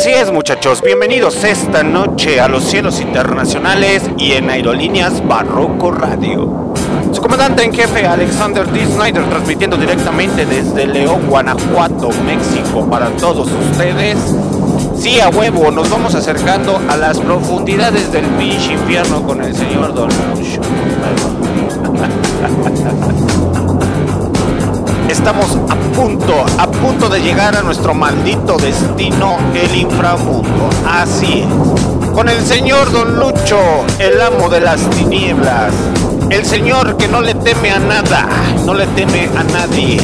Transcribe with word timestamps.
Así 0.00 0.12
es 0.12 0.32
muchachos, 0.32 0.80
bienvenidos 0.80 1.44
esta 1.44 1.82
noche 1.82 2.40
a 2.40 2.48
los 2.48 2.64
cielos 2.64 3.02
internacionales 3.02 4.02
y 4.16 4.32
en 4.32 4.48
Aerolíneas 4.48 5.22
Barroco 5.28 5.90
Radio. 5.90 6.72
Su 7.12 7.20
comandante 7.20 7.64
en 7.64 7.74
jefe 7.74 8.06
Alexander 8.06 8.66
D. 8.66 8.86
Snyder 8.86 9.28
transmitiendo 9.28 9.76
directamente 9.76 10.46
desde 10.46 10.86
León, 10.86 11.26
Guanajuato, 11.28 12.08
México 12.24 12.88
para 12.88 13.10
todos 13.10 13.50
ustedes. 13.50 14.16
Sí, 14.98 15.20
a 15.20 15.28
huevo, 15.28 15.70
nos 15.70 15.90
vamos 15.90 16.14
acercando 16.14 16.80
a 16.88 16.96
las 16.96 17.20
profundidades 17.20 18.10
del 18.10 18.24
pinche 18.24 18.72
infierno 18.72 19.22
con 19.22 19.44
el 19.44 19.54
señor 19.54 19.92
Don. 19.92 20.08
Estamos 25.10 25.58
a 25.68 25.76
punto, 25.94 26.44
a 26.58 26.66
punto 26.70 27.08
de 27.08 27.20
llegar 27.20 27.56
a 27.56 27.62
nuestro 27.62 27.94
maldito 27.94 28.56
destino, 28.56 29.36
el 29.54 29.74
inframundo. 29.74 30.70
Así 30.88 31.40
es. 31.40 32.10
Con 32.10 32.28
el 32.28 32.44
señor 32.44 32.90
Don 32.92 33.16
Lucho, 33.18 33.58
el 33.98 34.20
amo 34.20 34.48
de 34.48 34.60
las 34.60 34.80
tinieblas. 34.90 35.72
El 36.28 36.44
señor 36.44 36.96
que 36.96 37.08
no 37.08 37.20
le 37.20 37.34
teme 37.34 37.70
a 37.70 37.78
nada, 37.78 38.28
no 38.64 38.74
le 38.74 38.86
teme 38.88 39.28
a 39.36 39.42
nadie. 39.44 40.00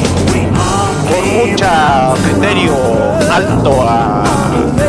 Por 1.08 1.24
mucha 1.24 2.12
criterio 2.24 2.74
alto 3.30 3.82
a 3.82 4.24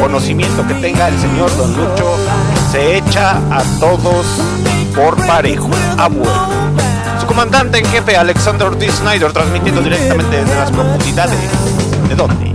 conocimiento 0.02 0.66
que 0.68 0.74
tenga 0.76 1.10
el 1.10 1.20
señor 1.20 1.56
Don 1.58 1.72
Lucho, 1.76 2.16
se 2.72 2.98
echa 2.98 3.38
a 3.52 3.62
todos 3.80 4.26
por 4.96 5.16
parejo, 5.28 5.70
comandante 7.28 7.78
en 7.80 7.86
jefe 7.86 8.18
Alexander 8.18 8.76
D. 8.76 8.90
Snyder 8.90 9.32
transmitiendo 9.32 9.82
directamente 9.82 10.38
desde 10.38 10.56
las 10.56 10.72
profundidades. 10.72 11.38
¿De 12.08 12.16
dónde? 12.16 12.54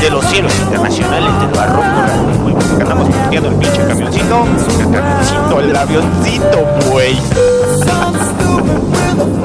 De 0.00 0.10
los 0.10 0.24
cielos 0.24 0.52
internacionales 0.60 1.30
del 1.40 1.50
barroco. 1.50 1.84
Muy 2.42 2.52
bien, 2.52 2.80
andamos 2.80 3.08
punteando 3.08 3.48
el 3.50 3.54
pinche 3.56 3.86
camioncito. 3.86 4.44
El 4.80 4.90
camioncito, 4.90 5.60
el 5.60 5.76
avioncito, 5.76 6.66
güey. 6.90 7.16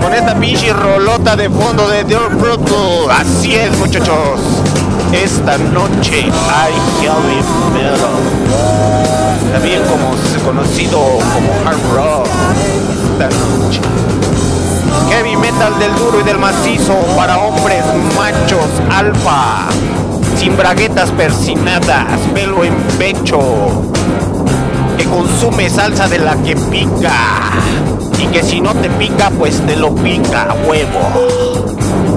Con 0.01 0.13
esta 0.13 0.35
pinche 0.35 0.71
rolota 0.71 1.35
de 1.35 1.49
fondo 1.49 1.87
de 1.89 2.05
The 2.05 2.17
Brutal. 2.39 3.11
Así 3.11 3.53
es, 3.55 3.77
muchachos. 3.77 4.39
Esta 5.11 5.57
noche 5.57 6.23
hay 6.23 6.73
heavy 7.01 7.43
metal. 7.73 9.14
También 9.55 9.83
como 9.83 10.11
conocido 10.43 10.99
como 11.33 11.53
hard 11.65 11.79
rock. 11.95 12.27
Heavy 15.09 15.37
metal 15.37 15.79
del 15.79 15.95
duro 15.95 16.19
y 16.19 16.23
del 16.23 16.37
macizo 16.37 16.93
para 17.15 17.37
hombres 17.37 17.81
machos 18.17 18.67
alfa. 18.91 19.69
Sin 20.37 20.57
braguetas 20.57 21.09
persinadas, 21.11 22.19
pelo 22.33 22.65
en 22.65 22.75
pecho. 22.99 23.39
Que 24.97 25.05
consume 25.05 25.69
salsa 25.69 26.09
de 26.09 26.19
la 26.19 26.35
que 26.35 26.57
pica. 26.57 27.13
Y 28.21 28.27
que 28.27 28.43
si 28.43 28.59
no 28.59 28.73
te 28.73 28.89
pica, 28.89 29.29
pues 29.29 29.61
te 29.65 29.77
lo 29.77 29.95
pica, 29.95 30.53
huevo. 30.67 32.14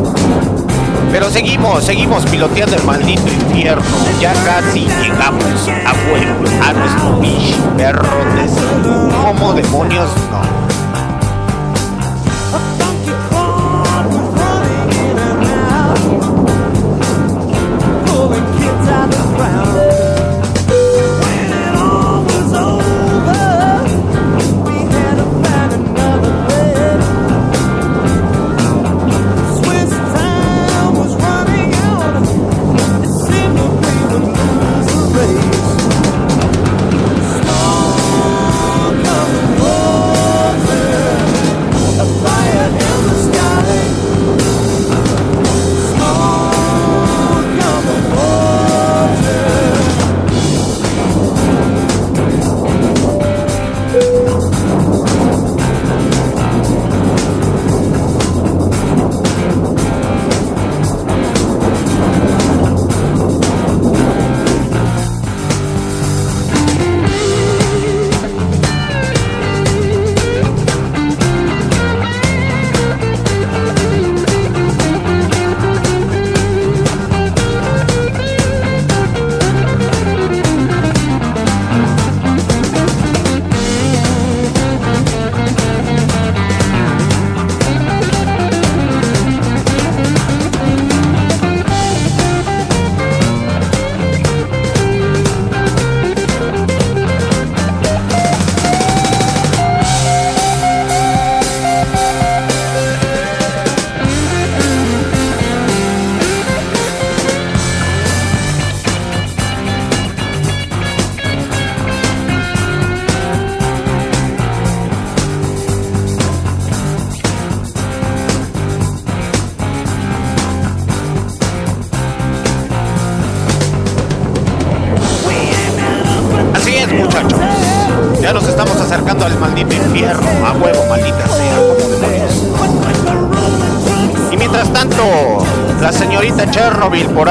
Pero 1.10 1.30
seguimos, 1.30 1.84
seguimos 1.84 2.24
piloteando 2.26 2.76
el 2.76 2.84
maldito 2.84 3.28
infierno. 3.28 3.82
Ya 4.20 4.32
casi 4.44 4.86
llegamos 5.02 5.68
a 5.86 5.92
huevo, 6.10 6.44
a 6.62 6.72
nuestro 6.72 7.16
bicho 7.20 7.56
perro 7.76 8.24
de 8.34 8.48
¿Cómo 9.22 9.52
demonios 9.52 10.10
no? 10.30 10.57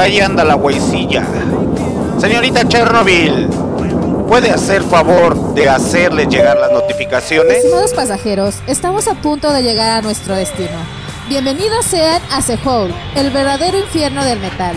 Ahí 0.08 0.20
anda 0.20 0.42
la 0.42 0.56
huesilla. 0.56 1.22
Señorita 2.18 2.66
Chernobyl, 2.66 3.46
¿puede 4.26 4.50
hacer 4.50 4.82
favor 4.82 5.54
de 5.54 5.68
hacerle 5.68 6.26
llegar 6.26 6.56
las 6.56 6.72
notificaciones? 6.72 7.58
Estimados 7.58 7.92
pasajeros, 7.92 8.54
estamos 8.66 9.06
a 9.06 9.14
punto 9.14 9.52
de 9.52 9.62
llegar 9.62 9.90
a 9.90 10.02
nuestro 10.02 10.34
destino. 10.34 10.78
Bienvenidos 11.28 11.84
sean 11.84 12.22
a 12.32 12.40
Sehol, 12.40 12.94
el 13.16 13.30
verdadero 13.30 13.78
infierno 13.78 14.24
del 14.24 14.40
metal. 14.40 14.76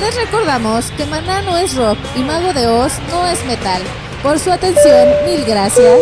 Les 0.00 0.14
recordamos 0.14 0.92
que 0.96 1.06
Maná 1.06 1.42
no 1.42 1.56
es 1.56 1.74
rock 1.74 1.98
y 2.14 2.20
Mago 2.20 2.52
de 2.52 2.68
Oz 2.68 2.92
no 3.10 3.26
es 3.26 3.44
metal. 3.46 3.82
Por 4.22 4.38
su 4.38 4.52
atención, 4.52 5.08
mil 5.26 5.44
gracias. 5.44 5.98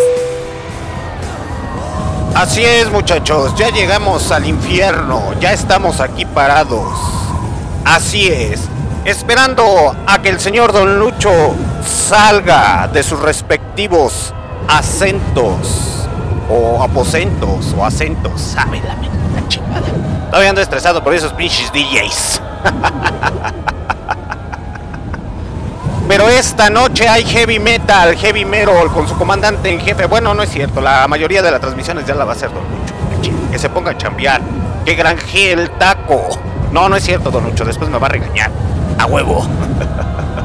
Así 2.34 2.62
es 2.62 2.90
muchachos, 2.90 3.54
ya 3.56 3.70
llegamos 3.70 4.30
al 4.30 4.44
infierno, 4.44 5.32
ya 5.40 5.54
estamos 5.54 6.00
aquí 6.00 6.26
parados. 6.26 7.25
Así 7.86 8.26
es, 8.26 8.62
esperando 9.04 9.94
a 10.06 10.20
que 10.20 10.28
el 10.28 10.40
señor 10.40 10.72
Don 10.72 10.98
Lucho 10.98 11.30
salga 11.86 12.90
de 12.92 13.00
sus 13.04 13.20
respectivos 13.20 14.34
acentos 14.66 16.08
o 16.50 16.82
aposentos 16.82 17.72
o 17.78 17.84
acentos, 17.84 18.40
sabe 18.40 18.80
la, 18.80 18.96
la 19.40 19.46
chingada. 19.46 19.86
Todavía 20.30 20.50
ando 20.50 20.62
estresado 20.62 21.04
por 21.04 21.14
esos 21.14 21.32
pinches 21.34 21.70
DJs. 21.72 22.42
Pero 26.08 26.28
esta 26.28 26.68
noche 26.68 27.08
hay 27.08 27.24
heavy 27.24 27.60
metal, 27.60 28.16
heavy 28.16 28.44
metal 28.44 28.88
con 28.92 29.06
su 29.08 29.16
comandante 29.16 29.70
en 29.70 29.78
jefe. 29.78 30.06
Bueno, 30.06 30.34
no 30.34 30.42
es 30.42 30.50
cierto, 30.50 30.80
la 30.80 31.06
mayoría 31.06 31.40
de 31.40 31.52
las 31.52 31.60
transmisiones 31.60 32.04
ya 32.04 32.16
la 32.16 32.24
va 32.24 32.32
a 32.32 32.34
hacer 32.34 32.50
Don 32.52 32.64
Lucho. 32.64 32.94
Que 33.52 33.60
se 33.60 33.70
ponga 33.70 33.92
a 33.92 33.96
chambear. 33.96 34.40
Que 34.84 34.96
granje 34.96 35.52
el 35.52 35.70
taco. 35.70 36.28
No, 36.72 36.88
no 36.88 36.96
es 36.96 37.04
cierto, 37.04 37.30
Don 37.30 37.44
Lucho, 37.44 37.64
después 37.64 37.90
me 37.90 37.98
va 37.98 38.06
a 38.06 38.10
regañar. 38.10 38.50
A 38.98 39.06
huevo. 39.06 39.46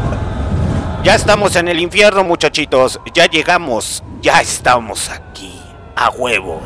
ya 1.03 1.15
estamos 1.15 1.55
en 1.55 1.67
el 1.67 1.79
infierno, 1.79 2.23
muchachitos. 2.23 2.99
Ya 3.13 3.25
llegamos. 3.25 4.03
Ya 4.21 4.41
estamos 4.41 5.09
aquí. 5.09 5.59
A 5.95 6.09
huevo. 6.09 6.61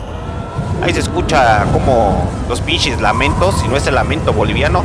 Ahí 0.81 0.93
se 0.93 0.99
escucha 0.99 1.65
como 1.71 2.29
los 2.49 2.61
pinches 2.61 3.01
lamentos. 3.01 3.59
Si 3.61 3.67
no 3.67 3.77
es 3.77 3.87
el 3.87 3.95
lamento 3.95 4.33
boliviano, 4.33 4.83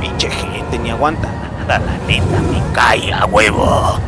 pinche 0.00 0.30
gente 0.30 0.78
ni 0.78 0.90
aguanta 0.90 1.28
la 1.66 1.78
neta 2.06 2.40
me 2.40 2.62
cae 2.72 3.12
a 3.12 3.26
huevo. 3.26 3.98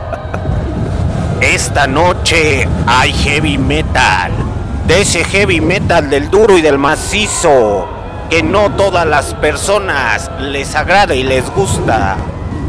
Esta 1.40 1.86
noche 1.86 2.68
hay 2.86 3.12
heavy 3.12 3.58
metal. 3.58 4.32
De 4.86 5.00
ese 5.00 5.24
heavy 5.24 5.60
metal 5.60 6.10
del 6.10 6.30
duro 6.30 6.58
y 6.58 6.62
del 6.62 6.78
macizo. 6.78 7.88
Que 8.34 8.42
no 8.42 8.68
todas 8.72 9.06
las 9.06 9.32
personas 9.34 10.28
les 10.40 10.74
agrada 10.74 11.14
y 11.14 11.22
les 11.22 11.48
gusta. 11.50 12.16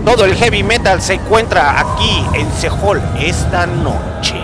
Todo 0.05 0.23
el 0.23 0.35
heavy 0.35 0.61
metal 0.61 1.01
se 1.01 1.15
encuentra 1.15 1.79
aquí 1.79 2.23
en 2.35 2.51
Sehol 2.51 3.01
esta 3.19 3.65
noche. 3.65 4.35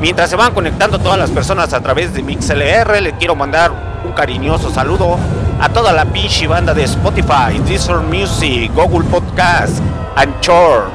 Mientras 0.00 0.30
se 0.30 0.36
van 0.36 0.54
conectando 0.54 0.98
todas 0.98 1.18
las 1.18 1.28
personas 1.28 1.74
a 1.74 1.82
través 1.82 2.14
de 2.14 2.22
MixLR, 2.22 3.02
le 3.02 3.12
quiero 3.18 3.36
mandar 3.36 3.70
un 4.02 4.12
cariñoso 4.12 4.70
saludo 4.70 5.18
a 5.60 5.68
toda 5.68 5.92
la 5.92 6.06
pinche 6.06 6.46
banda 6.46 6.72
de 6.72 6.84
Spotify, 6.84 7.58
Deezer 7.66 7.96
Music, 7.96 8.72
Google 8.74 9.06
Podcast, 9.10 9.78
Anchor 10.16 10.88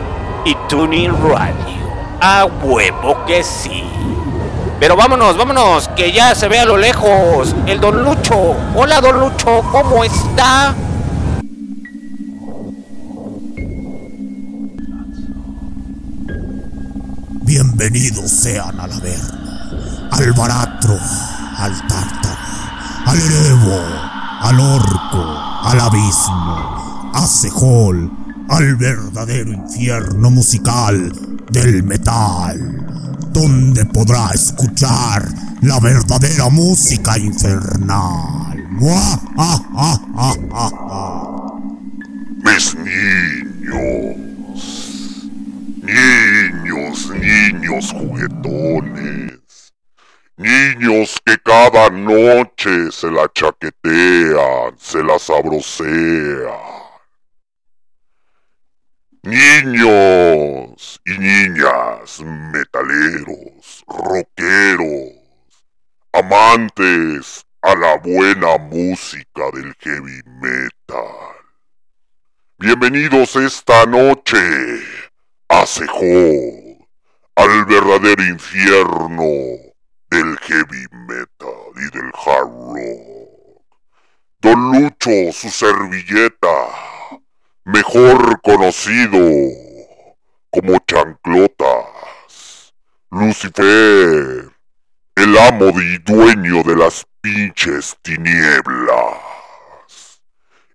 y 0.44 0.56
Tuning 0.68 1.12
Radio. 1.21 1.53
A 2.19 2.45
huevo 2.63 3.24
que 3.27 3.44
sí. 3.44 3.83
Pero 4.80 4.98
vámonos, 4.98 5.38
vámonos, 5.38 5.88
que 5.95 6.12
ya 6.12 6.36
se 6.36 6.50
ve 6.50 6.60
a 6.60 6.66
lo 6.66 6.75
lejos 6.75 7.56
el 7.66 7.80
Don 7.80 8.04
Lucho. 8.04 8.56
Hola 8.75 9.00
Don 9.00 9.19
Lucho, 9.19 9.63
¿cómo 9.72 10.04
está? 10.04 10.75
Bienvenidos 17.44 18.30
sean 18.30 18.77
a 18.80 18.88
la 18.88 19.00
verga, 19.00 20.10
al 20.12 20.33
baratro, 20.33 20.98
al 21.57 21.88
tártaro, 21.88 22.36
al 23.06 23.18
erevo, 23.18 23.80
al 24.42 24.60
orco, 24.60 25.24
al 25.63 25.80
abismo, 25.80 27.12
a 27.13 27.25
Sejol, 27.25 28.12
al 28.50 28.75
verdadero 28.75 29.54
infierno 29.54 30.31
musical 30.31 31.13
del 31.50 31.83
metal, 31.83 32.94
donde 33.35 33.85
podrá 33.87 34.29
escuchar 34.33 35.27
la 35.61 35.77
verdadera 35.81 36.47
música 36.47 37.17
infernal. 37.17 38.65
¡Mua! 38.69 39.19
¡Ah, 39.37 39.59
ah, 39.75 39.99
ah, 40.15 40.35
ah, 40.53 40.71
ah! 40.89 41.59
Mis 42.45 42.75
niños. 42.75 44.15
Niños, 45.83 47.09
niños 47.09 47.91
juguetones. 47.91 49.73
Niños 50.38 51.21
que 51.25 51.38
cada 51.43 51.89
noche 51.89 52.89
se 52.89 53.11
la 53.11 53.29
chaquetean, 53.33 54.75
se 54.79 55.03
la 55.03 55.19
sabrosean. 55.19 56.75
Niños 59.25 61.01
y 61.04 61.18
niñas 61.18 62.22
metaleros, 62.22 63.83
rockeros, 63.88 65.16
amantes 66.13 67.44
a 67.63 67.74
la 67.74 67.98
buena 67.98 68.60
música 68.60 69.50
del 69.51 69.74
heavy 69.80 70.22
metal. 70.39 71.38
Bienvenidos 72.60 73.36
esta 73.38 73.88
noche 73.88 74.38
a 75.50 75.66
Sejó, 75.66 76.86
al 77.36 77.66
verdadero 77.66 78.24
infierno 78.25 79.24
del 80.12 80.38
heavy 80.38 80.86
metal 81.07 81.74
y 81.77 81.98
del 81.98 82.12
hard 82.13 82.51
rock. 82.75 83.25
Don 84.39 84.72
Lucho, 84.72 85.31
su 85.33 85.50
servilleta, 85.50 86.84
mejor 87.65 88.39
conocido 88.41 89.19
como 90.50 90.77
Chanclotas. 90.88 92.73
Lucifer, 93.09 94.50
el 95.15 95.38
amo 95.38 95.69
y 95.81 95.97
dueño 96.00 96.63
de 96.63 96.75
las 96.75 97.06
pinches 97.21 97.95
tinieblas. 98.01 99.19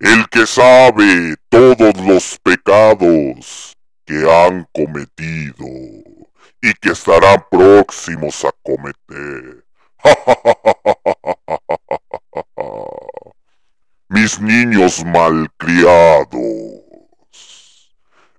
El 0.01 0.29
que 0.29 0.47
sabe 0.47 1.37
todos 1.49 1.95
los 2.07 2.39
pecados 2.43 3.77
que 4.05 4.29
han 4.29 4.67
cometido 4.73 5.67
y 6.63 6.73
que 6.81 6.91
estarán 6.91 7.45
próximos 7.51 8.45
a 8.45 8.53
cometer. 8.63 9.65
Mis 14.09 14.41
niños 14.41 15.05
malcriados, 15.05 16.80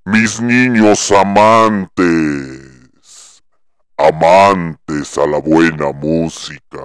mis 0.05 0.41
niños 0.41 1.11
amantes, 1.11 2.61
amantes 3.97 5.17
a 5.17 5.27
la 5.27 5.39
buena 5.39 5.91
música, 5.91 6.83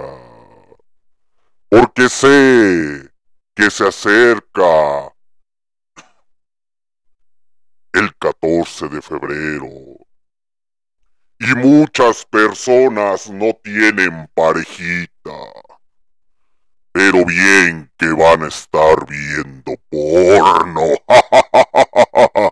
porque 1.69 2.09
sé 2.09 3.11
que 3.55 3.71
se 3.71 3.87
acerca 3.87 5.13
el 7.93 8.15
14 8.17 8.87
de 8.89 9.01
febrero. 9.01 9.67
Y 11.39 11.53
muchas 11.55 12.25
personas 12.25 13.29
no 13.29 13.53
tienen 13.63 14.27
parejita. 14.33 15.31
Pero 16.91 17.25
bien 17.25 17.91
que 17.97 18.07
van 18.07 18.43
a 18.43 18.47
estar 18.47 19.05
viendo 19.07 19.73
porno. 19.89 20.93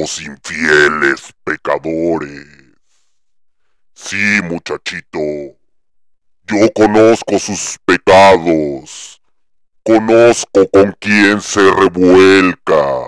Infieles 0.00 1.34
pecadores. 1.44 2.46
Sí, 3.92 4.40
muchachito. 4.42 5.18
Yo 6.46 6.72
conozco 6.74 7.38
sus 7.38 7.76
pecados. 7.84 9.20
Conozco 9.82 10.66
con 10.70 10.96
quién 10.98 11.42
se 11.42 11.60
revuelca 11.60 13.04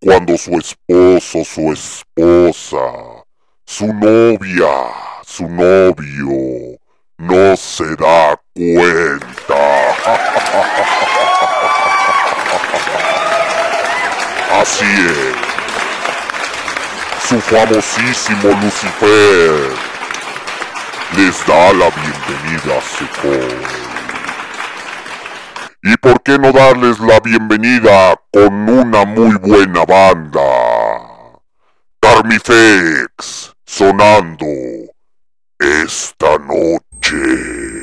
cuando 0.00 0.36
su 0.36 0.58
esposo, 0.58 1.44
su 1.44 1.72
esposa, 1.72 3.24
su 3.64 3.86
novia, 3.86 4.92
su 5.24 5.48
novio 5.48 6.78
no 7.16 7.56
se 7.56 7.96
da 7.96 8.38
cuenta. 8.54 9.94
Así 14.60 14.84
es. 14.84 15.47
Su 17.28 17.38
famosísimo 17.42 18.58
Lucifer 18.62 19.76
les 21.14 21.46
da 21.46 21.74
la 21.74 21.90
bienvenida 21.90 22.78
a 22.78 22.80
Secor. 22.80 23.54
¿Y 25.82 25.94
por 25.98 26.22
qué 26.22 26.38
no 26.38 26.52
darles 26.52 26.98
la 27.00 27.20
bienvenida 27.20 28.18
con 28.32 28.66
una 28.70 29.04
muy 29.04 29.36
buena 29.36 29.84
banda? 29.84 30.40
Carmifex 32.00 33.54
sonando 33.66 34.46
esta 35.58 36.38
noche. 36.38 37.77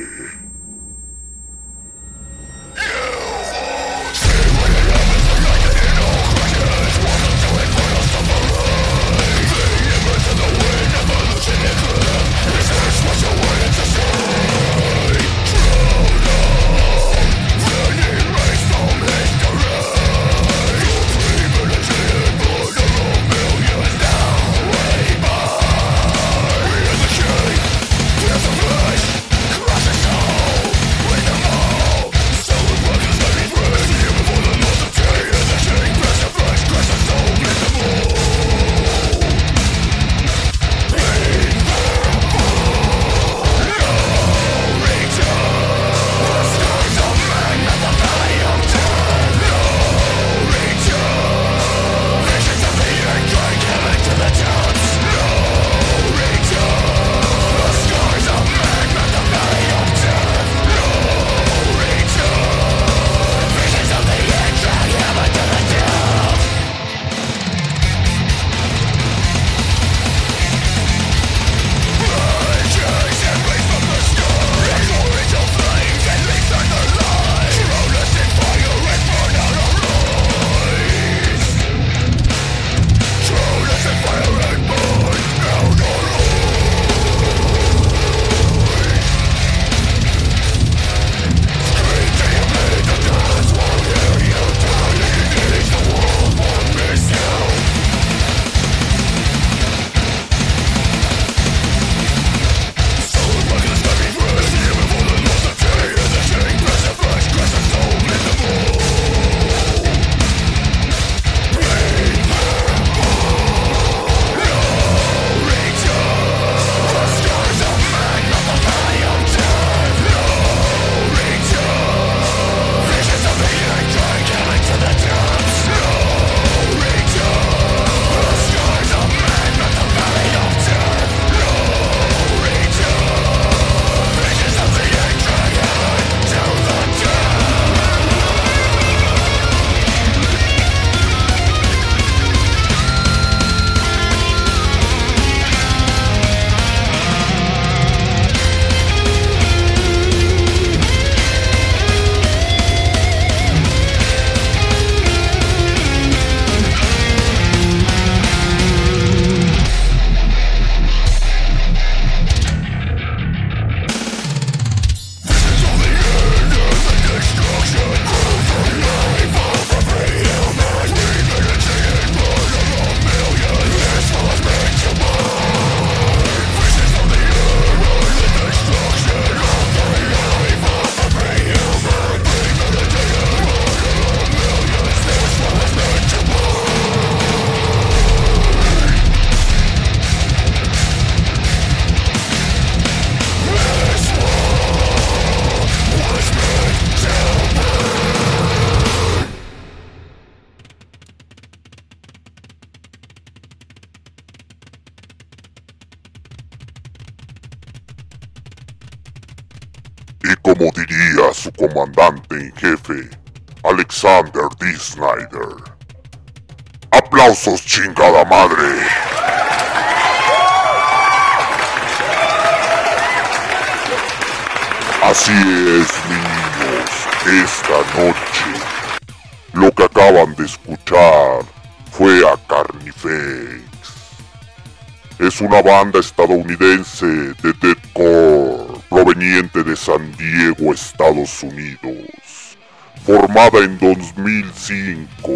Banda 235.76 235.98
estadounidense 235.98 237.06
de 237.42 237.52
deathcore 237.60 238.80
proveniente 238.88 239.62
de 239.62 239.76
San 239.76 240.10
Diego, 240.16 240.72
Estados 240.72 241.42
Unidos. 241.42 242.56
Formada 243.04 243.58
en 243.58 243.78
2005, 243.78 245.30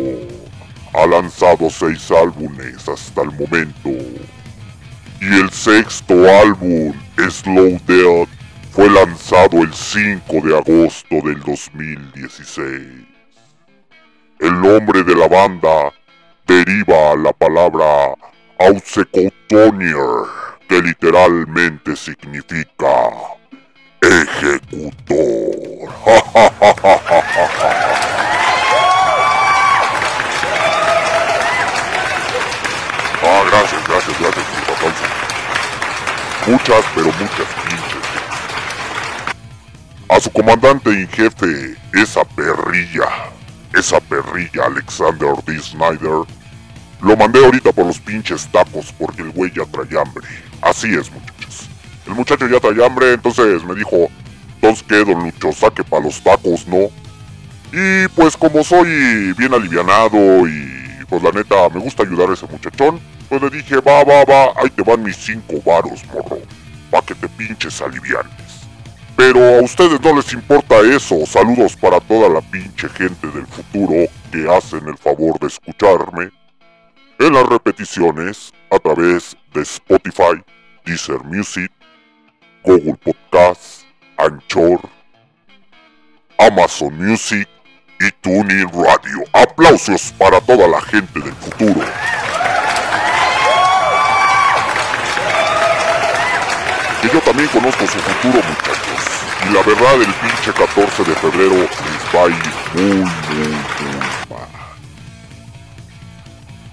ha 0.94 1.06
lanzado 1.06 1.68
seis 1.68 2.10
álbumes 2.10 2.88
hasta 2.88 3.20
el 3.20 3.32
momento. 3.32 3.90
Y 5.20 5.26
el 5.26 5.50
sexto 5.50 6.14
álbum, 6.42 6.94
Slow 7.18 7.78
Death, 7.86 8.30
fue 8.72 8.88
lanzado 8.88 9.62
el 9.62 9.74
5 9.74 10.40
de 10.46 10.56
agosto 10.56 11.16
del 11.22 11.40
2016. 11.40 12.64
El 14.38 14.52
nombre 14.58 15.02
de 15.02 15.14
la 15.14 15.28
banda 15.28 15.92
deriva 16.46 17.12
a 17.12 17.16
la 17.16 17.32
palabra 17.34 18.14
Ausekotonier, 18.60 20.26
que 20.68 20.82
literalmente 20.82 21.96
significa 21.96 23.10
ejecutor. 24.02 25.18
ah, 33.22 33.44
gracias, 33.50 33.88
gracias, 33.88 34.20
gracias 34.20 34.46
por 34.66 34.74
aplausos. 34.74 35.08
Muchas, 36.46 36.84
pero 36.94 37.06
muchas 37.06 37.48
pinches. 37.64 38.06
A 40.10 40.20
su 40.20 40.30
comandante 40.32 40.90
en 40.90 41.08
jefe, 41.08 41.76
esa 41.94 42.24
perrilla, 42.24 43.08
esa 43.72 44.00
perrilla 44.00 44.66
Alexander 44.66 45.32
D. 45.46 45.58
Snyder, 45.60 46.26
lo 47.02 47.16
mandé 47.16 47.44
ahorita 47.44 47.72
por 47.72 47.86
los 47.86 47.98
pinches 47.98 48.46
tacos 48.52 48.92
porque 48.98 49.22
el 49.22 49.30
güey 49.30 49.50
ya 49.54 49.64
trae 49.64 50.00
hambre. 50.00 50.26
Así 50.60 50.88
es, 50.88 51.10
muchachos. 51.10 51.68
El 52.06 52.14
muchacho 52.14 52.46
ya 52.48 52.60
trae 52.60 52.84
hambre, 52.84 53.14
entonces 53.14 53.64
me 53.64 53.74
dijo, 53.74 54.10
entonces 54.56 54.84
qué, 54.86 55.04
don 55.04 55.22
Lucho, 55.22 55.52
saque 55.52 55.82
para 55.82 56.04
los 56.04 56.22
tacos, 56.22 56.66
¿no? 56.66 56.90
Y 57.72 58.08
pues 58.08 58.36
como 58.36 58.62
soy 58.64 59.32
bien 59.34 59.54
alivianado 59.54 60.46
y 60.46 61.04
pues 61.08 61.22
la 61.22 61.30
neta 61.30 61.68
me 61.70 61.80
gusta 61.80 62.02
ayudar 62.02 62.30
a 62.30 62.34
ese 62.34 62.46
muchachón, 62.46 63.00
pues 63.28 63.40
le 63.42 63.50
dije, 63.50 63.76
va, 63.76 64.04
va, 64.04 64.24
va, 64.24 64.52
ahí 64.56 64.70
te 64.70 64.82
van 64.82 65.02
mis 65.02 65.16
cinco 65.16 65.54
varos, 65.64 66.04
morro, 66.12 66.40
pa' 66.90 67.02
que 67.02 67.14
te 67.14 67.28
pinches 67.28 67.80
alivianes. 67.80 68.66
Pero 69.16 69.58
a 69.58 69.62
ustedes 69.62 70.00
no 70.00 70.16
les 70.16 70.32
importa 70.32 70.80
eso, 70.80 71.24
saludos 71.26 71.76
para 71.76 72.00
toda 72.00 72.28
la 72.28 72.40
pinche 72.40 72.88
gente 72.88 73.26
del 73.28 73.46
futuro 73.46 74.10
que 74.32 74.48
hacen 74.50 74.86
el 74.88 74.96
favor 74.96 75.38
de 75.38 75.46
escucharme 75.46 76.30
en 77.20 77.34
las 77.34 77.46
repeticiones 77.46 78.50
a 78.70 78.78
través 78.78 79.36
de 79.52 79.60
Spotify, 79.60 80.42
Deezer 80.86 81.22
Music, 81.24 81.70
Google 82.64 82.94
Podcast, 82.94 83.82
Anchor, 84.16 84.80
Amazon 86.38 86.96
Music 86.96 87.46
y 88.00 88.10
TuneIn 88.22 88.68
Radio. 88.72 89.22
Aplausos 89.34 90.14
para 90.18 90.40
toda 90.40 90.66
la 90.66 90.80
gente 90.80 91.20
del 91.20 91.34
futuro. 91.34 91.86
Que 97.02 97.08
yo 97.08 97.20
también 97.20 97.48
conozco 97.48 97.86
su 97.86 97.98
futuro, 97.98 98.42
muchachos. 98.48 99.20
Y 99.46 99.52
la 99.52 99.62
verdad, 99.62 99.94
el 99.96 100.14
pinche 100.14 100.52
14 100.54 101.04
de 101.04 101.14
febrero 101.16 101.56
les 101.56 102.14
va 102.14 102.24
a 102.24 102.28
ir 102.28 102.52
muy, 102.74 102.96
muy, 102.96 103.48
muy. 103.48 103.99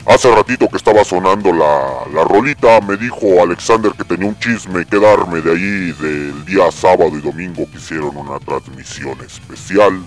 Hace 0.08 0.34
ratito 0.34 0.70
que 0.70 0.78
estaba 0.78 1.04
sonando 1.04 1.52
la, 1.52 2.08
la 2.14 2.24
rolita, 2.24 2.80
me 2.80 2.96
dijo 2.96 3.42
Alexander 3.42 3.92
que 3.92 4.06
tenía 4.06 4.30
un 4.30 4.40
chisme 4.40 4.86
que 4.86 4.98
darme 4.98 5.42
de 5.42 5.52
ahí 5.52 5.92
del 5.92 6.46
día 6.46 6.72
sábado 6.72 7.12
y 7.18 7.20
domingo 7.20 7.70
que 7.70 7.78
hicieron 7.78 8.16
una 8.16 8.40
transmisión 8.40 9.20
especial. 9.20 10.02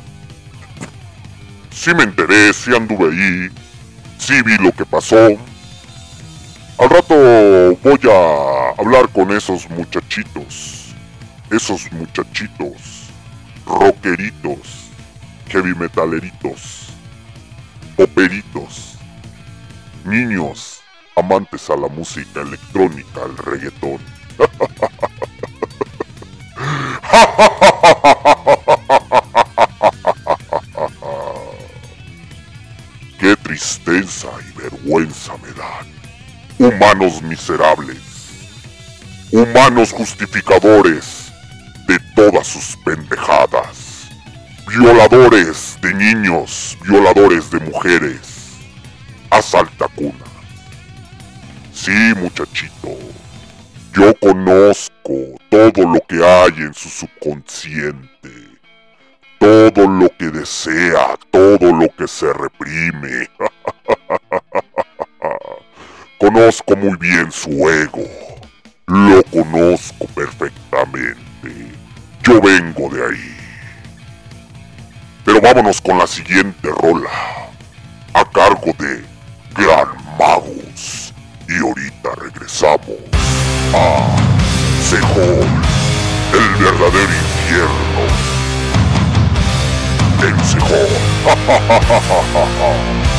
Sí 1.70 1.92
me 1.92 2.04
enteré, 2.04 2.50
sí 2.54 2.74
anduve 2.74 3.12
ahí, 3.12 3.50
sí 4.16 4.40
vi 4.42 4.56
lo 4.56 4.72
que 4.72 4.86
pasó. 4.86 5.18
Al 6.78 6.88
rato 6.88 7.14
voy 7.82 8.00
a 8.10 8.80
hablar 8.80 9.06
con 9.10 9.30
esos 9.36 9.68
muchachitos, 9.68 10.94
esos 11.50 11.92
muchachitos, 11.92 13.10
rockeritos, 13.66 14.88
heavy 15.50 15.74
metaleritos, 15.74 16.88
poperitos 17.98 18.89
niños 20.04 20.80
amantes 21.16 21.68
a 21.70 21.76
la 21.76 21.88
música 21.88 22.40
electrónica, 22.40 23.24
al 23.24 23.36
reggaetón. 23.36 23.98
Qué 33.18 33.34
tristeza 33.36 34.28
y 34.48 34.52
vergüenza 34.58 35.34
me 35.42 35.52
dan. 35.52 35.86
Humanos 36.58 37.20
miserables. 37.22 37.98
Humanos 39.30 39.92
justificadores 39.92 41.30
de 41.86 41.98
todas 42.14 42.46
sus 42.46 42.76
pendejadas. 42.84 44.08
Violadores 44.66 45.76
de 45.82 45.92
niños, 45.94 46.78
violadores 46.82 47.50
de 47.50 47.60
mujeres 47.60 48.29
asalta 49.30 49.86
cuna. 49.94 50.24
Sí, 51.72 51.92
muchachito, 52.16 52.96
yo 53.94 54.14
conozco 54.20 55.14
todo 55.48 55.94
lo 55.94 56.00
que 56.08 56.24
hay 56.24 56.52
en 56.58 56.74
su 56.74 56.88
subconsciente, 56.88 58.30
todo 59.38 59.88
lo 59.88 60.08
que 60.18 60.26
desea, 60.26 61.16
todo 61.30 61.72
lo 61.72 61.88
que 61.96 62.06
se 62.06 62.32
reprime. 62.32 63.30
conozco 66.18 66.76
muy 66.76 66.96
bien 66.98 67.32
su 67.32 67.50
ego, 67.50 68.04
lo 68.86 69.22
conozco 69.24 70.04
perfectamente, 70.14 71.16
yo 72.22 72.40
vengo 72.40 72.88
de 72.94 73.06
ahí. 73.06 73.36
Pero 75.24 75.40
vámonos 75.40 75.80
con 75.80 75.96
la 75.96 76.06
siguiente 76.06 76.68
rola, 76.68 77.10
a 78.12 78.24
cargo 78.30 78.72
de 78.78 79.10
Gran 79.54 79.88
Magos. 80.18 81.12
Y 81.48 81.58
ahorita 81.58 82.10
regresamos 82.20 82.98
a 83.74 84.16
Sejón, 84.88 85.48
el 86.32 86.50
verdadero 86.62 87.12
infierno. 87.48 88.02
En 90.22 90.36
Sejón. 90.44 90.90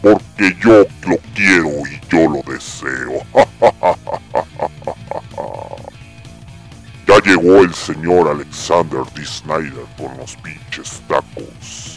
Porque 0.00 0.56
yo 0.62 0.86
lo 1.06 1.18
quiero 1.34 1.68
y 1.86 2.00
yo 2.08 2.28
lo 2.28 2.42
deseo. 2.50 3.22
ya 7.06 7.18
llegó 7.24 7.62
el 7.62 7.74
señor 7.74 8.28
Alexander 8.28 9.02
D. 9.14 9.22
Snyder 9.24 9.86
con 9.98 10.16
los 10.16 10.34
pinches 10.36 11.02
tacos 11.06 11.92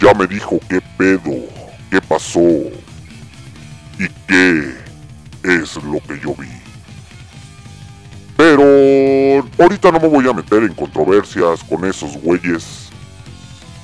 ya 0.00 0.14
me 0.14 0.26
dijo 0.26 0.58
qué 0.68 0.80
pedo, 0.96 1.32
qué 1.90 2.00
pasó 2.00 2.40
y 2.40 4.08
qué 4.26 4.74
es 5.42 5.76
lo 5.82 6.00
que 6.00 6.18
yo 6.20 6.34
vi. 6.34 6.57
Pero 8.38 8.62
ahorita 9.58 9.90
no 9.90 9.98
me 9.98 10.06
voy 10.06 10.28
a 10.28 10.32
meter 10.32 10.62
en 10.62 10.72
controversias 10.72 11.64
con 11.64 11.84
esos 11.84 12.16
güeyes. 12.18 12.88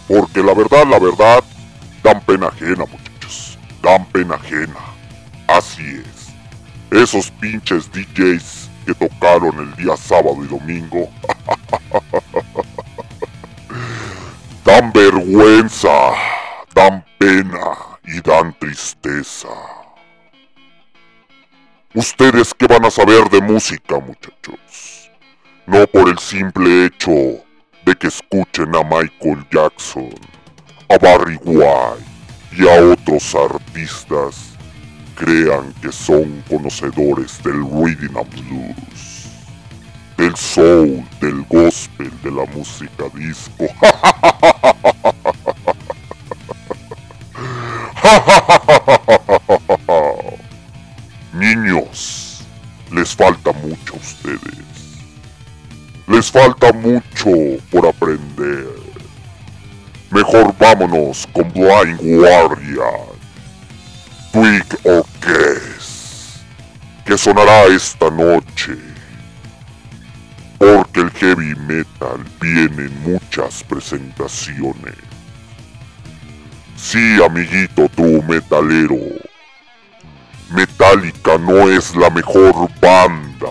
Porque 0.06 0.44
la 0.44 0.54
verdad, 0.54 0.86
la 0.86 1.00
verdad, 1.00 1.42
dan 2.04 2.20
pena 2.20 2.46
ajena, 2.46 2.84
muchachos. 2.86 3.58
Dan 3.82 4.06
pena 4.12 4.36
ajena. 4.36 4.78
Así 5.48 5.82
es. 5.82 6.28
Esos 6.96 7.32
pinches 7.32 7.90
DJs 7.90 8.70
que 8.86 8.94
tocaron 8.94 9.58
el 9.58 9.74
día 9.74 9.96
sábado 9.96 10.36
y 10.44 10.46
domingo. 10.46 11.02
dan 14.64 14.92
vergüenza, 14.92 16.12
dan 16.72 17.04
pena 17.18 17.72
y 18.04 18.20
dan 18.20 18.56
tristeza. 18.60 19.48
¿Ustedes 21.96 22.52
qué 22.58 22.66
van 22.66 22.84
a 22.84 22.90
saber 22.90 23.30
de 23.30 23.40
música, 23.40 24.00
muchachos? 24.00 25.12
No 25.64 25.86
por 25.86 26.08
el 26.08 26.18
simple 26.18 26.86
hecho 26.86 27.12
de 27.86 27.94
que 27.94 28.08
escuchen 28.08 28.74
a 28.74 28.82
Michael 28.82 29.46
Jackson, 29.48 30.10
a 30.88 30.98
Barry 30.98 31.38
White 31.44 32.04
y 32.58 32.66
a 32.66 32.82
otros 32.92 33.32
artistas 33.36 34.56
crean 35.14 35.72
que 35.80 35.92
son 35.92 36.42
conocedores 36.50 37.40
del 37.44 37.62
rhythm 37.62 38.18
and 38.18 38.48
blues, 38.48 39.28
del 40.16 40.34
soul, 40.34 41.08
del 41.20 41.44
gospel, 41.44 42.10
de 42.24 42.30
la 42.32 42.44
música 42.46 43.04
disco. 43.14 43.66
Niños, 51.34 52.44
les 52.92 53.12
falta 53.12 53.50
mucho 53.52 53.94
a 53.94 53.96
ustedes. 53.96 54.64
Les 56.06 56.30
falta 56.30 56.72
mucho 56.72 57.28
por 57.72 57.88
aprender. 57.88 58.68
Mejor 60.12 60.54
vámonos 60.60 61.26
con 61.32 61.52
Blind 61.52 61.98
Guardian. 62.00 63.14
Twig 64.30 64.64
Orquest. 64.84 66.42
Que 67.04 67.18
sonará 67.18 67.64
esta 67.64 68.08
noche. 68.10 68.76
Porque 70.58 71.00
el 71.00 71.10
heavy 71.10 71.56
metal 71.66 72.24
viene 72.40 72.84
en 72.84 73.02
muchas 73.02 73.64
presentaciones. 73.64 74.94
Sí, 76.76 77.20
amiguito 77.24 77.90
tú 77.96 78.22
metalero. 78.22 79.33
Metallica 80.54 81.36
no 81.36 81.68
es 81.68 81.96
la 81.96 82.08
mejor 82.10 82.68
banda. 82.80 83.48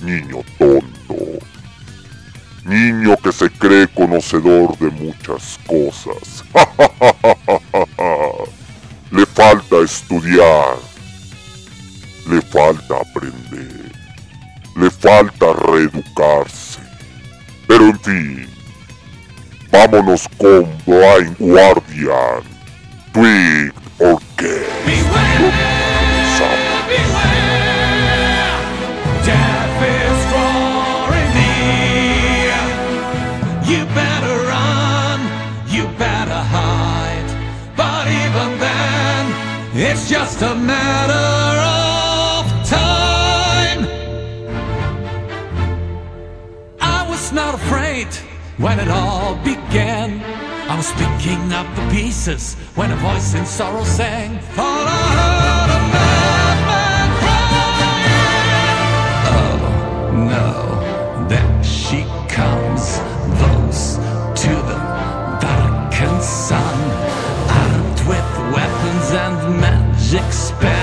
Niño 0.00 0.38
tonto. 0.58 1.14
Niño 2.64 3.16
que 3.18 3.30
se 3.30 3.48
cree 3.48 3.86
conocedor 3.86 4.76
de 4.78 4.90
muchas 4.90 5.60
cosas. 5.64 6.42
Le 9.12 9.24
falta 9.26 9.76
estudiar. 9.84 10.76
Le 12.28 12.42
falta 12.42 12.96
aprender. 12.96 13.92
Le 14.74 14.90
falta 14.90 15.52
reeducarse. 15.52 16.80
Pero 17.68 17.84
en 17.84 18.00
fin. 18.00 18.48
Vámonos 19.70 20.28
con 20.36 20.66
Blind 20.84 21.36
Guardian. 21.38 22.42
Twig 23.12 23.85
Orchestra. 23.98 24.26
Death 29.24 29.82
is 29.96 30.18
drawing 30.30 31.30
near. 31.40 32.60
You 33.64 33.86
better 33.94 34.36
run, 34.52 35.20
you 35.68 35.84
better 35.96 36.40
hide. 36.56 37.30
But 37.74 38.06
even 38.08 38.58
then, 38.58 39.32
it's 39.74 40.10
just 40.10 40.42
a 40.42 40.54
matter 40.54 41.56
of 42.36 42.44
time. 42.68 43.86
I 46.80 47.08
was 47.08 47.32
not 47.32 47.54
afraid 47.54 48.08
when 48.58 48.78
it 48.78 48.88
all 48.88 49.36
began. 49.36 50.25
I 50.76 50.78
was 50.78 50.92
picking 50.92 51.54
up 51.54 51.66
the 51.74 51.88
pieces 51.88 52.54
when 52.74 52.92
a 52.92 52.96
voice 52.96 53.32
in 53.32 53.46
sorrow 53.46 53.82
sang, 53.82 54.38
Thought 54.56 54.86
I 54.86 54.90
heard 55.16 55.70
a 55.72 55.80
madman 55.96 57.08
crying. 57.22 58.04
Oh 59.32 59.56
no, 60.34 61.28
there 61.28 61.64
she 61.64 62.04
comes, 62.28 63.00
those 63.40 63.96
to 64.42 64.52
the 64.68 64.78
darkened 65.40 66.22
sun, 66.22 66.78
armed 67.48 68.00
with 68.10 68.28
weapons 68.54 69.12
and 69.12 69.58
magic 69.58 70.30
spells. 70.30 70.75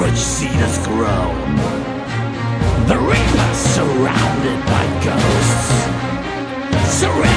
rich 0.00 0.16
seed 0.16 0.50
has 0.50 0.78
grown. 0.86 1.56
The 2.88 2.98
reaper 2.98 3.54
surrounded 3.54 4.60
by 4.66 4.84
ghosts. 5.04 5.74
Surrender. 6.98 7.33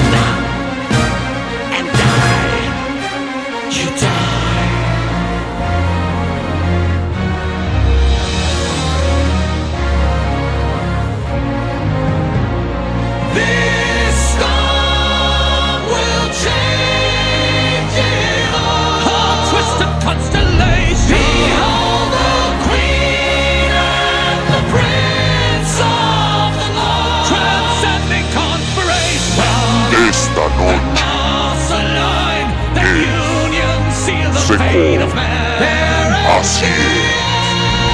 así. 36.48 36.72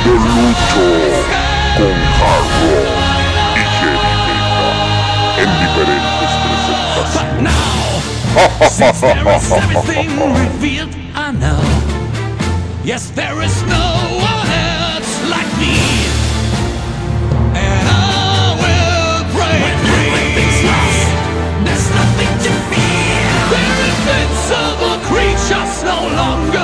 De 0.04 0.10
luto 0.10 0.86
con 1.76 1.96
Hard 2.18 2.52
y 3.56 3.66
en 5.42 5.50
diferentes 5.62 6.30
presentaciones. 6.44 7.58
Yes, 12.84 13.10
there 13.14 13.40
is 13.42 13.62
no 13.62 13.86
one 14.20 15.02
like 15.30 15.52
me. 15.58 15.76
And 17.56 17.88
I 17.88 18.54
will 18.60 19.24
pray. 19.32 19.58
When 19.64 19.76
everything's 19.96 20.60
lost, 20.68 21.08
there's 21.64 21.88
nothing 21.90 22.32
to 22.44 22.52
fear. 22.70 23.24
Creatures 25.08 25.74
no 25.84 25.98
longer. 26.16 26.63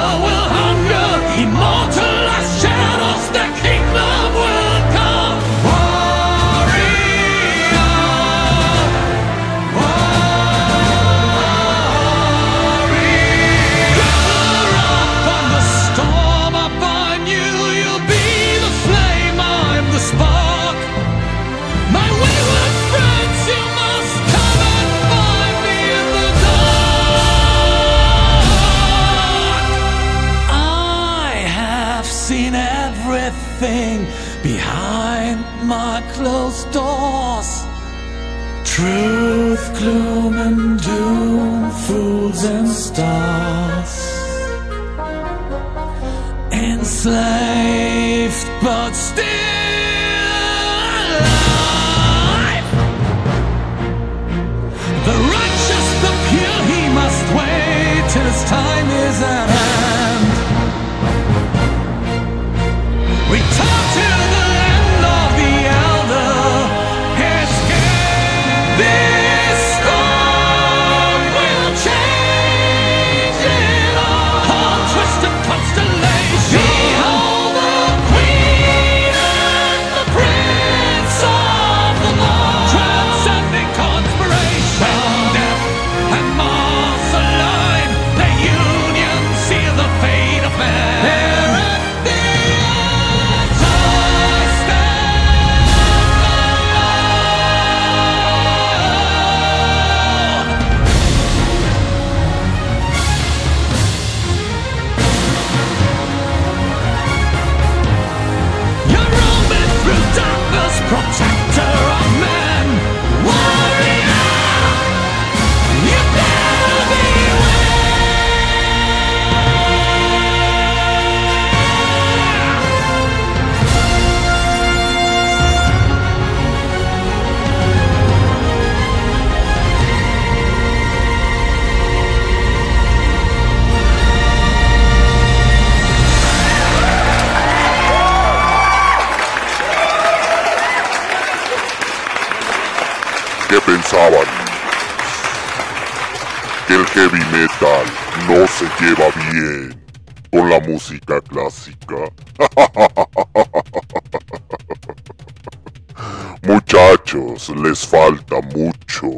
música 150.71 151.21
clásica. 151.21 151.97
Muchachos, 156.43 157.51
les 157.51 157.87
falta 157.87 158.41
mucho. 158.55 159.09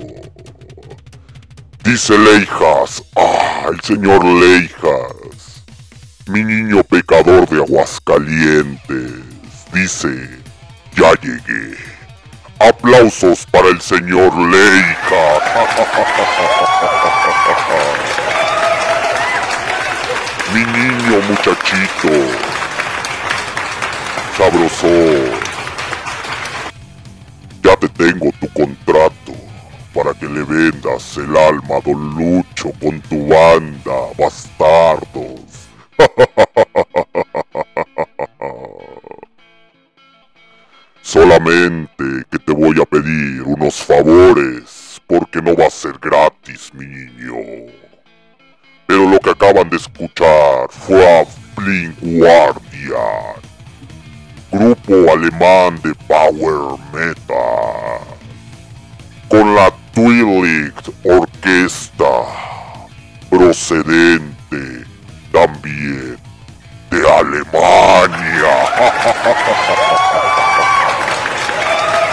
Dice 1.85 2.17
Leijas, 2.17 3.03
ah, 3.17 3.67
el 3.71 3.81
señor 3.83 4.25
Leijas, 4.25 5.65
mi 6.27 6.43
niño 6.43 6.83
pecador 6.85 7.47
de 7.49 7.57
Aguascalientes, 7.57 9.12
dice, 9.73 10.41
ya 10.97 11.12
llegué. 11.21 11.77
Aplausos 12.61 13.45
para 13.47 13.69
el 13.69 13.81
señor 13.81 14.33
Leijas. 14.37 15.43
Pechito. 21.72 22.12
Sabroso. 24.37 24.88
Ya 27.62 27.76
te 27.76 27.88
tengo 27.88 28.30
tu 28.40 28.48
contrato 28.52 29.32
para 29.94 30.12
que 30.12 30.26
le 30.26 30.42
vendas 30.42 31.16
el 31.16 31.35
alma 31.35 31.76
a 31.76 31.80
Don 31.80 32.14
Lucho 32.14 32.72
con 32.78 33.00
tu 33.02 33.28
banda. 33.28 33.92
Bastante 34.18 34.52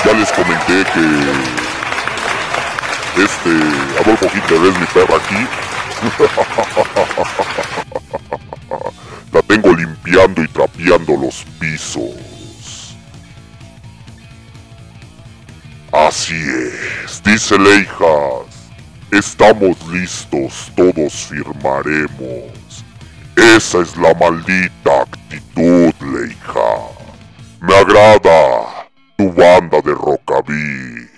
Ya 0.09 0.15
les 0.15 0.31
comenté 0.31 0.83
que 0.91 1.05
este 3.23 3.51
Adolfo 4.01 4.25
Hitler 4.33 4.73
mi 4.79 4.87
perra 4.87 5.17
aquí. 5.17 5.41
La 9.31 9.41
tengo 9.43 9.71
limpiando 9.75 10.41
y 10.41 10.47
trapeando 10.47 11.15
los 11.15 11.45
pisos. 11.59 12.95
Así 15.91 16.33
es, 16.33 17.21
dice 17.23 17.59
Leijas. 17.59 18.47
Estamos 19.11 19.77
listos, 19.89 20.71
todos 20.75 21.13
firmaremos. 21.27 22.83
Esa 23.35 23.81
es 23.81 23.95
la 23.95 24.15
maldita 24.15 25.01
actitud, 25.03 25.93
Leija. 26.01 26.77
Me 27.61 27.75
agrada 27.75 28.58
de 29.77 29.93
rockabilly. 29.93 31.09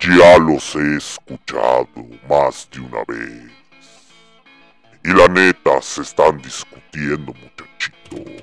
Ya 0.00 0.38
los 0.38 0.74
he 0.74 0.96
escuchado 0.96 1.88
más 2.28 2.68
de 2.72 2.80
una 2.80 3.04
vez. 3.06 3.50
Y 5.04 5.12
la 5.12 5.28
neta 5.28 5.80
se 5.82 6.02
están 6.02 6.38
discutiendo, 6.38 7.34
muchachito. 7.34 8.42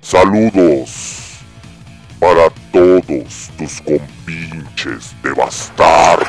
Saludos 0.00 1.40
para 2.20 2.48
todos 2.72 3.50
tus 3.58 3.80
compinches 3.82 5.14
de 5.22 5.32
bastardos. 5.32 6.28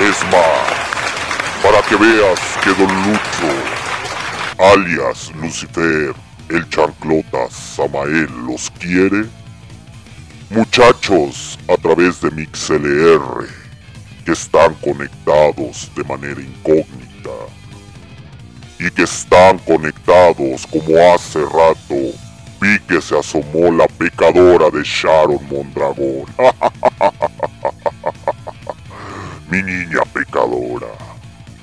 Es 0.00 0.24
más, 0.24 1.62
para 1.62 1.82
que 1.82 1.96
veas 1.96 2.40
que 2.64 2.70
Don 2.70 3.02
Lucho, 3.02 3.79
alias 4.60 5.32
Lucifer, 5.36 6.14
el 6.50 6.68
chanclotas 6.68 7.52
Samael 7.52 8.28
los 8.46 8.70
quiere, 8.72 9.24
muchachos 10.50 11.58
a 11.66 11.76
través 11.76 12.20
de 12.20 12.30
MixLR 12.30 13.48
que 14.24 14.32
están 14.32 14.74
conectados 14.74 15.90
de 15.96 16.04
manera 16.04 16.40
incógnita 16.40 17.30
y 18.78 18.90
que 18.90 19.04
están 19.04 19.58
conectados 19.60 20.66
como 20.66 21.14
hace 21.14 21.40
rato 21.40 21.94
vi 22.60 22.78
que 22.80 23.00
se 23.00 23.18
asomó 23.18 23.70
la 23.70 23.86
pecadora 23.86 24.68
de 24.68 24.82
Sharon 24.82 25.42
Mondragón. 25.48 26.26
Mi 29.50 29.62
niña 29.62 30.02
pecadora, 30.12 30.88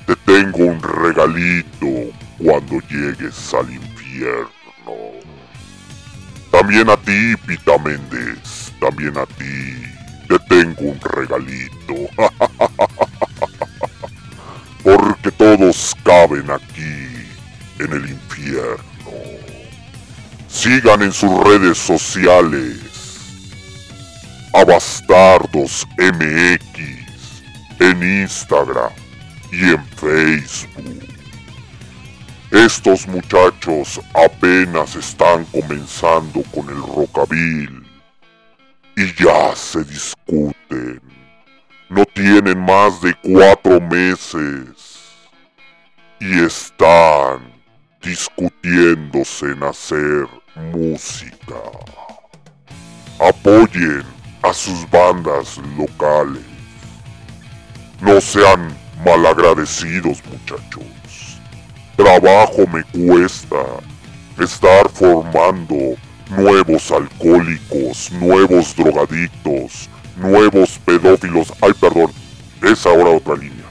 te 0.04 0.16
tengo 0.16 0.64
un 0.64 0.82
regalito 0.82 2.12
cuando 2.38 2.80
llegues 2.88 3.52
al 3.54 3.70
infierno. 3.70 4.48
También 6.50 6.88
a 6.88 6.96
ti, 6.96 7.34
Pita 7.46 7.78
Méndez, 7.78 8.72
también 8.80 9.16
a 9.18 9.26
ti, 9.26 9.82
te 10.28 10.38
tengo 10.48 10.92
un 10.92 11.00
regalito. 11.00 11.94
Porque 14.82 15.30
todos 15.32 15.94
caben 16.02 16.50
aquí, 16.50 17.26
en 17.78 17.92
el 17.92 18.10
infierno. 18.10 18.84
Sigan 20.48 21.02
en 21.02 21.12
sus 21.12 21.30
redes 21.44 21.78
sociales 21.78 22.88
a 24.54 24.64
Bastardos 24.64 25.86
MX 25.98 26.98
en 27.80 28.22
Instagram 28.22 28.92
y 29.52 29.70
en 29.70 29.84
Facebook. 29.86 31.07
Estos 32.50 33.06
muchachos 33.06 34.00
apenas 34.14 34.96
están 34.96 35.44
comenzando 35.46 36.42
con 36.54 36.66
el 36.70 36.76
rockabil 36.76 37.86
y 38.96 39.22
ya 39.22 39.54
se 39.54 39.84
discuten. 39.84 41.02
No 41.90 42.06
tienen 42.06 42.58
más 42.58 43.02
de 43.02 43.14
cuatro 43.22 43.78
meses 43.82 44.98
y 46.20 46.42
están 46.42 47.52
discutiéndose 48.00 49.52
en 49.52 49.62
hacer 49.62 50.26
música. 50.72 51.60
Apoyen 53.20 54.04
a 54.42 54.54
sus 54.54 54.88
bandas 54.90 55.58
locales. 55.76 56.42
No 58.00 58.18
sean 58.22 58.74
malagradecidos 59.04 60.22
muchachos. 60.24 60.97
Trabajo 61.98 62.64
me 62.72 62.84
cuesta 62.84 63.56
estar 64.40 64.88
formando 64.88 65.96
nuevos 66.30 66.92
alcohólicos, 66.92 68.12
nuevos 68.12 68.76
drogadictos, 68.76 69.90
nuevos 70.16 70.78
pedófilos. 70.84 71.52
Ay, 71.60 71.72
perdón, 71.80 72.12
es 72.62 72.86
ahora 72.86 73.10
otra 73.10 73.34
línea. 73.34 73.66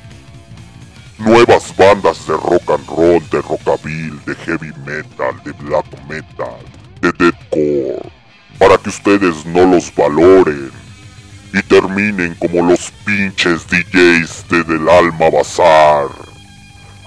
Nuevas 1.18 1.74
bandas 1.78 2.28
de 2.28 2.34
rock 2.34 2.70
and 2.70 2.88
roll, 2.90 3.30
de 3.30 3.42
rockabilly, 3.42 4.20
de 4.26 4.36
heavy 4.36 4.74
metal, 4.86 5.42
de 5.46 5.54
black 5.64 5.86
metal, 6.10 6.60
de 7.00 7.14
deathcore, 7.14 8.12
para 8.60 8.78
que 8.78 8.90
ustedes 8.90 9.46
no 9.46 9.66
los 9.66 9.90
valoren 9.96 10.70
y 11.54 11.64
terminen 11.64 12.36
como 12.36 12.62
los 12.62 12.92
pinches 13.06 13.66
DJs 13.68 14.50
de 14.50 14.64
Del 14.66 14.90
Alma 14.90 15.30
Bazar, 15.30 16.10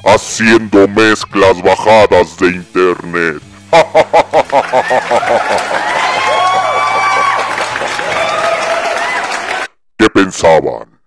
haciendo 0.05 0.87
mezclas 0.89 1.63
bajadas 1.63 2.37
de 2.39 2.49
internet. 2.49 3.41
¿Qué 9.99 10.11
pensaban? 10.11 10.99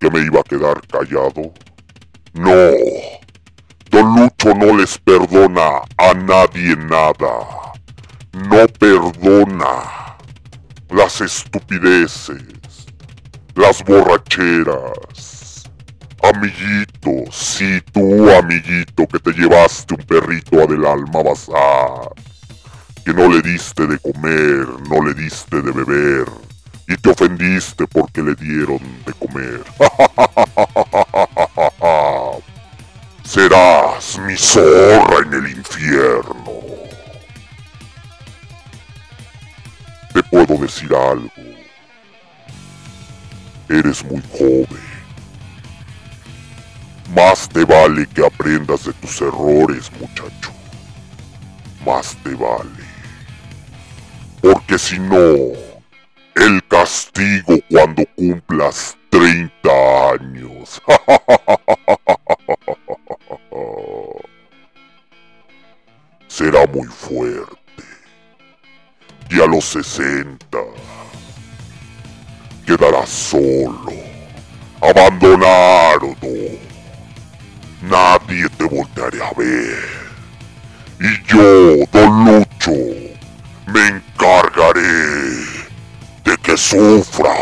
¿Que 0.00 0.10
me 0.10 0.20
iba 0.20 0.40
a 0.40 0.44
quedar 0.44 0.80
callado? 0.86 1.52
No. 2.32 2.72
Don 3.90 4.14
Lucho 4.14 4.54
no 4.54 4.76
les 4.76 4.98
perdona 4.98 5.82
a 5.96 6.14
nadie 6.14 6.76
nada. 6.76 7.72
No 8.32 8.66
perdona 8.78 10.16
las 10.90 11.20
estupideces, 11.20 12.42
las 13.54 13.84
borracheras. 13.84 15.37
Amiguito, 16.22 17.10
sí 17.30 17.80
tú, 17.92 18.30
amiguito, 18.30 19.06
que 19.06 19.20
te 19.20 19.32
llevaste 19.32 19.94
un 19.94 20.04
perrito 20.04 20.60
a 20.60 20.66
del 20.66 20.84
alma 20.84 21.22
bazar, 21.22 22.10
que 23.04 23.14
no 23.14 23.28
le 23.28 23.40
diste 23.40 23.86
de 23.86 23.98
comer, 23.98 24.66
no 24.88 25.06
le 25.06 25.14
diste 25.14 25.62
de 25.62 25.70
beber, 25.70 26.26
y 26.88 26.96
te 26.96 27.10
ofendiste 27.10 27.86
porque 27.86 28.20
le 28.22 28.34
dieron 28.34 28.80
de 29.06 29.12
comer. 29.14 29.62
Serás 33.22 34.18
mi 34.26 34.36
zorra 34.36 35.18
en 35.24 35.34
el 35.34 35.50
infierno. 35.50 36.50
Te 40.12 40.20
puedo 40.24 40.56
decir 40.56 40.92
algo. 40.94 41.30
Eres 43.68 44.04
muy 44.04 44.20
joven. 44.32 44.87
Más 47.14 47.48
te 47.48 47.64
vale 47.64 48.06
que 48.06 48.24
aprendas 48.24 48.84
de 48.84 48.92
tus 48.94 49.20
errores, 49.22 49.90
muchacho. 49.98 50.52
Más 51.84 52.16
te 52.22 52.34
vale. 52.34 52.84
Porque 54.42 54.78
si 54.78 54.98
no, 54.98 55.18
el 56.34 56.62
castigo 56.68 57.58
cuando 57.70 58.04
cumplas 58.14 58.96
30 59.10 60.10
años. 60.10 60.82
Será 66.28 66.66
muy 66.66 66.86
fuerte. 66.86 67.56
Y 69.30 69.40
a 69.40 69.46
los 69.46 69.64
60 69.64 70.58
quedarás 72.66 73.08
solo, 73.08 73.92
abandonado. 74.80 76.14
Nadie 77.82 78.48
te 78.56 78.64
volteará 78.64 79.28
a 79.28 79.32
ver. 79.34 80.08
Y 81.00 81.32
yo, 81.32 81.86
Don 81.92 82.24
Lucho, 82.24 82.72
me 83.66 83.86
encargaré 83.86 84.82
de 86.24 86.36
que 86.42 86.56
sufras, 86.56 87.36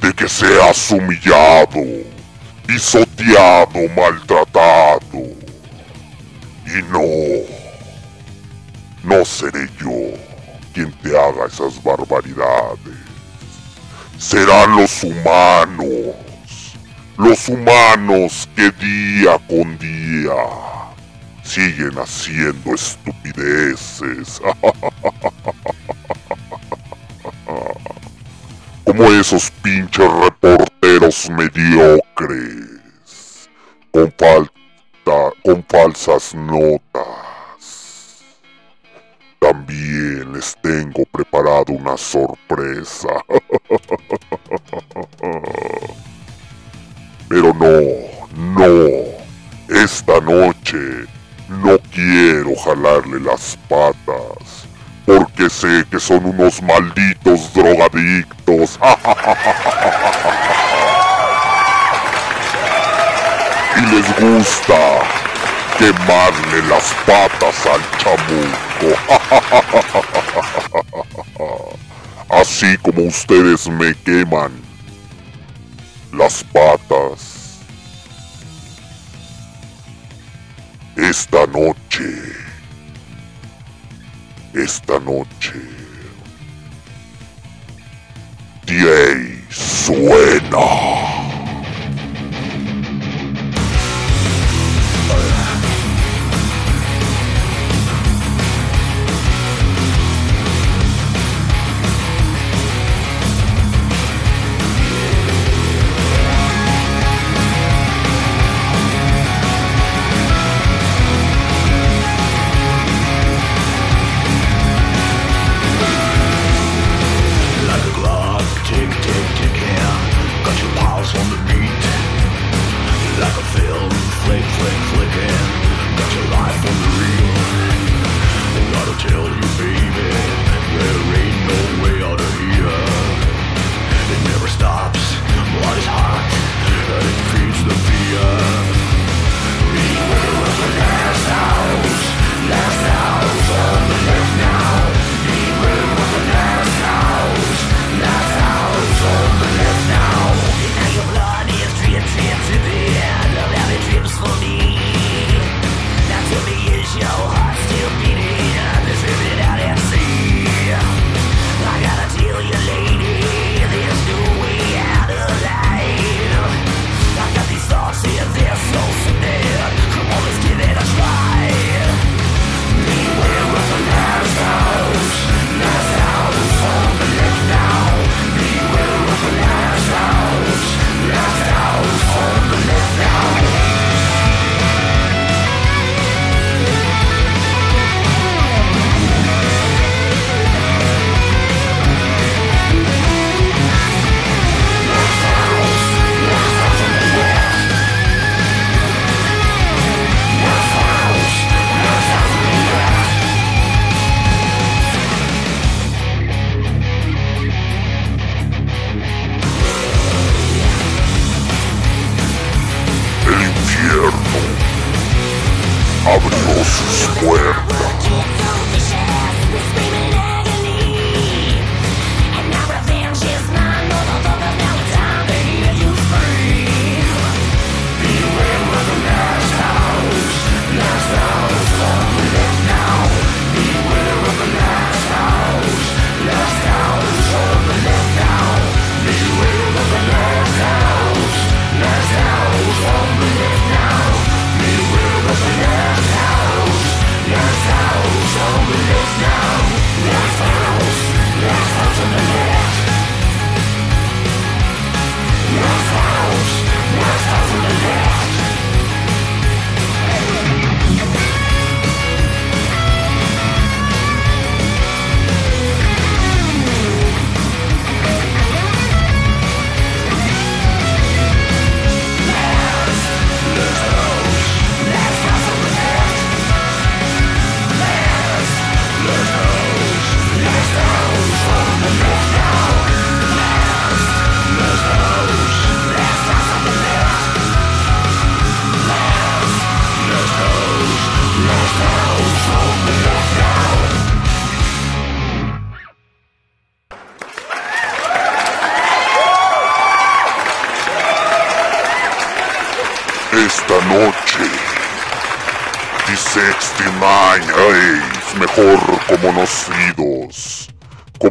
de 0.00 0.14
que 0.14 0.28
seas 0.28 0.90
humillado, 0.90 1.82
pisoteado, 2.66 3.80
maltratado. 3.94 5.22
Y 6.64 6.82
no, 6.90 7.02
no 9.02 9.24
seré 9.26 9.68
yo 9.78 10.16
quien 10.72 10.90
te 11.02 11.10
haga 11.10 11.46
esas 11.46 11.82
barbaridades. 11.82 12.96
Serán 14.18 14.76
los 14.76 15.04
humanos, 15.04 16.14
los 17.22 17.48
humanos 17.48 18.48
que 18.56 18.70
día 18.72 19.38
con 19.48 19.78
día 19.78 20.34
siguen 21.44 21.96
haciendo 21.96 22.74
estupideces. 22.74 24.42
Como 28.84 29.04
esos 29.12 29.50
pinches 29.62 30.10
reporteros 30.12 31.30
mediocres, 31.30 32.80
con, 33.92 34.12
falta, 34.18 35.32
con 35.44 35.64
falsas 35.68 36.34
notas. 36.34 37.06
También 39.38 40.32
les 40.32 40.56
tengo 40.60 41.04
preparado 41.12 41.66
una 41.68 41.96
sorpresa. 41.96 43.08
Pero 47.32 47.48
no, 47.54 47.72
no, 48.36 48.68
esta 49.70 50.20
noche 50.20 51.06
no 51.48 51.78
quiero 51.90 52.54
jalarle 52.62 53.20
las 53.20 53.56
patas, 53.70 54.66
porque 55.06 55.48
sé 55.48 55.86
que 55.90 55.98
son 55.98 56.26
unos 56.26 56.60
malditos 56.60 57.54
drogadictos. 57.54 58.78
y 63.78 63.80
les 63.80 64.20
gusta 64.20 65.00
quemarle 65.78 66.62
las 66.68 66.92
patas 67.06 67.64
al 67.64 67.80
chamuco. 67.96 68.94
Así 72.28 72.76
como 72.76 73.04
ustedes 73.04 73.70
me 73.70 73.94
queman 73.94 74.71
las 76.12 76.44
patas. 76.44 77.60
Esta 80.96 81.46
noche, 81.46 82.04
esta 84.54 84.98
noche, 85.00 85.54
DJ 88.66 89.44
suena. 89.50 91.31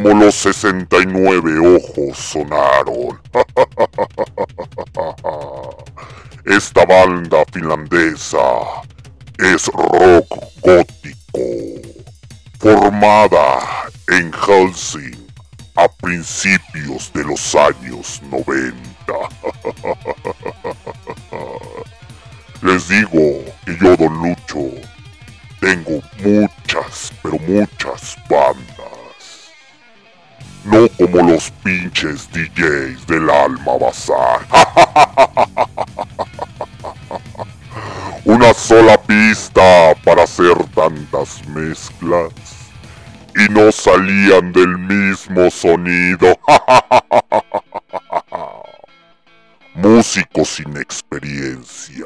como 0.02 0.26
los 0.26 0.36
69 0.36 1.78
ojos 1.78 2.18
sonaron. 2.18 3.22
Esta 6.46 6.86
banda 6.86 7.44
finlandesa 7.52 8.38
es 9.38 9.68
rock 9.68 10.26
gótico, 10.62 11.42
formada 12.60 13.60
en 14.08 14.32
Helsing 14.34 15.28
a 15.76 15.88
principios 15.88 17.14
de 17.14 17.24
los 17.24 17.56
años 17.56 18.22
90. 18.30 18.76
Les 22.64 22.88
digo 22.88 23.44
que 23.66 23.76
yo, 23.80 23.96
don 23.98 24.18
Lucho, 24.18 24.70
tengo 25.60 26.02
muchas, 26.24 27.12
pero 27.22 27.38
muchas 27.40 28.18
bandas 28.30 28.91
no 30.64 30.88
como 30.90 31.32
los 31.32 31.50
pinches 31.64 32.30
DJs 32.32 33.08
del 33.08 33.30
Alma 33.30 33.78
Bazar. 33.80 34.46
Una 38.26 38.54
sola 38.54 39.02
pista 39.02 39.96
para 40.06 40.24
hacer 40.24 40.56
tantas 40.76 41.44
mezclas 41.48 42.32
y 43.36 43.52
no 43.52 43.72
salían 43.72 44.52
del 44.52 44.78
mismo 44.78 45.50
sonido. 45.50 46.38
Músicos 49.74 50.50
sin 50.50 50.78
experiencia. 50.78 52.06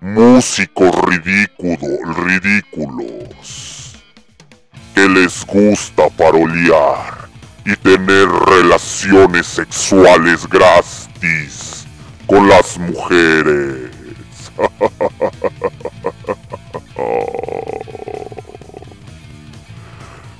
Músicos 0.00 0.94
ridículos, 1.02 2.16
ridículos. 2.16 3.17
Les 5.14 5.44
gusta 5.46 6.10
parolear 6.10 7.28
y 7.64 7.74
tener 7.76 8.28
relaciones 8.28 9.46
sexuales 9.46 10.46
gratis 10.46 11.86
con 12.26 12.46
las 12.46 12.76
mujeres. 12.76 13.90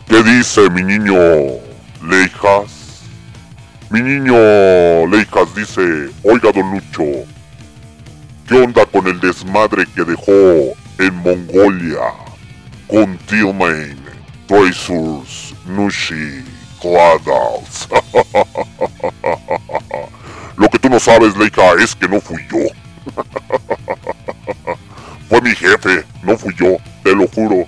¿Qué 0.07 0.23
dice 0.23 0.69
mi 0.69 0.83
niño 0.83 1.15
Leijas? 2.07 3.05
Mi 3.89 4.03
niño 4.03 5.07
Leijas 5.07 5.55
dice, 5.55 6.11
oiga 6.23 6.53
don 6.53 6.73
Lucho, 6.73 7.25
¿qué 8.47 8.55
onda 8.55 8.85
con 8.85 9.07
el 9.07 9.19
desmadre 9.19 9.87
que 9.95 10.05
dejó 10.05 10.75
en 10.99 11.15
Mongolia 11.23 12.29
con 12.89 13.19
Tillman, 13.19 13.98
Tracers, 14.49 15.55
Nushi, 15.67 16.43
Cladals? 16.81 17.87
Lo 20.57 20.69
que 20.71 20.79
tú 20.79 20.89
no 20.89 20.99
sabes, 20.99 21.37
Leija, 21.37 21.75
es 21.75 21.95
que 21.95 22.09
no 22.09 22.19
fui 22.19 22.41
yo. 22.51 22.61
Fue 25.29 25.43
mi 25.43 25.55
jefe, 25.55 26.03
no 26.23 26.39
fui 26.39 26.55
yo, 26.57 26.79
te 27.05 27.15
lo 27.15 27.29
juro. 27.29 27.67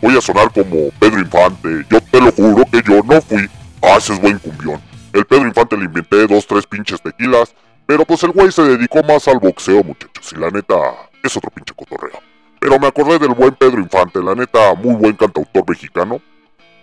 Voy 0.00 0.16
a 0.16 0.20
sonar 0.20 0.52
como 0.52 0.90
Pedro 1.00 1.18
Infante. 1.18 1.84
Yo 1.90 2.00
te 2.00 2.20
lo 2.20 2.30
juro 2.30 2.64
que 2.70 2.80
yo 2.80 3.02
no 3.02 3.20
fui. 3.20 3.50
Ah, 3.82 3.96
ese 3.98 4.12
es 4.12 4.20
buen 4.20 4.38
cumbión. 4.38 4.80
El 5.12 5.26
Pedro 5.26 5.48
Infante 5.48 5.76
le 5.76 5.86
inventé 5.86 6.28
dos, 6.28 6.46
tres 6.46 6.64
pinches 6.64 7.02
tequilas. 7.02 7.52
Pero 7.86 8.04
pues 8.04 8.22
el 8.22 8.30
güey 8.30 8.52
se 8.52 8.62
dedicó 8.62 9.02
más 9.02 9.26
al 9.26 9.40
boxeo, 9.40 9.82
muchachos. 9.82 10.32
Y 10.32 10.36
la 10.38 10.50
neta, 10.50 10.76
es 11.24 11.36
otro 11.36 11.50
pinche 11.50 11.74
cotorreo. 11.74 12.29
Pero 12.60 12.78
me 12.78 12.86
acordé 12.86 13.18
del 13.18 13.34
buen 13.34 13.54
Pedro 13.54 13.80
Infante. 13.80 14.22
La 14.22 14.34
neta, 14.34 14.74
muy 14.74 14.94
buen 14.94 15.14
cantautor 15.14 15.68
mexicano. 15.68 16.20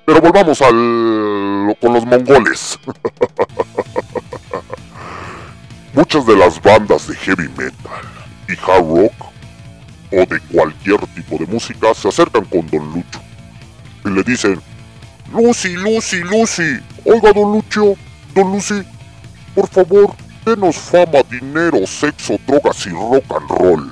Pero 0.05 0.19
volvamos 0.19 0.61
al... 0.61 1.77
con 1.79 1.93
los 1.93 2.05
mongoles. 2.05 2.77
Muchas 5.93 6.25
de 6.25 6.35
las 6.35 6.61
bandas 6.61 7.07
de 7.07 7.15
heavy 7.15 7.47
metal 7.49 8.03
y 8.47 8.53
hard 8.53 8.85
rock 8.85 9.13
o 10.11 10.25
de 10.25 10.39
cualquier 10.51 10.99
tipo 11.07 11.37
de 11.37 11.45
música 11.47 11.93
se 11.93 12.07
acercan 12.07 12.45
con 12.45 12.65
Don 12.67 12.93
Lucho 12.93 13.19
y 14.05 14.09
le 14.09 14.23
dicen, 14.23 14.61
Lucy, 15.31 15.73
Lucy, 15.73 16.19
Lucy, 16.21 16.79
oiga 17.03 17.33
Don 17.33 17.51
Lucho, 17.51 17.95
Don 18.33 18.53
Lucy, 18.53 18.83
por 19.53 19.67
favor, 19.67 20.15
denos 20.45 20.77
fama, 20.77 21.23
dinero, 21.29 21.85
sexo, 21.85 22.37
drogas 22.47 22.85
y 22.85 22.89
rock 22.89 23.25
and 23.35 23.49
roll. 23.49 23.91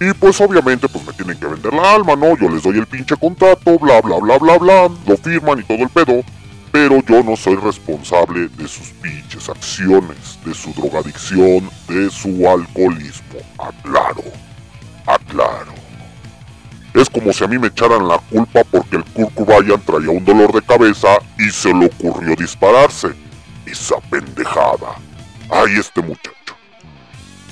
Y 0.00 0.12
pues 0.14 0.40
obviamente 0.40 0.88
pues 0.88 1.06
me 1.06 1.12
tienen 1.12 1.38
que 1.38 1.46
vender 1.46 1.72
la 1.72 1.94
alma, 1.94 2.16
¿no? 2.16 2.36
Yo 2.36 2.48
les 2.48 2.62
doy 2.62 2.78
el 2.78 2.86
pinche 2.86 3.16
contrato, 3.16 3.78
bla 3.78 4.00
bla 4.00 4.18
bla 4.18 4.38
bla 4.38 4.58
bla, 4.58 4.90
lo 5.06 5.16
firman 5.16 5.60
y 5.60 5.62
todo 5.62 5.78
el 5.78 5.88
pedo. 5.88 6.22
Pero 6.72 7.00
yo 7.06 7.22
no 7.22 7.36
soy 7.36 7.54
responsable 7.54 8.48
de 8.48 8.66
sus 8.66 8.88
pinches 9.00 9.48
acciones, 9.48 10.38
de 10.44 10.52
su 10.52 10.72
drogadicción, 10.72 11.70
de 11.88 12.10
su 12.10 12.48
alcoholismo. 12.48 13.38
Aclaro, 13.58 14.24
aclaro. 15.06 15.72
Es 16.94 17.08
como 17.10 17.32
si 17.32 17.44
a 17.44 17.48
mí 17.48 17.58
me 17.58 17.68
echaran 17.68 18.06
la 18.06 18.18
culpa 18.18 18.62
porque 18.64 18.96
el 18.96 19.04
Kurt 19.04 19.34
Cobain 19.34 19.80
traía 19.84 20.10
un 20.10 20.24
dolor 20.24 20.52
de 20.52 20.62
cabeza 20.62 21.08
y 21.38 21.50
se 21.50 21.72
le 21.72 21.86
ocurrió 21.86 22.34
dispararse. 22.36 23.08
Esa 23.66 23.96
pendejada. 24.10 24.96
Ay, 25.50 25.76
este 25.78 26.02
muchacho. 26.02 26.43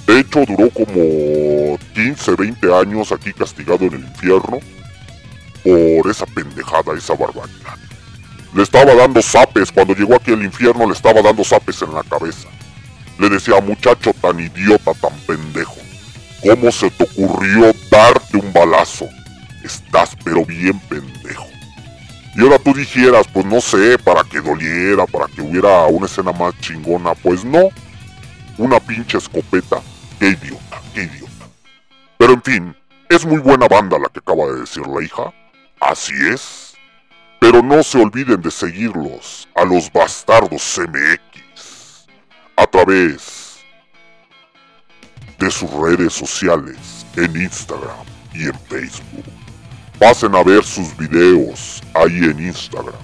De 0.06 0.20
hecho, 0.20 0.44
duró 0.44 0.68
como 0.70 1.78
15, 1.94 2.34
20 2.36 2.74
años 2.74 3.12
aquí 3.12 3.32
castigado 3.32 3.84
en 3.84 3.94
el 3.94 4.00
infierno 4.00 4.58
por 5.62 6.10
esa 6.10 6.26
pendejada, 6.26 6.96
esa 6.96 7.14
barbaridad. 7.14 7.78
Le 8.54 8.62
estaba 8.62 8.94
dando 8.94 9.22
zapes, 9.22 9.72
cuando 9.72 9.94
llegó 9.94 10.14
aquí 10.16 10.32
al 10.32 10.42
infierno 10.42 10.86
le 10.86 10.92
estaba 10.92 11.22
dando 11.22 11.44
zapes 11.44 11.80
en 11.82 11.94
la 11.94 12.02
cabeza. 12.02 12.48
Le 13.18 13.28
decía, 13.28 13.60
muchacho 13.60 14.12
tan 14.20 14.40
idiota, 14.40 14.92
tan 14.94 15.12
pendejo, 15.26 15.76
¿cómo 16.42 16.72
se 16.72 16.90
te 16.90 17.04
ocurrió 17.04 17.72
darte 17.90 18.36
un 18.36 18.52
balazo? 18.52 19.08
Estás 19.62 20.16
pero 20.24 20.44
bien 20.44 20.78
pendejo. 20.80 21.46
Y 22.34 22.40
ahora 22.40 22.58
tú 22.58 22.72
dijeras, 22.74 23.26
pues 23.32 23.44
no 23.46 23.60
sé, 23.60 23.98
para 23.98 24.24
que 24.24 24.40
doliera, 24.40 25.06
para 25.06 25.26
que 25.26 25.42
hubiera 25.42 25.86
una 25.86 26.06
escena 26.06 26.32
más 26.32 26.58
chingona, 26.60 27.14
pues 27.14 27.44
no. 27.44 27.68
Una 28.58 28.80
pinche 28.80 29.18
escopeta. 29.18 29.80
Qué 30.22 30.28
idiota. 30.28 30.80
Pero 32.16 32.34
en 32.34 32.42
fin, 32.42 32.76
es 33.08 33.26
muy 33.26 33.38
buena 33.38 33.66
banda 33.66 33.98
la 33.98 34.08
que 34.08 34.20
acaba 34.20 34.46
de 34.52 34.60
decir 34.60 34.86
la 34.86 35.02
hija. 35.02 35.34
Así 35.80 36.12
es. 36.32 36.74
Pero 37.40 37.60
no 37.60 37.82
se 37.82 38.00
olviden 38.00 38.40
de 38.40 38.52
seguirlos 38.52 39.48
a 39.56 39.64
los 39.64 39.92
bastardos 39.92 40.78
MX 40.78 42.06
a 42.54 42.66
través 42.68 43.64
de 45.40 45.50
sus 45.50 45.68
redes 45.72 46.12
sociales 46.12 47.04
en 47.16 47.42
Instagram 47.42 48.06
y 48.32 48.44
en 48.44 48.54
Facebook. 48.68 49.24
Pasen 49.98 50.36
a 50.36 50.44
ver 50.44 50.62
sus 50.62 50.96
videos 50.96 51.82
ahí 51.94 52.18
en 52.18 52.46
Instagram 52.46 52.94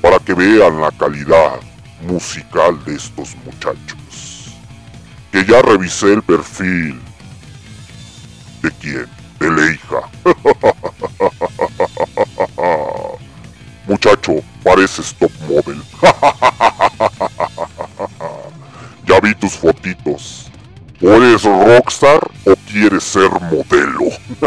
para 0.00 0.18
que 0.20 0.32
vean 0.32 0.80
la 0.80 0.90
calidad 0.92 1.60
musical 2.00 2.82
de 2.86 2.94
estos 2.94 3.36
muchachos. 3.44 4.03
Que 5.34 5.44
ya 5.44 5.60
revisé 5.62 6.12
el 6.12 6.22
perfil 6.22 7.00
de 8.62 8.70
quién, 8.80 9.08
de 9.40 9.50
Leija. 9.50 10.08
Muchacho, 13.88 14.34
pareces 14.62 15.12
top 15.18 15.32
model. 15.48 15.82
ya 19.08 19.18
vi 19.18 19.34
tus 19.34 19.54
fotitos. 19.54 20.52
¿O 21.02 21.18
rockstar 21.66 22.20
o 22.46 22.54
quieres 22.70 23.02
ser 23.02 23.28
modelo? 23.50 24.04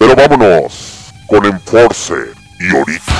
Pero 0.00 0.16
vámonos 0.16 1.12
con 1.28 1.46
Enforcer 1.46 2.34
y 2.58 2.76
ahorita. 2.76 3.12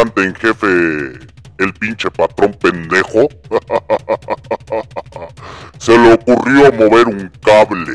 En 0.00 0.34
jefe, 0.34 0.66
el 1.58 1.72
pinche 1.80 2.10
patrón 2.10 2.54
pendejo, 2.60 3.28
se 5.78 5.96
le 5.96 6.12
ocurrió 6.12 6.70
mover 6.72 7.06
un 7.06 7.32
cable. 7.42 7.94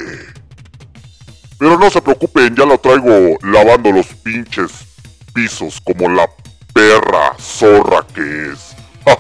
Pero 1.60 1.78
no 1.78 1.92
se 1.92 2.02
preocupen, 2.02 2.56
ya 2.56 2.66
lo 2.66 2.80
traigo 2.80 3.38
lavando 3.44 3.92
los 3.92 4.08
pinches 4.08 4.72
pisos 5.34 5.80
como 5.82 6.10
la 6.10 6.28
perra 6.74 7.36
zorra 7.40 8.04
que 8.16 8.52
es. 8.52 8.76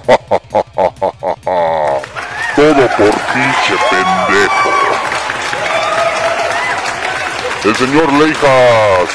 Todo 2.55 2.87
por 2.97 3.11
pinche 3.11 3.75
pendejo. 3.91 4.71
El 7.63 7.75
señor 7.75 8.11
Leijas 8.13 9.09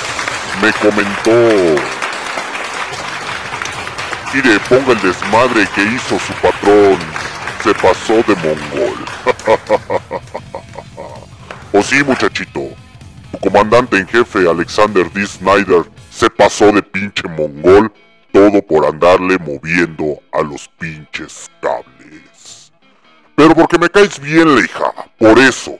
me 0.62 0.72
comentó. 0.74 1.95
Mire, 4.36 4.60
ponga 4.68 4.92
el 4.92 5.00
desmadre 5.00 5.66
que 5.74 5.82
hizo 5.82 6.18
su 6.18 6.32
patrón. 6.42 6.98
Se 7.64 7.72
pasó 7.72 8.16
de 8.16 8.34
mongol. 8.34 9.06
o 11.72 11.82
sí, 11.82 12.04
muchachito. 12.04 12.68
Tu 13.32 13.38
comandante 13.38 13.96
en 13.96 14.06
jefe, 14.06 14.40
Alexander 14.40 15.10
D. 15.10 15.26
Snyder, 15.26 15.84
se 16.10 16.28
pasó 16.28 16.70
de 16.70 16.82
pinche 16.82 17.26
mongol. 17.28 17.90
Todo 18.30 18.60
por 18.60 18.84
andarle 18.84 19.38
moviendo 19.38 20.18
a 20.32 20.42
los 20.42 20.68
pinches 20.78 21.50
cables. 21.62 22.72
Pero 23.36 23.54
porque 23.54 23.78
me 23.78 23.88
caes 23.88 24.20
bien, 24.20 24.54
Leija. 24.54 24.92
Por 25.18 25.38
eso. 25.38 25.78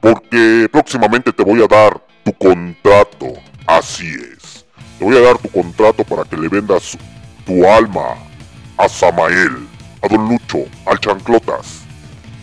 Porque 0.00 0.68
próximamente 0.70 1.32
te 1.32 1.42
voy 1.42 1.62
a 1.62 1.66
dar 1.66 1.98
tu 2.22 2.34
contrato. 2.34 3.32
Así 3.66 4.06
es. 4.06 4.66
Te 4.98 5.04
voy 5.06 5.16
a 5.16 5.20
dar 5.20 5.38
tu 5.38 5.48
contrato 5.48 6.04
para 6.04 6.24
que 6.24 6.36
le 6.36 6.48
vendas 6.48 6.98
tu 7.46 7.64
alma 7.64 8.16
a 8.76 8.88
Samael, 8.88 9.66
a 10.02 10.08
Don 10.08 10.28
Lucho, 10.28 10.66
al 10.84 10.98
Chanclotas. 10.98 11.82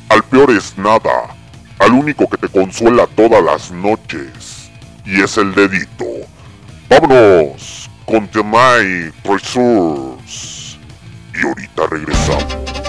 Al 0.09 0.23
peor 0.23 0.51
es 0.51 0.77
nada. 0.77 1.35
Al 1.79 1.91
único 1.91 2.27
que 2.29 2.37
te 2.37 2.47
consuela 2.47 3.05
todas 3.15 3.43
las 3.43 3.71
noches. 3.71 4.71
Y 5.05 5.21
es 5.21 5.37
el 5.37 5.53
dedito. 5.53 6.05
Vámonos 6.89 7.89
con 8.05 8.27
The 8.29 8.43
My. 8.43 9.11
Y 11.35 11.45
ahorita 11.45 11.87
regresamos. 11.89 12.82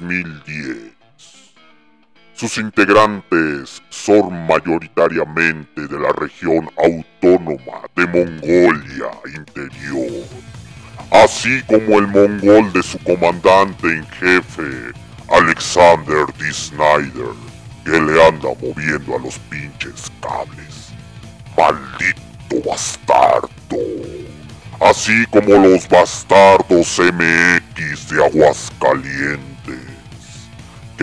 2010. 0.00 0.92
Sus 2.34 2.58
integrantes 2.58 3.82
son 3.88 4.46
mayoritariamente 4.46 5.86
de 5.86 5.98
la 5.98 6.12
región 6.12 6.68
autónoma 6.76 7.80
de 7.96 8.06
Mongolia 8.06 9.10
Interior, 9.34 10.26
así 11.10 11.62
como 11.62 11.98
el 11.98 12.08
mongol 12.08 12.72
de 12.74 12.82
su 12.82 12.98
comandante 12.98 13.86
en 13.88 14.06
jefe, 14.08 14.92
Alexander 15.28 16.26
D. 16.38 16.52
Snyder, 16.52 17.34
que 17.84 17.92
le 17.92 18.22
anda 18.22 18.50
moviendo 18.60 19.16
a 19.16 19.18
los 19.18 19.38
pinches 19.50 20.12
cables. 20.20 20.92
Maldito 21.56 22.68
bastardo. 22.68 23.48
Así 24.78 25.24
como 25.30 25.56
los 25.66 25.88
bastardos 25.88 27.00
MX 27.00 28.10
de 28.10 28.24
Aguascalientes. 28.26 28.65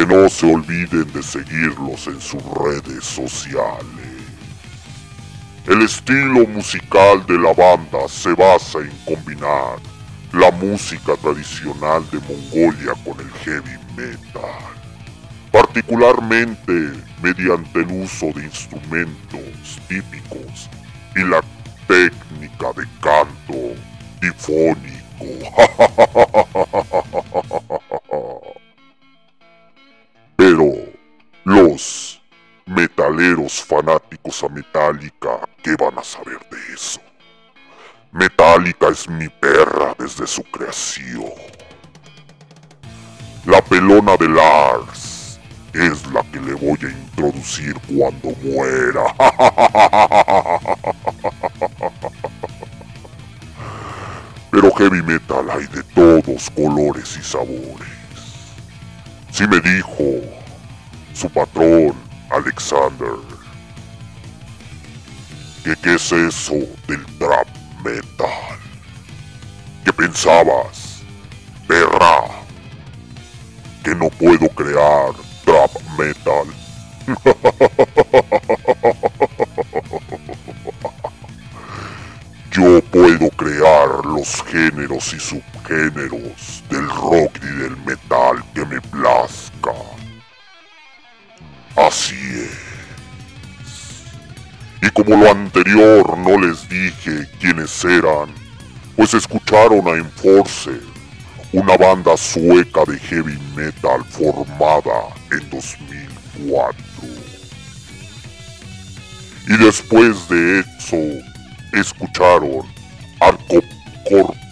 No 0.07 0.27
se 0.27 0.45
olviden 0.45 1.09
de 1.13 1.23
seguirlos 1.23 2.07
en 2.07 2.19
sus 2.19 2.43
redes 2.43 3.05
sociales. 3.05 3.83
El 5.65 5.81
estilo 5.81 6.45
musical 6.45 7.25
de 7.25 7.39
la 7.39 7.53
banda 7.53 8.07
se 8.09 8.33
basa 8.33 8.79
en 8.79 8.91
combinar 9.05 9.77
la 10.33 10.51
música 10.51 11.15
tradicional 11.15 12.03
de 12.11 12.19
Mongolia 12.19 12.93
con 13.05 13.17
el 13.21 13.31
heavy 13.45 13.79
metal, 13.95 14.73
particularmente 15.51 16.91
mediante 17.21 17.79
el 17.79 18.03
uso 18.03 18.25
de 18.35 18.43
instrumentos 18.43 19.79
típicos 19.87 20.69
y 21.15 21.19
la 21.19 21.41
técnica 21.87 22.73
de 22.75 22.85
canto. 22.99 23.79
Pelona 43.83 44.15
de 44.15 44.29
Lars 44.29 45.39
es 45.73 46.07
la 46.13 46.23
que 46.31 46.39
le 46.39 46.53
voy 46.53 46.77
a 46.83 46.89
introducir 46.89 47.75
cuando 47.87 48.31
muera. 48.41 49.13
Pero 54.51 54.71
heavy 54.75 55.01
metal 55.01 55.49
hay 55.49 55.67
de 55.67 55.83
todos 55.95 56.49
colores 56.51 57.17
y 57.19 57.23
sabores. 57.23 57.89
Si 59.31 59.45
me 59.47 59.59
dijo 59.59 60.21
su 61.13 61.29
patrón, 61.29 61.93
Alexander, 62.29 63.17
que 65.65 65.75
qué 65.81 65.95
es 65.95 66.11
eso 66.11 66.55
y 85.11 85.19
subgéneros 85.19 86.63
del 86.69 86.87
rock 86.87 87.37
y 87.41 87.57
del 87.57 87.75
metal 87.85 88.41
que 88.53 88.65
me 88.65 88.79
plazca. 88.79 89.73
Así 91.75 92.15
es. 92.15 92.73
Y 94.81 94.89
como 94.91 95.17
lo 95.17 95.31
anterior 95.31 96.17
no 96.17 96.37
les 96.37 96.69
dije 96.69 97.27
quiénes 97.39 97.83
eran, 97.83 98.33
pues 98.95 99.13
escucharon 99.13 99.87
a 99.87 99.97
Enforcer, 99.97 100.81
una 101.51 101.75
banda 101.75 102.15
sueca 102.15 102.85
de 102.85 102.97
heavy 102.99 103.37
metal 103.55 104.03
formada 104.05 105.09
en 105.31 105.49
2004. 105.49 106.75
Y 109.47 109.57
después 109.57 110.29
de 110.29 110.59
eso, 110.59 110.97
escucharon 111.73 112.65
Arco 113.19 113.61
Korpiklani, 114.09 114.42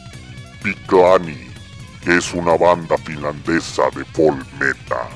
que 2.03 2.17
es 2.17 2.33
una 2.33 2.57
banda 2.57 2.97
finlandesa 2.97 3.83
de 3.95 4.03
folk 4.05 4.45
metal, 4.59 5.09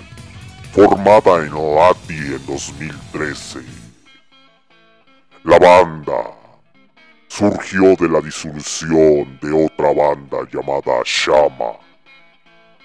formada 0.71 1.45
en 1.45 1.53
Lati 1.53 2.13
en 2.13 2.45
2013. 2.45 3.59
La 5.43 5.59
banda 5.59 6.31
surgió 7.27 7.95
de 7.95 8.09
la 8.09 8.21
disolución 8.21 9.37
de 9.41 9.65
otra 9.65 9.93
banda 9.93 10.37
llamada 10.51 11.01
Shama. 11.03 11.77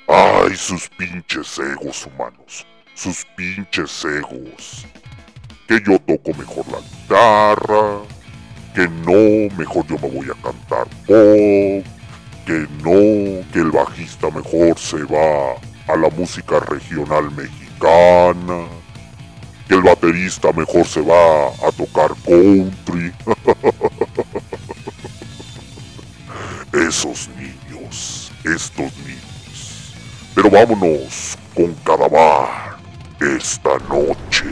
Ay, 0.09 0.57
sus 0.57 0.89
pinches 0.89 1.59
egos 1.59 2.07
humanos, 2.07 2.67
sus 2.95 3.25
pinches 3.37 4.05
egos. 4.05 4.87
Que 5.69 5.81
yo 5.87 5.99
toco 6.01 6.37
mejor 6.37 6.67
la 6.69 6.81
guitarra, 6.81 8.01
que 8.75 8.89
no, 8.89 9.57
mejor 9.57 9.87
yo 9.87 9.97
me 9.99 10.11
voy 10.11 10.27
a 10.31 10.43
cantar 10.43 10.89
pop, 11.07 12.00
que 12.47 12.66
no, 12.82 13.45
que 13.53 13.59
el 13.61 13.70
bajista 13.70 14.30
mejor 14.30 14.78
se 14.78 15.03
va 15.05 15.55
a 15.88 15.97
la 15.97 16.09
música 16.11 16.61
regional 16.61 17.30
mexicana, 17.32 18.66
que 19.68 19.74
el 19.74 19.82
baterista 19.82 20.53
mejor 20.53 20.86
se 20.86 21.01
va 21.01 21.49
a 21.49 21.72
tocar 21.72 22.11
country. 22.26 23.12
Esos 26.88 27.28
niños, 27.36 28.30
estos 28.45 28.97
niños. 29.05 29.95
Pero 30.34 30.51
vámonos 30.51 31.36
con 31.55 31.74
Cadavar 31.84 32.76
esta 33.20 33.76
noche. 33.88 34.47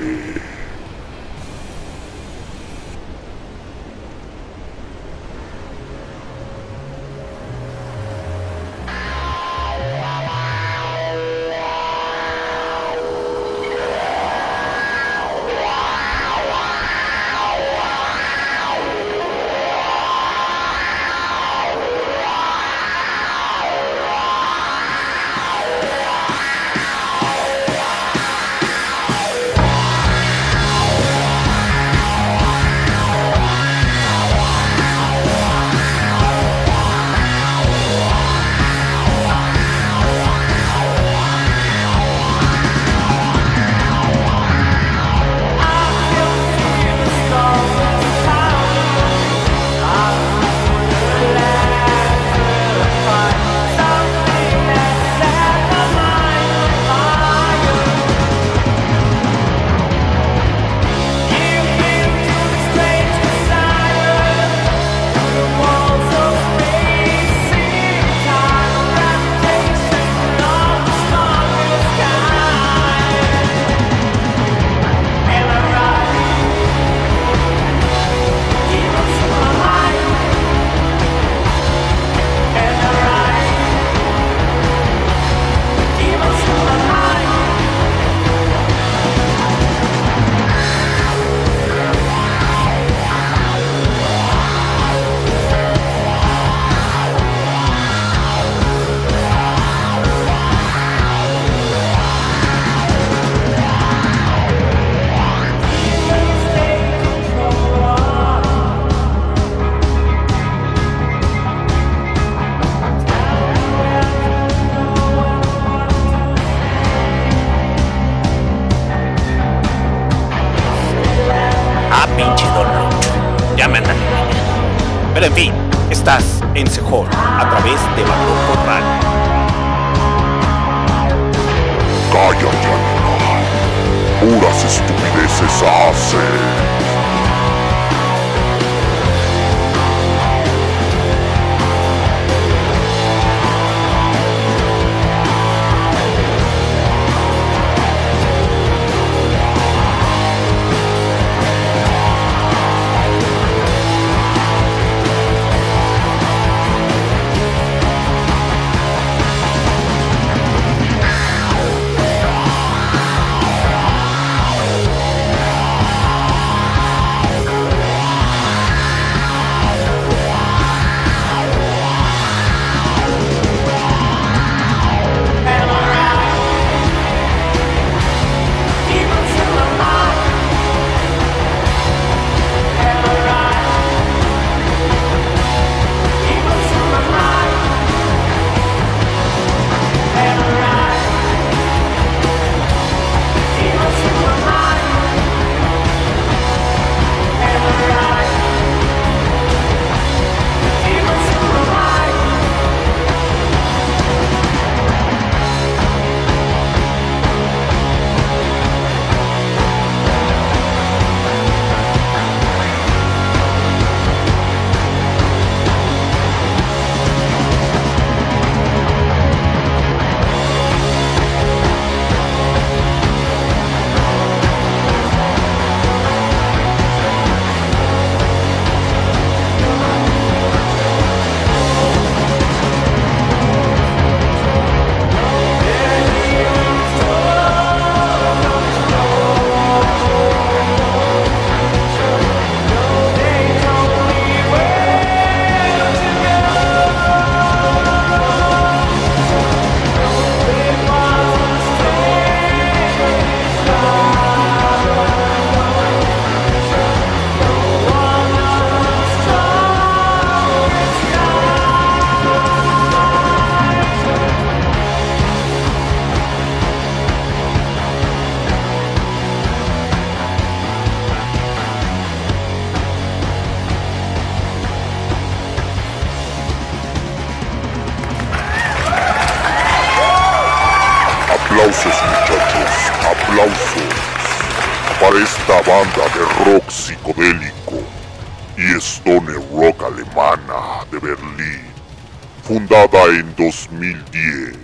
2010. 293.48 294.56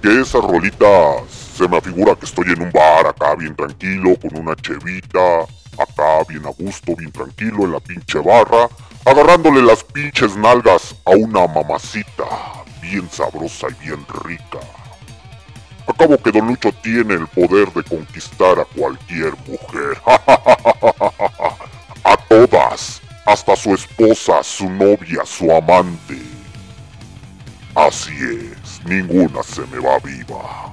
Que 0.00 0.20
esas 0.20 0.42
rolitas 0.44 1.28
se 1.28 1.66
me 1.66 1.80
figura 1.80 2.14
que 2.14 2.26
estoy 2.26 2.46
en 2.52 2.62
un 2.62 2.70
bar 2.70 3.08
acá 3.08 3.34
bien 3.34 3.56
tranquilo, 3.56 4.16
con 4.20 4.38
una 4.38 4.54
chevita, 4.54 5.40
acá 5.76 6.22
bien 6.28 6.46
a 6.46 6.50
gusto, 6.50 6.94
bien 6.94 7.10
tranquilo 7.10 7.64
en 7.64 7.72
la 7.72 7.80
pinche 7.80 8.20
barra, 8.20 8.68
agarrándole 9.04 9.62
las 9.62 9.82
pinches 9.82 10.36
nalgas 10.36 10.94
a 11.04 11.10
una 11.10 11.48
mamacita 11.48 12.24
bien 12.80 13.08
sabrosa 13.10 13.66
y 13.68 13.86
bien 13.86 14.06
rica. 14.24 14.60
Acabo 15.88 16.16
que 16.18 16.30
Don 16.30 16.46
Lucho 16.46 16.70
tiene 16.82 17.14
el 17.14 17.26
poder 17.26 17.72
de 17.72 17.82
conquistar 17.82 18.60
a 18.60 18.64
cualquier 18.64 19.32
mujer. 19.48 20.00
a 22.04 22.16
todas, 22.28 23.02
hasta 23.26 23.56
su 23.56 23.74
esposa, 23.74 24.40
su 24.44 24.70
novia, 24.70 25.24
su 25.24 25.50
amante. 25.50 26.41
Así 27.74 28.12
es, 28.12 28.84
ninguna 28.84 29.42
se 29.42 29.62
me 29.62 29.78
va 29.78 29.98
viva. 30.00 30.70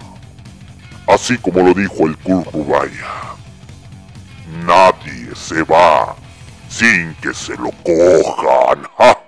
Así 1.07 1.37
como 1.37 1.61
lo 1.61 1.73
dijo 1.73 2.05
el 2.05 2.17
Kurkubaya. 2.17 3.35
Nadie 4.65 5.33
se 5.33 5.63
va 5.63 6.15
sin 6.69 7.15
que 7.15 7.33
se 7.33 7.55
lo 7.55 7.71
cojan. 7.83 8.87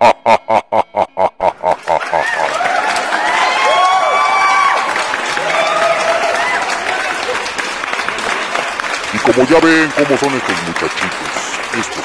Y 9.13 9.17
como 9.17 9.43
ya 9.43 9.59
ven 9.59 9.91
cómo 9.91 10.17
son 10.17 10.33
estos 10.33 10.55
muchachitos, 10.67 11.59
estos 11.77 12.03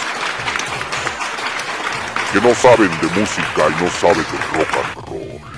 que 2.32 2.40
no 2.40 2.55
saben 2.55 2.90
de 3.01 3.20
música 3.20 3.68
y 3.68 3.84
no 3.84 3.90
saben 3.90 4.18
de 4.18 4.59
rock 4.59 4.76
and 4.76 5.06
roll. 5.06 5.56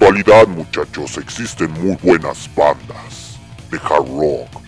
Actualidad, 0.00 0.46
muchachos, 0.46 1.18
existen 1.18 1.72
muy 1.72 1.96
buenas 2.00 2.48
bandas 2.54 3.36
de 3.68 3.78
hard 3.78 4.06
rock, 4.06 4.62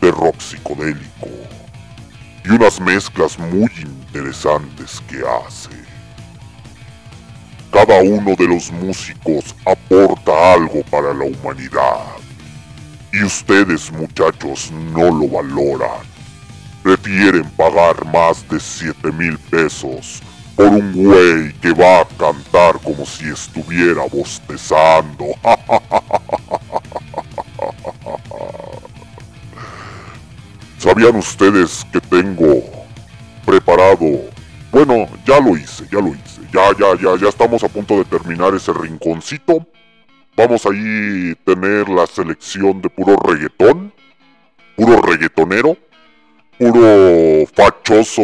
de 0.00 0.12
rock 0.12 0.40
psicodélico 0.40 1.26
y 2.44 2.50
unas 2.50 2.80
mezclas 2.80 3.36
muy 3.40 3.68
interesantes 3.82 5.02
que 5.08 5.20
hace. 5.26 5.70
Cada 7.72 8.02
uno 8.02 8.36
de 8.36 8.46
los 8.46 8.70
músicos 8.70 9.56
aporta 9.66 10.52
algo 10.52 10.84
para 10.84 11.12
la 11.12 11.24
humanidad. 11.24 12.06
Y 13.12 13.24
ustedes 13.24 13.90
muchachos 13.90 14.70
no 14.70 15.10
lo 15.10 15.28
valoran. 15.28 16.06
Prefieren 16.84 17.50
pagar 17.56 18.04
más 18.12 18.48
de 18.48 18.60
7 18.60 19.10
mil 19.10 19.36
pesos 19.38 20.22
por 20.56 20.66
un 20.66 20.92
güey 20.92 21.52
que 21.60 21.72
va 21.72 22.00
a 22.00 22.04
cantar 22.18 22.78
como 22.82 23.04
si 23.06 23.28
estuviera 23.28 24.02
bostezando. 24.10 25.26
¿Sabían 30.78 31.16
ustedes 31.16 31.86
que 31.92 32.00
tengo 32.00 32.62
preparado? 33.46 34.30
Bueno, 34.72 35.06
ya 35.24 35.38
lo 35.38 35.56
hice, 35.56 35.86
ya 35.90 36.00
lo 36.00 36.08
hice. 36.08 36.40
Ya, 36.52 36.70
ya, 36.78 36.96
ya, 37.00 37.16
ya 37.20 37.28
estamos 37.28 37.62
a 37.62 37.68
punto 37.68 37.96
de 37.98 38.04
terminar 38.04 38.54
ese 38.54 38.72
rinconcito. 38.72 39.66
Vamos 40.36 40.66
ahí 40.66 41.34
tener 41.44 41.88
la 41.88 42.06
selección 42.06 42.82
de 42.82 42.90
puro 42.90 43.16
reggaetón, 43.16 43.92
puro 44.76 45.00
reggaetonero, 45.02 45.76
puro 46.62 47.44
fachoso 47.56 48.22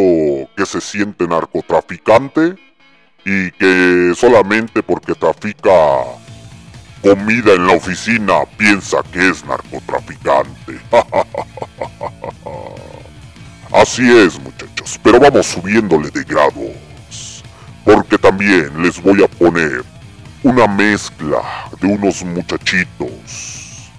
que 0.55 0.65
se 0.65 0.79
siente 0.79 1.27
narcotraficante 1.27 2.55
y 3.25 3.51
que 3.51 4.13
solamente 4.15 4.81
porque 4.81 5.13
trafica 5.13 5.69
comida 7.01 7.53
en 7.53 7.67
la 7.67 7.73
oficina 7.73 8.45
piensa 8.57 8.99
que 9.11 9.29
es 9.29 9.43
narcotraficante. 9.45 10.79
Así 13.73 14.09
es 14.09 14.39
muchachos, 14.39 14.97
pero 15.03 15.19
vamos 15.19 15.45
subiéndole 15.45 16.09
de 16.09 16.23
grados, 16.23 17.43
porque 17.83 18.17
también 18.17 18.81
les 18.81 19.01
voy 19.03 19.21
a 19.21 19.27
poner 19.27 19.83
una 20.43 20.65
mezcla 20.65 21.41
de 21.81 21.87
unos 21.87 22.23
muchachitos 22.23 23.91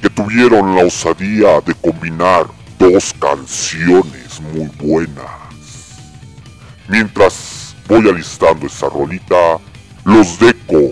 que 0.00 0.08
tuvieron 0.10 0.76
la 0.76 0.84
osadía 0.84 1.60
de 1.60 1.74
combinar 1.74 2.46
dos 2.78 3.14
canciones 3.18 4.40
muy 4.52 4.66
buenas. 4.78 5.26
Mientras 6.88 7.74
voy 7.88 8.08
alistando 8.08 8.66
esa 8.66 8.88
rolita, 8.88 9.58
los 10.04 10.38
deco 10.38 10.90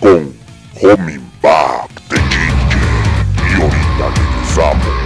con 0.00 0.34
Homing 0.82 1.30
Back 1.42 1.90
de 2.08 2.16
Kike 2.16 3.50
y 3.50 3.62
ahorita 3.62 4.20
regresamos. 4.20 5.03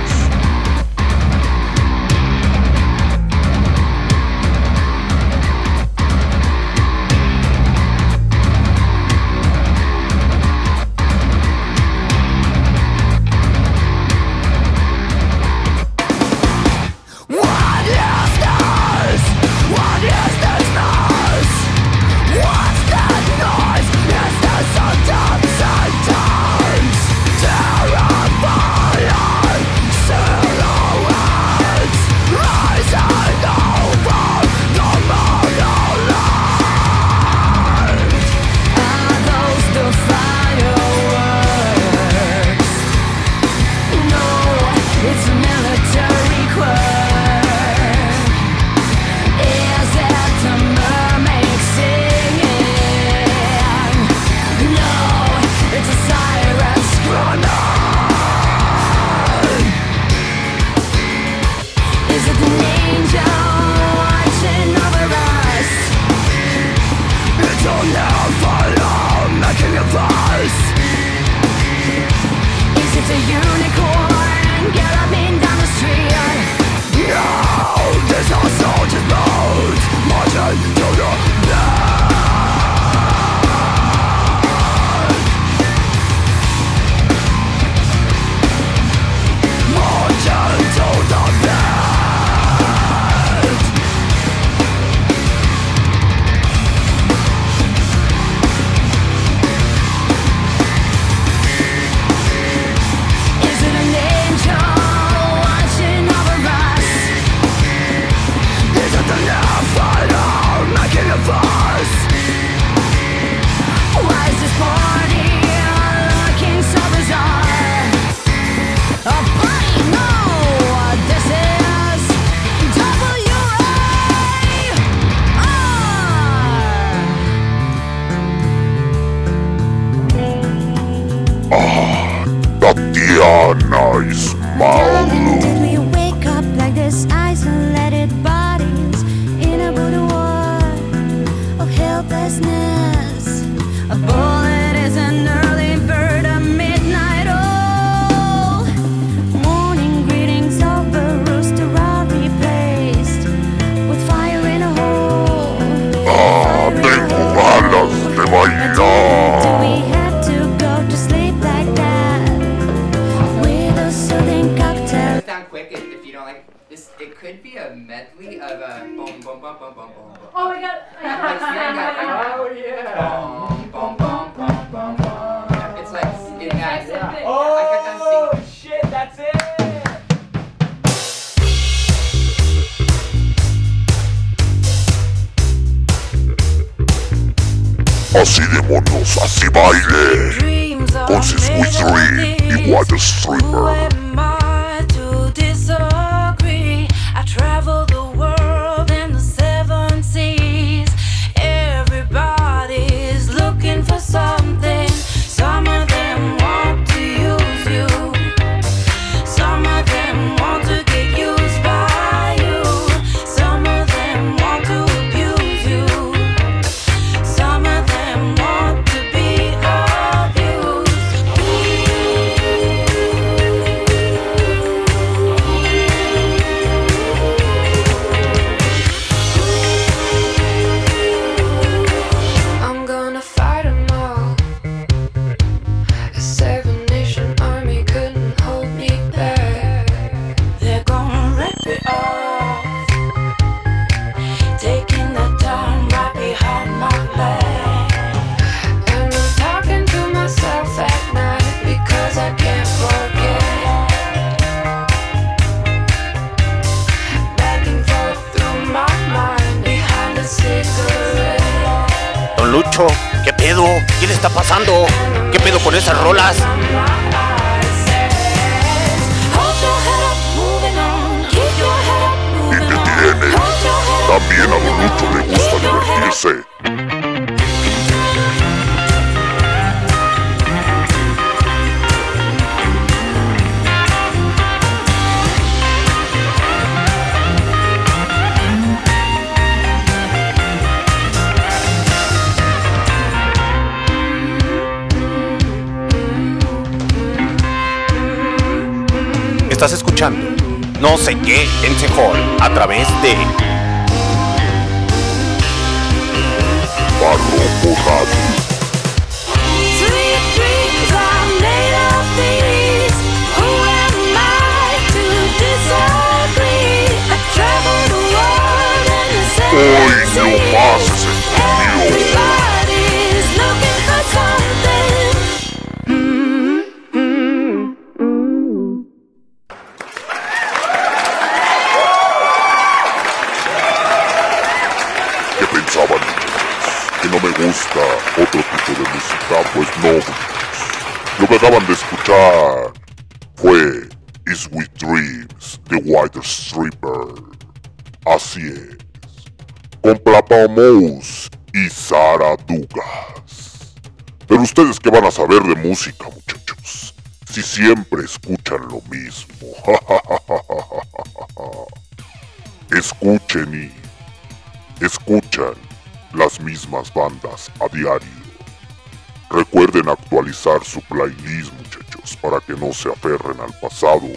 No 372.59 372.73
se 372.73 372.91
aferren 372.91 373.41
al 373.41 373.53
pasado, 373.61 374.09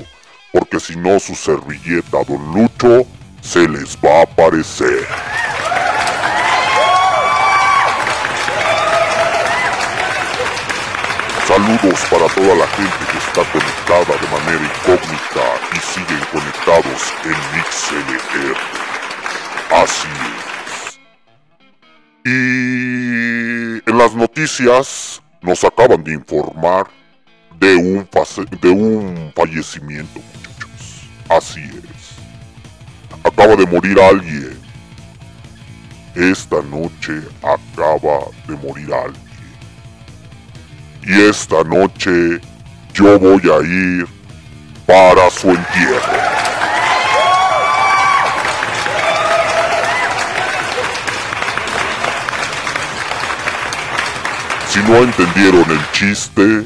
porque 0.51 0.79
si 0.79 0.95
no 0.95 1.19
su 1.19 1.35
servilleta 1.35 2.23
Don 2.27 2.53
Lucho 2.53 3.05
se 3.41 3.67
les 3.67 3.97
va 3.97 4.19
a 4.19 4.23
aparecer. 4.23 5.07
Saludos 11.47 11.99
para 12.09 12.27
toda 12.33 12.55
la 12.55 12.67
gente 12.67 13.05
que 13.11 13.17
está 13.17 13.43
conectada 13.51 14.17
de 14.21 14.27
manera 14.29 14.63
incógnita 14.63 15.45
y 15.73 15.79
siguen 15.79 16.23
conectados 16.31 17.13
en 17.25 17.35
MixLR. 17.57 18.57
Así 19.71 20.07
es. 20.37 20.99
Y 22.23 23.89
en 23.89 23.97
las 23.97 24.13
noticias 24.13 25.21
nos 25.41 25.63
acaban 25.65 26.03
de 26.03 26.13
informar 26.13 26.87
de 27.59 27.75
un, 27.75 28.05
de 28.35 28.69
un 28.69 29.31
fallecimiento, 29.35 30.19
muchachos. 30.19 31.09
Así 31.29 31.59
es. 31.59 33.21
Acaba 33.23 33.55
de 33.55 33.65
morir 33.65 33.99
alguien. 33.99 34.59
Esta 36.15 36.61
noche 36.61 37.21
acaba 37.41 38.25
de 38.47 38.55
morir 38.55 38.93
alguien. 38.93 39.31
Y 41.03 41.21
esta 41.21 41.63
noche 41.63 42.39
yo 42.93 43.19
voy 43.19 43.41
a 43.49 43.63
ir 43.65 44.07
para 44.85 45.29
su 45.29 45.49
entierro. 45.49 46.41
Si 54.69 54.79
no 54.83 54.97
entendieron 54.97 55.69
el 55.69 55.91
chiste, 55.91 56.65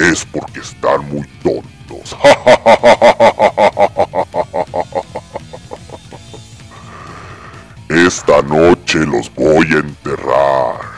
es 0.00 0.24
porque 0.24 0.60
están 0.60 1.06
muy 1.10 1.26
tontos. 1.42 2.16
Esta 7.88 8.40
noche 8.42 9.00
los 9.00 9.34
voy 9.34 9.66
a 9.72 9.78
enterrar. 9.78 10.90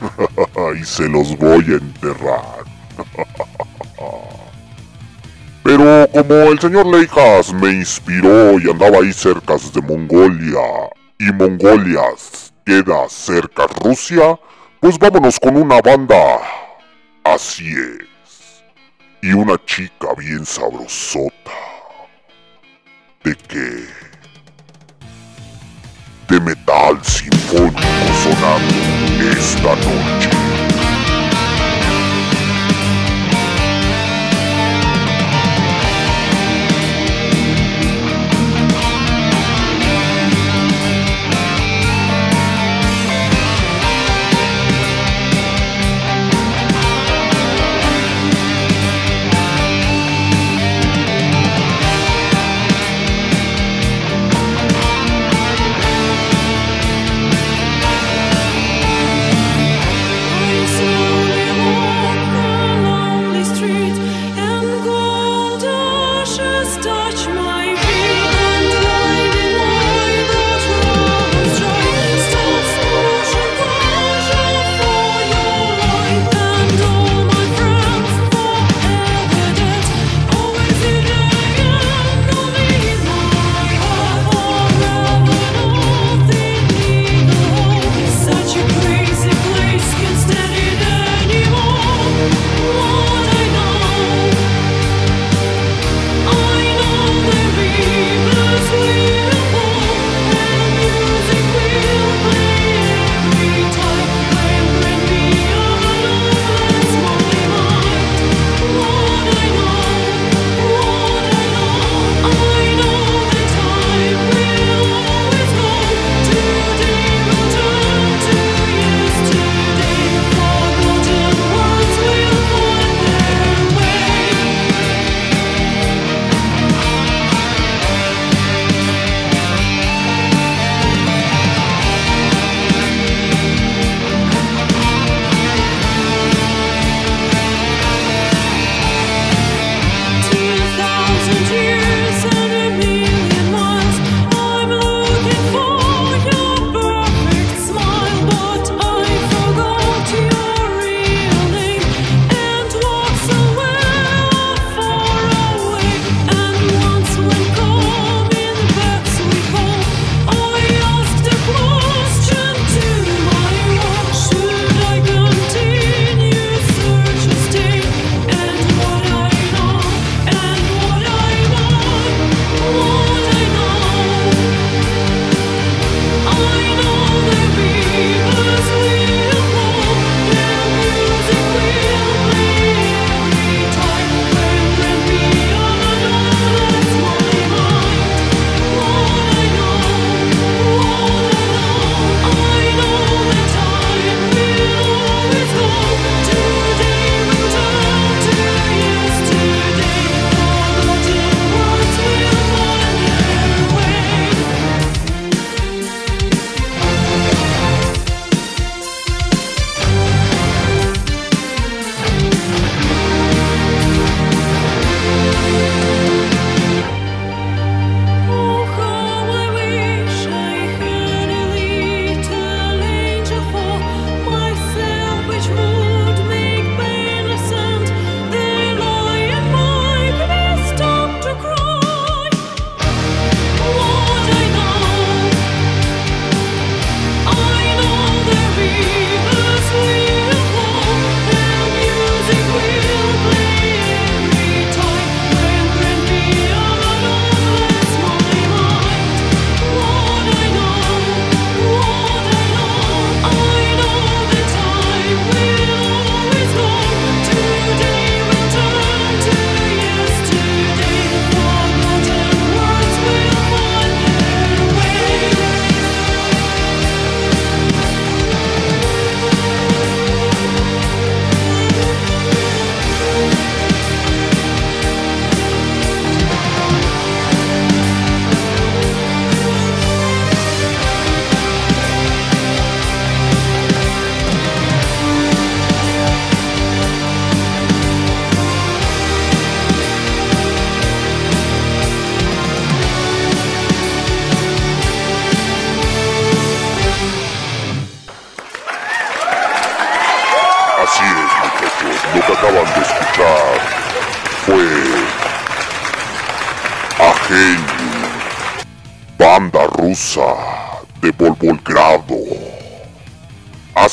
y 0.80 0.84
se 0.84 1.08
los 1.08 1.36
voy 1.36 1.64
a 1.64 1.76
enterrar. 1.76 2.64
Pero 5.62 6.08
como 6.12 6.34
el 6.34 6.58
señor 6.58 6.86
Leijas 6.86 7.52
me 7.52 7.70
inspiró 7.70 8.58
y 8.58 8.70
andaba 8.70 8.98
ahí 8.98 9.12
cerca 9.12 9.56
de 9.72 9.82
Mongolia, 9.82 10.88
y 11.18 11.30
Mongolia 11.32 12.02
queda 12.64 13.08
cerca 13.08 13.66
Rusia, 13.82 14.38
pues 14.80 14.98
vámonos 14.98 15.38
con 15.38 15.56
una 15.56 15.80
banda. 15.80 16.40
Así 17.24 17.72
es. 17.72 18.09
Y 19.22 19.32
una 19.34 19.62
chica 19.66 20.14
bien 20.16 20.46
sabrosota. 20.46 21.50
¿De 23.22 23.36
qué? 23.36 23.84
De 26.28 26.40
metal 26.40 27.04
sinfónico 27.04 27.80
sonando 28.22 29.38
esta 29.38 29.76
noche. 29.76 30.49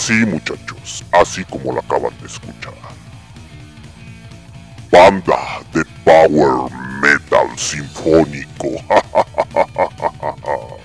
Así, 0.07 0.25
muchachos, 0.25 1.03
así 1.11 1.43
como 1.43 1.73
lo 1.73 1.81
acaban 1.81 2.13
de 2.21 2.27
escuchar. 2.27 2.73
Banda 4.89 5.37
de 5.73 5.83
Power 6.05 6.71
Metal 7.01 7.49
Sinfónico. 7.57 8.69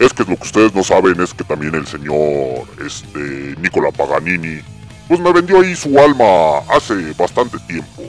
Es 0.00 0.12
que 0.12 0.24
lo 0.24 0.34
que 0.36 0.42
ustedes 0.42 0.74
no 0.74 0.82
saben 0.82 1.20
es 1.20 1.32
que 1.32 1.44
también 1.44 1.76
el 1.76 1.86
señor, 1.86 2.66
este, 2.84 3.54
Nicola 3.60 3.92
Paganini, 3.92 4.60
pues 5.06 5.20
me 5.20 5.32
vendió 5.32 5.60
ahí 5.60 5.76
su 5.76 5.96
alma 5.96 6.58
hace 6.76 7.12
bastante 7.12 7.56
tiempo. 7.68 8.02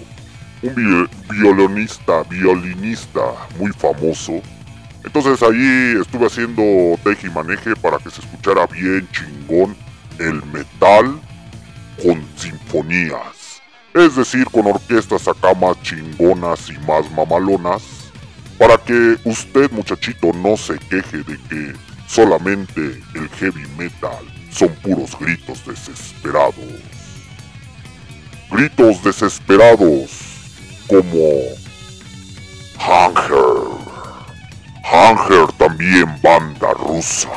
Un 0.64 0.74
vi- 0.74 1.08
violinista, 1.30 2.24
muy 3.60 3.72
famoso. 3.74 4.42
Entonces 5.06 5.44
ahí 5.44 5.96
estuve 6.02 6.26
haciendo 6.26 6.98
teje 7.04 7.30
maneje 7.30 7.76
para 7.76 8.00
que 8.00 8.10
se 8.10 8.22
escuchara 8.22 8.66
bien 8.66 9.08
chingón 9.12 9.83
el 10.20 10.44
metal 10.46 11.20
con 12.02 12.24
sinfonías. 12.38 13.62
Es 13.94 14.16
decir, 14.16 14.46
con 14.46 14.68
orquestas 14.68 15.28
acá 15.28 15.54
más 15.54 15.82
chingonas 15.84 16.70
y 16.70 16.78
más 16.88 17.10
mamalonas 17.12 17.84
para 18.58 18.78
que 18.78 19.18
usted 19.26 19.70
muchachito 19.72 20.32
no 20.34 20.58
se 20.58 20.78
queje 20.78 21.18
de 21.18 21.38
que 21.50 21.74
solamente 22.08 23.02
el 23.14 23.30
heavy 23.40 23.66
metal 23.78 24.26
son 24.52 24.70
puros 24.76 25.18
gritos 25.20 25.66
desesperados. 25.66 26.56
Gritos 28.52 29.04
desesperados 29.04 30.12
como 30.88 31.64
Hunger. 32.78 33.74
Hunger 34.92 35.52
también 35.58 36.06
banda 36.22 36.74
rusa. 36.74 37.30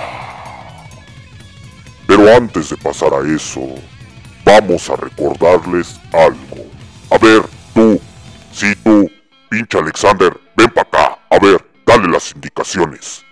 Pero 2.06 2.34
antes 2.34 2.70
de 2.70 2.76
pasar 2.76 3.12
a 3.14 3.26
eso, 3.34 3.74
vamos 4.44 4.88
a 4.88 4.96
recordarles 4.96 6.00
algo. 6.12 6.66
A 7.10 7.18
ver, 7.18 7.42
tú, 7.74 8.00
sí 8.52 8.74
tú, 8.76 9.10
pinche 9.48 9.78
Alexander, 9.78 10.38
ven 10.56 10.70
para 10.70 10.88
acá. 10.88 11.18
A 11.30 11.38
ver, 11.38 11.64
dale 11.84 12.08
las 12.08 12.32
indicaciones. 12.32 13.24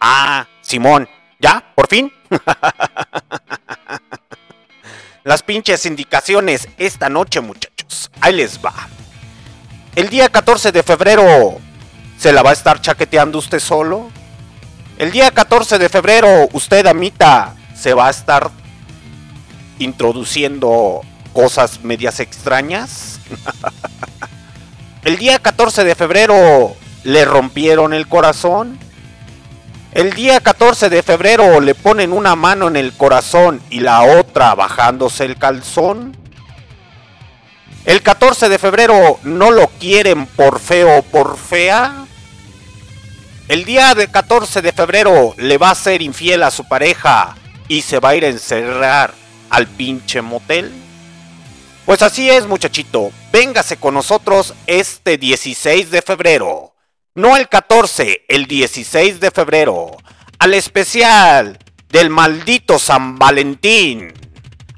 Ah, 0.00 0.46
Simón, 0.60 1.08
¿ya? 1.40 1.64
¿Por 1.74 1.88
fin? 1.88 2.12
Las 5.24 5.42
pinches 5.42 5.86
indicaciones 5.86 6.68
esta 6.76 7.08
noche, 7.08 7.40
muchachos. 7.40 8.10
Ahí 8.20 8.34
les 8.34 8.62
va. 8.62 8.74
El 9.96 10.10
día 10.10 10.28
14 10.28 10.70
de 10.70 10.82
febrero, 10.82 11.56
¿se 12.18 12.30
la 12.30 12.42
va 12.42 12.50
a 12.50 12.52
estar 12.52 12.78
chaqueteando 12.82 13.38
usted 13.38 13.58
solo? 13.58 14.10
El 14.96 15.10
día 15.10 15.32
14 15.32 15.78
de 15.78 15.88
febrero, 15.88 16.48
usted, 16.52 16.86
amita, 16.86 17.54
se 17.74 17.94
va 17.94 18.06
a 18.06 18.10
estar 18.10 18.50
introduciendo 19.80 21.00
cosas 21.32 21.82
medias 21.82 22.20
extrañas. 22.20 23.18
El 25.04 25.18
día 25.18 25.40
14 25.40 25.82
de 25.82 25.94
febrero, 25.96 26.76
¿le 27.02 27.24
rompieron 27.24 27.92
el 27.92 28.08
corazón? 28.08 28.78
El 29.92 30.14
día 30.14 30.40
14 30.40 30.88
de 30.88 31.02
febrero 31.02 31.60
le 31.60 31.74
ponen 31.74 32.12
una 32.12 32.36
mano 32.36 32.68
en 32.68 32.76
el 32.76 32.92
corazón 32.94 33.60
y 33.68 33.80
la 33.80 34.02
otra 34.02 34.54
bajándose 34.54 35.24
el 35.24 35.36
calzón. 35.36 36.16
El 37.84 38.00
14 38.00 38.48
de 38.48 38.58
febrero 38.58 39.18
no 39.24 39.50
lo 39.50 39.68
quieren 39.78 40.26
por 40.26 40.58
feo 40.58 41.00
o 41.00 41.02
por 41.02 41.36
fea. 41.36 42.03
El 43.46 43.66
día 43.66 43.94
de 43.94 44.08
14 44.08 44.62
de 44.62 44.72
febrero 44.72 45.34
le 45.36 45.58
va 45.58 45.70
a 45.70 45.74
ser 45.74 46.00
infiel 46.00 46.42
a 46.42 46.50
su 46.50 46.66
pareja 46.66 47.36
y 47.68 47.82
se 47.82 48.00
va 48.00 48.10
a 48.10 48.16
ir 48.16 48.24
a 48.24 48.28
encerrar 48.28 49.12
al 49.50 49.66
pinche 49.66 50.22
motel. 50.22 50.72
Pues 51.84 52.00
así 52.00 52.30
es, 52.30 52.46
muchachito. 52.46 53.12
Véngase 53.30 53.76
con 53.76 53.92
nosotros 53.92 54.54
este 54.66 55.18
16 55.18 55.90
de 55.90 56.00
febrero. 56.00 56.74
No 57.14 57.36
el 57.36 57.50
14, 57.50 58.24
el 58.28 58.46
16 58.46 59.20
de 59.20 59.30
febrero. 59.30 59.98
Al 60.38 60.54
especial 60.54 61.58
del 61.90 62.08
maldito 62.08 62.78
San 62.78 63.18
Valentín. 63.18 64.14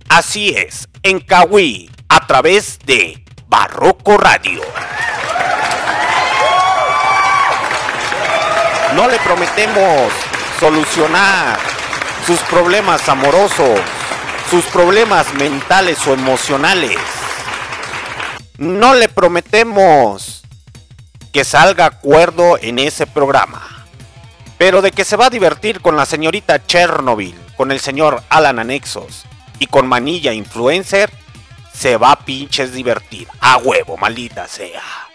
Así 0.09 0.48
es, 0.48 0.88
en 1.05 1.20
Cahuí, 1.20 1.88
a 2.09 2.26
través 2.26 2.80
de 2.84 3.24
Barroco 3.47 4.16
Radio. 4.16 4.60
No 8.97 9.09
le 9.09 9.18
prometemos 9.18 10.10
solucionar 10.59 11.59
sus 12.27 12.40
problemas 12.40 13.06
amorosos, 13.10 13.78
sus 14.51 14.64
problemas 14.64 15.35
mentales 15.35 15.98
o 16.06 16.14
emocionales. 16.14 16.97
No 18.56 18.94
le 18.94 19.10
prometemos 19.10 20.44
que 21.31 21.44
salga 21.44 21.85
acuerdo 21.85 22.56
en 22.59 22.78
ese 22.78 23.06
programa. 23.06 23.86
Pero 24.56 24.81
de 24.81 24.93
que 24.93 25.05
se 25.05 25.16
va 25.16 25.27
a 25.27 25.31
divertir 25.31 25.82
con 25.82 25.98
la 25.98 26.06
señorita 26.06 26.64
Chernobyl, 26.64 27.39
con 27.59 27.73
el 27.73 27.81
señor 27.81 28.23
Alan 28.31 28.59
Anexos 28.59 29.27
y 29.59 29.66
con 29.66 29.86
Manilla 29.86 30.32
Influencer, 30.32 31.10
se 31.70 31.98
va 31.98 32.12
a 32.12 32.20
pinches 32.20 32.73
divertir. 32.73 33.28
A 33.40 33.59
huevo, 33.59 33.98
maldita 33.98 34.48
sea. 34.48 35.05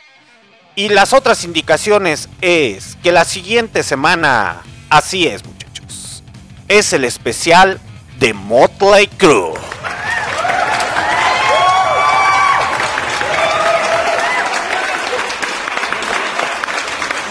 Y 0.75 0.87
las 0.87 1.11
otras 1.11 1.43
indicaciones 1.43 2.29
es 2.39 2.97
que 3.03 3.11
la 3.11 3.25
siguiente 3.25 3.83
semana, 3.83 4.61
así 4.89 5.27
es 5.27 5.43
muchachos, 5.43 6.23
es 6.69 6.93
el 6.93 7.03
especial 7.03 7.79
de 8.19 8.33
Motley 8.33 9.07
Crue. 9.07 9.53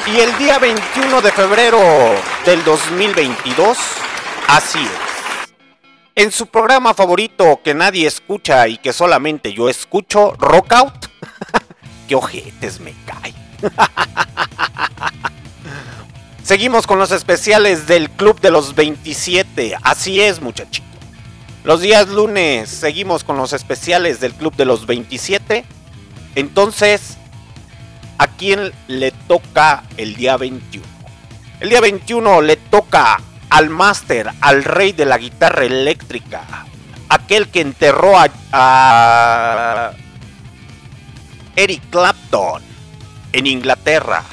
Y 0.06 0.18
el 0.18 0.36
día 0.38 0.58
21 0.58 1.22
de 1.22 1.32
febrero 1.32 1.78
del 2.44 2.62
2022, 2.64 3.78
así 4.48 4.80
es. 4.80 5.10
En 6.16 6.32
su 6.32 6.48
programa 6.48 6.92
favorito 6.92 7.60
que 7.64 7.72
nadie 7.72 8.06
escucha 8.06 8.68
y 8.68 8.76
que 8.76 8.92
solamente 8.92 9.54
yo 9.54 9.68
escucho, 9.70 10.34
Rockout. 10.38 11.09
¡Qué 12.10 12.16
ojetes 12.16 12.80
me 12.80 12.92
cae! 13.06 13.32
Seguimos 16.42 16.88
con 16.88 16.98
los 16.98 17.12
especiales 17.12 17.86
del 17.86 18.10
Club 18.10 18.40
de 18.40 18.50
los 18.50 18.74
27. 18.74 19.76
Así 19.80 20.20
es, 20.20 20.42
muchachito. 20.42 20.88
Los 21.62 21.80
días 21.82 22.08
lunes 22.08 22.68
seguimos 22.68 23.22
con 23.22 23.36
los 23.36 23.52
especiales 23.52 24.18
del 24.18 24.32
Club 24.34 24.56
de 24.56 24.64
los 24.64 24.86
27. 24.86 25.64
Entonces, 26.34 27.16
¿a 28.18 28.26
quién 28.26 28.72
le 28.88 29.12
toca 29.12 29.84
el 29.96 30.16
día 30.16 30.36
21? 30.36 30.84
El 31.60 31.68
día 31.68 31.80
21 31.80 32.40
le 32.40 32.56
toca 32.56 33.20
al 33.50 33.70
máster, 33.70 34.32
al 34.40 34.64
rey 34.64 34.90
de 34.90 35.04
la 35.04 35.16
guitarra 35.16 35.64
eléctrica, 35.64 36.66
aquel 37.08 37.50
que 37.50 37.60
enterró 37.60 38.18
a, 38.18 38.28
a 38.50 39.92
Eric 41.60 41.90
Clapton 41.90 42.62
en 43.34 43.46
Inglaterra, 43.46 44.24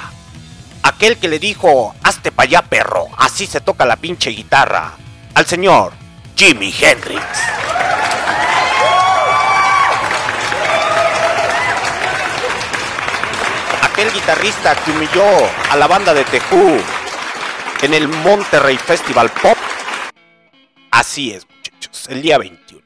aquel 0.81 1.17
que 1.17 1.27
le 1.27 1.39
dijo, 1.39 1.93
hazte 2.01 2.31
para 2.31 2.47
allá 2.47 2.61
perro, 2.61 3.07
así 3.17 3.45
se 3.45 3.59
toca 3.59 3.85
la 3.85 3.97
pinche 3.97 4.29
guitarra, 4.29 4.93
al 5.35 5.45
señor 5.45 5.91
Jimi 6.37 6.73
Hendrix. 6.79 7.21
Aquel 13.81 14.09
guitarrista 14.13 14.73
que 14.85 14.91
humilló 14.91 15.27
a 15.69 15.75
la 15.75 15.87
banda 15.87 16.13
de 16.13 16.23
Tejú 16.23 16.77
en 17.81 17.93
el 17.93 18.07
Monterrey 18.07 18.77
Festival 18.77 19.31
Pop. 19.31 19.57
Así 20.91 21.33
es, 21.33 21.45
muchachos, 21.45 22.07
el 22.07 22.21
día 22.21 22.37
21. 22.37 22.81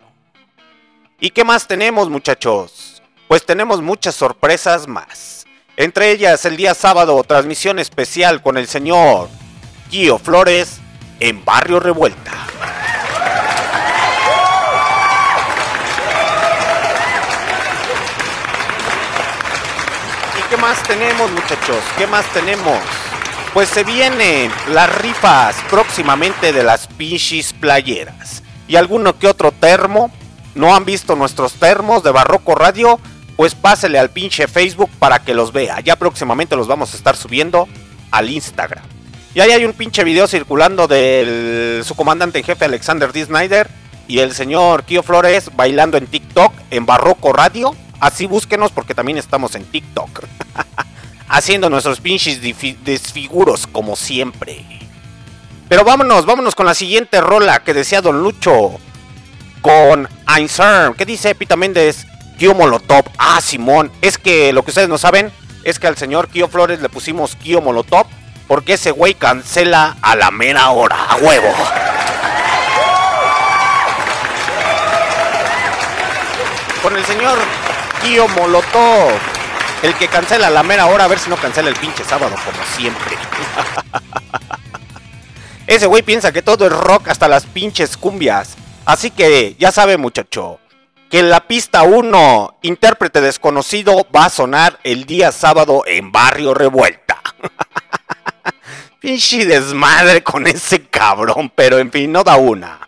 ¿Y 1.19 1.30
qué 1.30 1.43
más 1.43 1.68
tenemos, 1.68 2.09
muchachos? 2.09 2.90
Pues 3.32 3.45
tenemos 3.45 3.82
muchas 3.82 4.14
sorpresas 4.14 4.90
más. 4.90 5.45
Entre 5.78 6.12
ellas, 6.12 6.44
el 6.44 6.58
día 6.58 6.74
sábado, 6.74 7.24
transmisión 7.24 7.80
especial 7.80 8.41
con 8.41 8.58
el 8.58 8.68
señor 8.68 9.30
Gio 9.90 10.20
Flores 10.20 10.82
en 11.22 11.45
Barrio 11.45 11.80
Revuelta. 11.80 12.34
¿Y 20.38 20.49
qué 20.49 20.58
más 20.58 20.84
tenemos, 20.84 21.32
muchachos? 21.32 21.82
¿Qué 21.98 22.08
más 22.08 22.26
tenemos? 22.34 22.80
Pues 23.53 23.70
se 23.70 23.86
vienen 23.86 24.52
las 24.74 24.94
rifas 24.98 25.56
próximamente 25.70 26.52
de 26.52 26.64
las 26.64 26.86
pinches 26.86 27.53
playeras. 27.53 28.44
y 28.68 28.76
alguno 28.76 29.18
que 29.18 29.28
otro 29.28 29.53
termo, 29.53 30.12
no 30.53 30.76
han 30.76 30.84
visto 30.84 31.16
nuestros 31.16 31.53
termos 31.53 32.03
de 32.03 32.12
Barroco 32.12 32.56
Radio, 32.56 32.99
pues 33.41 33.55
pásele 33.55 33.97
al 33.97 34.11
pinche 34.11 34.47
Facebook 34.47 34.91
para 34.99 35.18
que 35.18 35.34
los 35.34 35.51
vea. 35.51 35.80
Ya 35.80 35.95
próximamente 35.95 36.55
los 36.55 36.68
vamos 36.68 36.93
a 36.93 36.97
estar 36.97 37.18
subiendo 37.18 37.68
al 38.11 38.30
Instagram. 38.30 38.84
Y 39.34 39.39
ahí 39.39 39.49
hay 39.49 39.65
un 39.65 39.73
pinche 39.73 40.03
video 40.03 40.27
circulando 40.27 40.88
de 40.88 41.81
su 41.84 41.95
comandante 41.95 42.38
en 42.38 42.45
jefe 42.45 42.65
Alexander 42.65 43.11
D. 43.11 43.26
Snyder 43.26 43.68
y 44.07 44.19
el 44.19 44.35
señor 44.35 44.84
Kio 44.84 45.01
Flores 45.01 45.49
bailando 45.55 45.97
en 45.97 46.05
TikTok 46.05 46.53
en 46.69 46.85
Barroco 46.85 47.34
Radio. 47.34 47.76
Así 47.99 48.27
búsquenos 48.27 48.72
porque 48.72 48.93
también 48.93 49.18
estamos 49.18 49.55
en 49.55 49.65
TikTok. 49.65 50.23
Haciendo 51.27 51.68
nuestros 51.72 51.99
pinches 51.99 52.39
desfiguros 52.84 53.65
como 53.65 53.95
siempre. 53.95 54.63
Pero 55.68 55.84
vámonos, 55.84 56.27
vámonos 56.27 56.53
con 56.53 56.68
la 56.68 56.76
siguiente 56.76 57.19
rola 57.22 57.63
que 57.63 57.73
decía 57.73 58.01
Don 58.01 58.22
Lucho. 58.22 58.73
Con 59.61 60.07
Einstein. 60.27 60.93
¿Qué 60.95 61.05
dice 61.07 61.34
Pita 61.34 61.55
Méndez? 61.55 62.05
Kio 62.41 62.55
Molotov. 62.55 63.05
Ah, 63.19 63.39
Simón. 63.39 63.91
Es 64.01 64.18
que 64.18 64.51
lo 64.51 64.63
que 64.63 64.72
ustedes 64.72 64.89
no 64.89 64.97
saben 64.97 65.31
es 65.63 65.77
que 65.77 65.85
al 65.85 65.95
señor 65.95 66.27
Kio 66.27 66.47
Flores 66.47 66.81
le 66.81 66.89
pusimos 66.89 67.35
Kio 67.35 67.61
Molotov 67.61 68.07
porque 68.47 68.73
ese 68.73 68.89
güey 68.89 69.13
cancela 69.13 69.97
a 70.01 70.15
la 70.15 70.31
mera 70.31 70.72
hora. 70.72 71.05
A 71.07 71.18
huevo. 71.18 71.53
Con 76.81 76.97
el 76.97 77.05
señor 77.05 77.38
Kio 78.01 78.27
Molotov. 78.30 79.11
El 79.84 79.93
que 79.93 80.07
cancela 80.07 80.47
a 80.47 80.49
la 80.49 80.63
mera 80.63 80.88
hora, 80.88 81.03
a 81.03 81.07
ver 81.07 81.19
si 81.19 81.30
no 81.30 81.38
cancela 81.38 81.69
el 81.69 81.76
pinche 81.76 82.03
sábado, 82.03 82.34
como 82.43 82.65
siempre. 82.76 83.18
Ese 85.68 85.85
güey 85.85 86.01
piensa 86.01 86.31
que 86.31 86.41
todo 86.41 86.65
es 86.65 86.73
rock 86.73 87.09
hasta 87.09 87.27
las 87.27 87.45
pinches 87.45 87.97
cumbias. 87.97 88.55
Así 88.84 89.11
que 89.11 89.55
ya 89.59 89.72
sabe, 89.72 89.97
muchacho, 89.97 90.59
que 91.11 91.19
en 91.19 91.29
la 91.29 91.45
pista 91.45 91.83
1, 91.83 92.59
intérprete 92.61 93.19
desconocido, 93.19 94.07
va 94.15 94.25
a 94.25 94.29
sonar 94.29 94.79
el 94.85 95.03
día 95.05 95.33
sábado 95.33 95.83
en 95.85 96.13
Barrio 96.13 96.53
Revuelta. 96.53 97.21
Pinche 99.01 99.45
desmadre 99.45 100.23
con 100.23 100.47
ese 100.47 100.88
cabrón, 100.88 101.51
pero 101.53 101.79
en 101.79 101.91
fin, 101.91 102.13
no 102.13 102.23
da 102.23 102.38
una. 102.38 102.88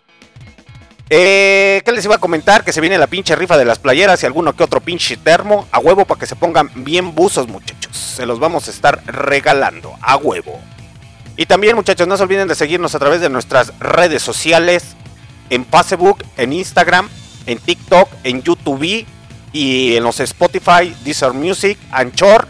Eh, 1.10 1.82
¿Qué 1.84 1.92
les 1.92 2.06
iba 2.06 2.14
a 2.14 2.18
comentar? 2.18 2.64
Que 2.64 2.72
se 2.72 2.80
viene 2.80 2.96
la 2.96 3.08
pinche 3.08 3.36
rifa 3.36 3.58
de 3.58 3.66
las 3.66 3.78
playeras 3.78 4.22
y 4.22 4.26
alguno 4.26 4.54
que 4.54 4.64
otro 4.64 4.80
pinche 4.80 5.18
termo. 5.18 5.68
A 5.70 5.78
huevo 5.78 6.06
para 6.06 6.18
que 6.18 6.26
se 6.26 6.34
pongan 6.34 6.70
bien 6.76 7.14
buzos, 7.14 7.46
muchachos. 7.46 7.94
Se 7.94 8.24
los 8.24 8.38
vamos 8.38 8.68
a 8.68 8.70
estar 8.70 9.02
regalando. 9.04 9.92
A 10.00 10.16
huevo. 10.16 10.62
Y 11.36 11.44
también, 11.44 11.76
muchachos, 11.76 12.08
no 12.08 12.16
se 12.16 12.22
olviden 12.22 12.48
de 12.48 12.54
seguirnos 12.54 12.94
a 12.94 12.98
través 12.98 13.20
de 13.20 13.28
nuestras 13.28 13.78
redes 13.80 14.22
sociales. 14.22 14.96
En 15.50 15.66
Facebook, 15.66 16.24
en 16.38 16.54
Instagram, 16.54 17.10
en 17.46 17.58
TikTok, 17.58 18.08
en 18.24 18.42
YouTube 18.42 19.06
y 19.52 19.96
en 19.96 20.02
los 20.02 20.20
Spotify, 20.20 20.94
Deezer 21.04 21.32
Music, 21.32 21.78
Anchor 21.92 22.48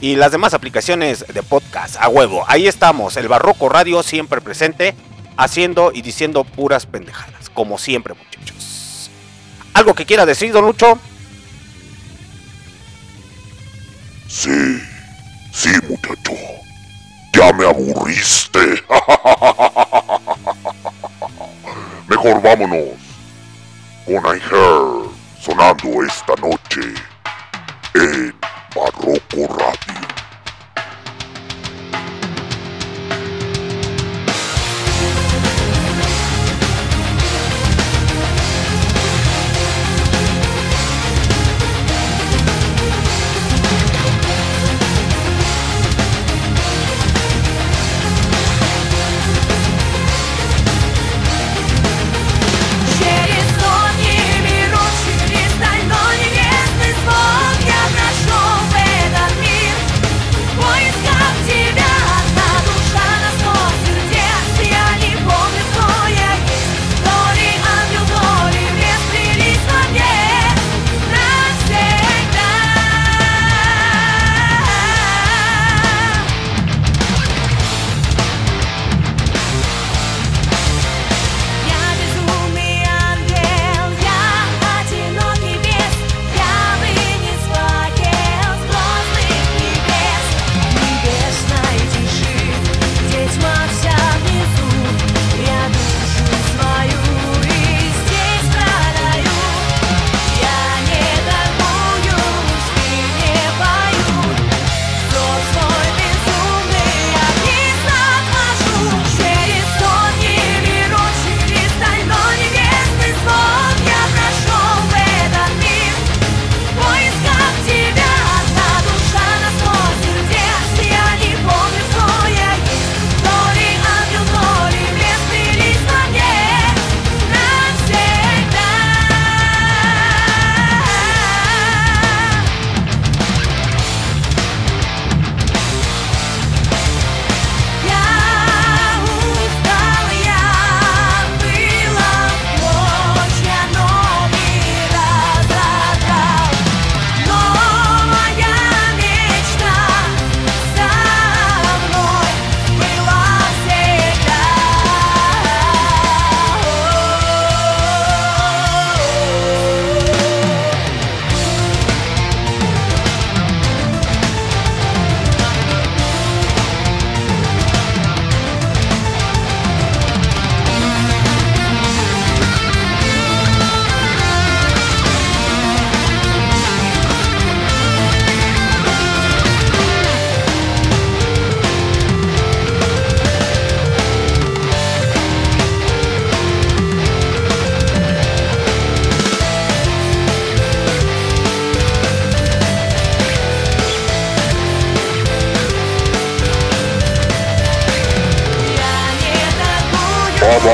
y 0.00 0.16
las 0.16 0.32
demás 0.32 0.52
aplicaciones 0.54 1.24
de 1.32 1.42
podcast. 1.42 1.96
A 1.98 2.08
huevo. 2.08 2.44
Ahí 2.46 2.66
estamos. 2.66 3.16
El 3.16 3.28
Barroco 3.28 3.70
Radio 3.70 4.02
siempre 4.02 4.40
presente. 4.42 4.94
Haciendo 5.36 5.90
y 5.92 6.02
diciendo 6.02 6.44
puras 6.44 6.86
pendejadas. 6.86 7.48
Como 7.50 7.78
siempre, 7.78 8.14
muchachos. 8.14 9.10
¿Algo 9.72 9.94
que 9.94 10.06
quiera 10.06 10.26
decir, 10.26 10.52
don 10.52 10.66
Lucho? 10.66 10.98
Sí, 14.28 14.78
sí, 15.52 15.70
muchacho. 15.88 16.32
Ya 17.32 17.52
me 17.52 17.66
aburriste. 17.66 18.60
Mejor 22.08 22.42
vámonos 22.42 23.03
con 24.04 24.26
Aiher 24.26 25.08
sonando 25.40 26.02
esta 26.04 26.34
noche 26.36 26.94
en 27.94 28.34
Barroco 28.74 29.56
Radio. 29.56 30.23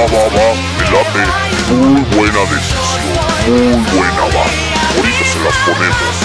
va, 0.01 0.07
va, 0.07 0.29
va, 0.29 0.55
me 0.79 0.85
late. 0.91 1.25
Muy 1.73 2.03
buena 2.17 2.41
decisión, 2.51 3.05
muy 3.47 3.99
buena 3.99 4.23
va. 4.35 4.45
Ahorita 4.97 5.25
se 5.25 5.39
las 5.41 5.57
ponemos. 5.67 6.20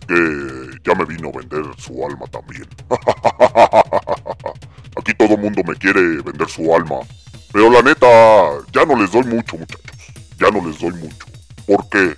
Que 0.00 0.78
ya 0.84 0.94
me 0.94 1.04
vino 1.04 1.28
a 1.28 1.38
vender 1.38 1.64
su 1.78 2.04
alma 2.04 2.26
también. 2.26 2.66
Aquí 4.96 5.14
todo 5.14 5.36
mundo 5.36 5.62
me 5.66 5.74
quiere 5.76 6.00
vender 6.22 6.48
su 6.48 6.74
alma. 6.74 6.96
Pero 7.52 7.70
la 7.70 7.82
neta, 7.82 8.06
ya 8.72 8.84
no 8.84 9.00
les 9.00 9.12
doy 9.12 9.24
mucho, 9.24 9.56
muchachos. 9.56 9.80
Ya 10.38 10.50
no 10.50 10.66
les 10.66 10.78
doy 10.78 10.92
mucho. 10.92 11.26
¿Por 11.66 11.88
qué? 11.88 12.16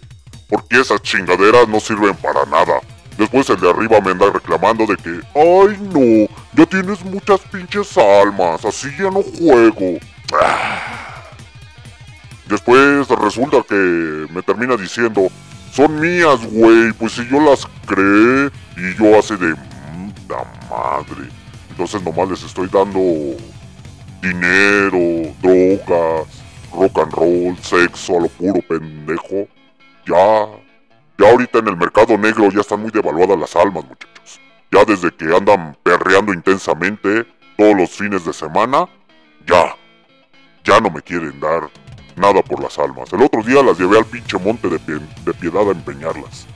Porque 0.48 0.80
esas 0.80 1.02
chingaderas 1.02 1.68
no 1.68 1.80
sirven 1.80 2.14
para 2.16 2.44
nada. 2.46 2.80
Después 3.18 3.48
el 3.48 3.60
de 3.60 3.70
arriba 3.70 4.00
me 4.00 4.10
anda 4.10 4.30
reclamando 4.30 4.86
de 4.86 4.96
que, 4.96 5.20
ay 5.34 5.78
no, 5.90 6.28
ya 6.52 6.66
tienes 6.66 7.02
muchas 7.02 7.40
pinches 7.50 7.96
almas, 7.96 8.62
así 8.64 8.90
ya 8.98 9.10
no 9.10 9.22
juego. 9.22 9.98
Ah. 10.34 11.22
Después 12.46 13.08
resulta 13.08 13.62
que 13.66 14.26
me 14.30 14.42
termina 14.42 14.76
diciendo, 14.76 15.28
son 15.76 16.00
mías, 16.00 16.40
güey, 16.52 16.90
pues 16.92 17.12
si 17.12 17.28
yo 17.28 17.38
las 17.38 17.66
creé 17.86 18.50
y 18.78 18.96
yo 18.98 19.18
hace 19.18 19.36
de 19.36 19.54
puta 19.54 20.42
madre. 20.70 21.28
Entonces 21.68 22.02
nomás 22.02 22.30
les 22.30 22.42
estoy 22.44 22.66
dando 22.68 22.98
dinero, 24.22 25.30
drogas, 25.42 26.28
rock 26.72 26.98
and 26.98 27.12
roll, 27.12 27.56
sexo 27.60 28.16
a 28.16 28.20
lo 28.22 28.28
puro 28.28 28.60
pendejo. 28.66 29.46
Ya, 30.06 30.46
ya 31.18 31.30
ahorita 31.30 31.58
en 31.58 31.68
el 31.68 31.76
mercado 31.76 32.16
negro 32.16 32.48
ya 32.50 32.62
están 32.62 32.80
muy 32.80 32.90
devaluadas 32.90 33.38
las 33.38 33.54
almas, 33.54 33.84
muchachos. 33.84 34.40
Ya 34.72 34.82
desde 34.86 35.14
que 35.14 35.26
andan 35.26 35.76
perreando 35.82 36.32
intensamente 36.32 37.26
todos 37.58 37.76
los 37.76 37.90
fines 37.90 38.24
de 38.24 38.32
semana, 38.32 38.88
ya, 39.46 39.76
ya 40.64 40.80
no 40.80 40.88
me 40.88 41.02
quieren 41.02 41.38
dar 41.38 41.68
nada 42.16 42.42
por 42.42 42.62
las 42.62 42.78
almas. 42.78 43.12
El 43.12 43.22
otro 43.22 43.42
día 43.42 43.62
las 43.62 43.78
llevé 43.78 43.98
al 43.98 44.04
pinche 44.06 44.38
monte 44.38 44.68
de, 44.68 44.78
de 44.78 45.34
piedad 45.34 45.68
a 45.68 45.72
empeñarlas. 45.72 46.46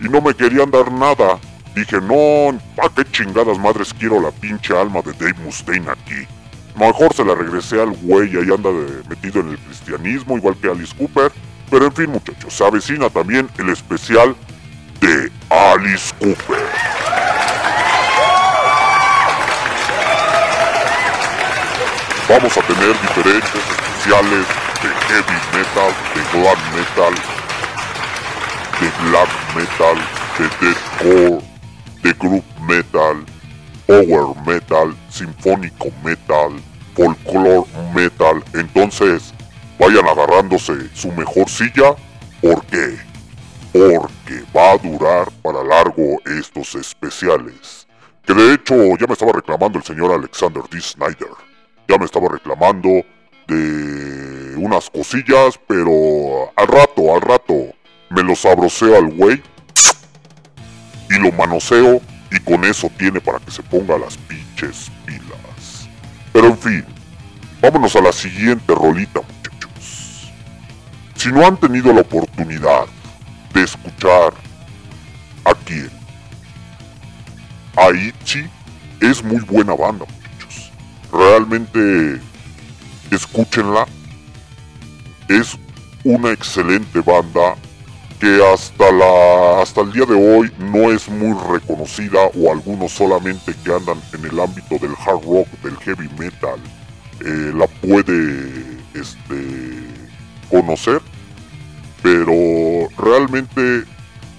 Y 0.00 0.08
no 0.08 0.20
me 0.20 0.34
querían 0.34 0.70
dar 0.70 0.90
nada. 0.92 1.38
Dije, 1.74 1.98
no, 2.00 2.58
¿pa' 2.74 2.90
qué 2.94 3.04
chingadas 3.10 3.58
madres 3.58 3.92
quiero 3.98 4.20
la 4.20 4.30
pinche 4.30 4.76
alma 4.78 5.02
de 5.02 5.12
Dave 5.12 5.34
Mustaine 5.44 5.90
aquí? 5.90 6.26
Mejor 6.74 7.14
se 7.14 7.24
la 7.24 7.34
regresé 7.34 7.80
al 7.80 7.90
güey 7.90 8.34
y 8.34 8.36
ahí 8.38 8.52
anda 8.54 8.70
de- 8.70 9.02
metido 9.08 9.40
en 9.40 9.50
el 9.50 9.58
cristianismo, 9.58 10.36
igual 10.36 10.56
que 10.56 10.68
Alice 10.70 10.94
Cooper. 10.96 11.32
Pero 11.70 11.86
en 11.86 11.92
fin, 11.92 12.10
muchachos, 12.10 12.52
se 12.54 12.64
avecina 12.64 13.10
también 13.10 13.48
el 13.58 13.70
especial 13.70 14.36
de 15.00 15.30
Alice 15.50 16.14
Cooper. 16.18 16.64
Vamos 22.28 22.56
a 22.58 22.62
tener 22.62 23.00
diferentes 23.00 23.54
especiales 23.54 24.46
de 24.82 24.88
heavy 24.88 25.38
metal, 25.56 25.92
de 26.14 26.22
glam 26.32 26.58
metal, 26.74 27.14
de 28.80 28.88
black 29.08 29.30
metal, 29.54 29.96
de 30.38 30.44
deathcore, 30.60 31.44
de 32.02 32.12
group 32.14 32.44
metal, 32.68 33.24
power 33.86 34.36
metal, 34.46 34.94
sinfónico 35.08 35.90
metal, 36.04 36.60
folklore 36.94 37.66
metal. 37.94 38.42
Entonces, 38.54 39.32
vayan 39.78 40.06
agarrándose 40.06 40.74
su 40.94 41.10
mejor 41.12 41.48
silla. 41.48 41.94
¿Por 42.40 42.64
qué? 42.66 42.98
Porque 43.72 44.44
va 44.54 44.72
a 44.72 44.78
durar 44.78 45.30
para 45.42 45.62
largo 45.62 46.20
estos 46.26 46.74
especiales. 46.74 47.86
Que 48.24 48.34
de 48.34 48.54
hecho 48.54 48.74
ya 48.98 49.06
me 49.06 49.12
estaba 49.12 49.32
reclamando 49.32 49.78
el 49.78 49.84
señor 49.84 50.12
Alexander 50.12 50.62
D. 50.70 50.80
Snyder. 50.80 51.30
Ya 51.88 51.96
me 51.96 52.04
estaba 52.04 52.28
reclamando 52.28 53.04
de 53.48 54.56
unas 54.56 54.90
cosillas, 54.90 55.58
pero 55.66 56.52
al 56.56 56.66
rato, 56.66 57.14
al 57.14 57.20
rato, 57.20 57.54
me 58.10 58.22
lo 58.22 58.34
sabroseo 58.34 58.96
al 58.96 59.12
güey 59.12 59.42
y 61.10 61.18
lo 61.18 61.32
manoseo 61.32 62.00
y 62.30 62.40
con 62.40 62.64
eso 62.64 62.90
tiene 62.98 63.20
para 63.20 63.38
que 63.38 63.50
se 63.50 63.62
ponga 63.62 63.98
las 63.98 64.16
pinches 64.16 64.90
pilas. 65.04 65.88
Pero 66.32 66.48
en 66.48 66.58
fin, 66.58 66.84
vámonos 67.60 67.94
a 67.96 68.00
la 68.00 68.12
siguiente 68.12 68.74
rolita, 68.74 69.20
muchachos. 69.20 70.32
Si 71.14 71.30
no 71.30 71.46
han 71.46 71.56
tenido 71.56 71.92
la 71.92 72.00
oportunidad 72.00 72.86
de 73.54 73.62
escuchar 73.62 74.34
a 75.44 75.54
quién, 75.64 75.90
Aichi 77.76 78.48
es 79.00 79.22
muy 79.22 79.40
buena 79.40 79.74
banda, 79.74 80.04
muchachos. 80.06 80.72
Realmente 81.12 82.20
escúchenla. 83.10 83.86
Es 85.28 85.56
una 86.04 86.30
excelente 86.30 87.00
banda 87.00 87.56
que 88.20 88.40
hasta 88.52 88.90
la 88.92 89.60
hasta 89.60 89.82
el 89.82 89.92
día 89.92 90.06
de 90.06 90.14
hoy 90.14 90.50
no 90.58 90.90
es 90.90 91.08
muy 91.08 91.36
reconocida 91.50 92.18
o 92.34 92.52
algunos 92.52 92.92
solamente 92.92 93.52
que 93.64 93.72
andan 93.72 94.00
en 94.12 94.24
el 94.24 94.40
ámbito 94.40 94.78
del 94.78 94.92
hard 94.92 95.22
rock, 95.24 95.48
del 95.62 95.76
heavy 95.78 96.08
metal, 96.18 96.58
eh, 97.20 97.52
la 97.54 97.66
puede 97.66 98.78
este, 98.94 99.86
conocer, 100.50 101.00
pero 102.02 102.32
realmente 102.96 103.84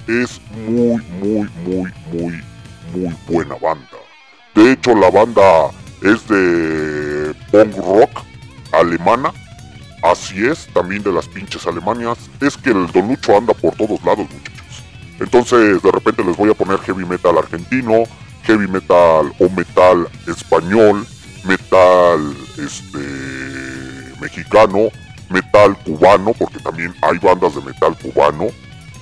es 0.07 0.39
muy, 0.67 0.97
muy, 1.21 1.49
muy, 1.65 1.93
muy, 2.11 2.43
muy 2.93 3.15
buena 3.27 3.55
banda. 3.55 3.97
De 4.55 4.71
hecho, 4.71 4.95
la 4.95 5.11
banda 5.11 5.69
es 6.01 6.27
de 6.27 7.35
punk 7.51 7.75
rock 7.77 8.23
alemana. 8.79 9.31
Así 10.03 10.45
es, 10.45 10.67
también 10.73 11.03
de 11.03 11.11
las 11.11 11.27
pinches 11.27 11.65
Alemanias. 11.65 12.17
Es 12.39 12.55
que 12.55 12.69
el 12.69 12.87
Don 12.87 13.07
Lucho 13.07 13.35
anda 13.35 13.53
por 13.53 13.73
todos 13.75 14.01
lados, 14.03 14.27
muchachos. 14.31 14.83
Entonces, 15.19 15.81
de 15.81 15.91
repente 15.91 16.23
les 16.23 16.37
voy 16.37 16.51
a 16.51 16.53
poner 16.53 16.79
heavy 16.79 17.03
metal 17.03 17.37
argentino, 17.37 18.03
heavy 18.43 18.67
metal 18.67 19.33
o 19.39 19.49
metal 19.49 20.07
español, 20.27 21.05
metal 21.45 22.35
este 22.57 22.99
mexicano, 24.21 24.89
metal 25.29 25.75
cubano, 25.83 26.33
porque 26.33 26.59
también 26.59 26.93
hay 27.01 27.17
bandas 27.17 27.55
de 27.55 27.61
metal 27.61 27.97
cubano. 27.97 28.47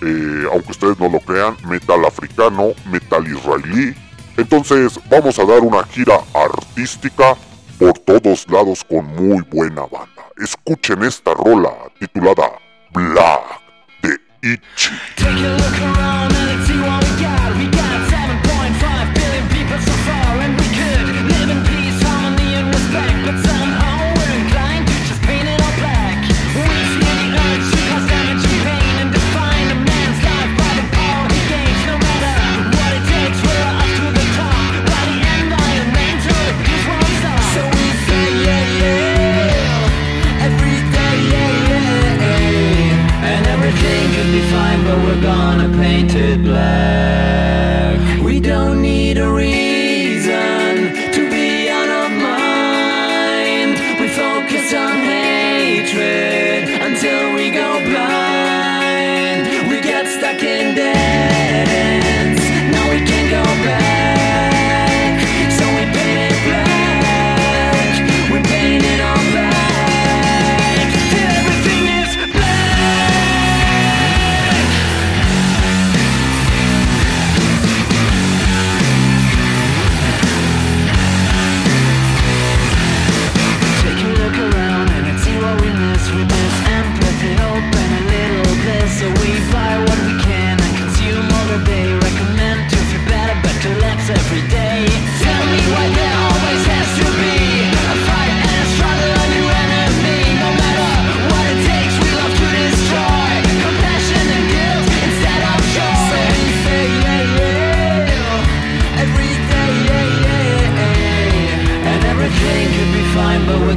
eh, 0.01 0.47
aunque 0.51 0.71
ustedes 0.71 0.99
no 0.99 1.09
lo 1.09 1.19
crean, 1.19 1.55
metal 1.67 2.05
africano, 2.05 2.73
metal 2.91 3.25
israelí. 3.27 3.95
Entonces 4.37 4.99
vamos 5.09 5.39
a 5.39 5.45
dar 5.45 5.61
una 5.61 5.83
gira 5.85 6.19
artística 6.33 7.35
por 7.77 7.97
todos 7.99 8.45
lados 8.49 8.83
con 8.83 9.05
muy 9.05 9.41
buena 9.49 9.81
banda. 9.81 10.25
Escuchen 10.37 11.03
esta 11.03 11.33
rola 11.33 11.71
titulada 11.99 12.51
Black 12.91 13.61
de 14.01 14.17
Ichi. 14.41 14.91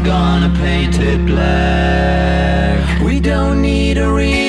Gonna 0.08 0.48
paint 0.58 0.98
it 1.00 1.20
black. 1.26 3.02
We 3.02 3.20
don't 3.20 3.60
need 3.60 3.98
a 3.98 4.10
reason 4.10 4.47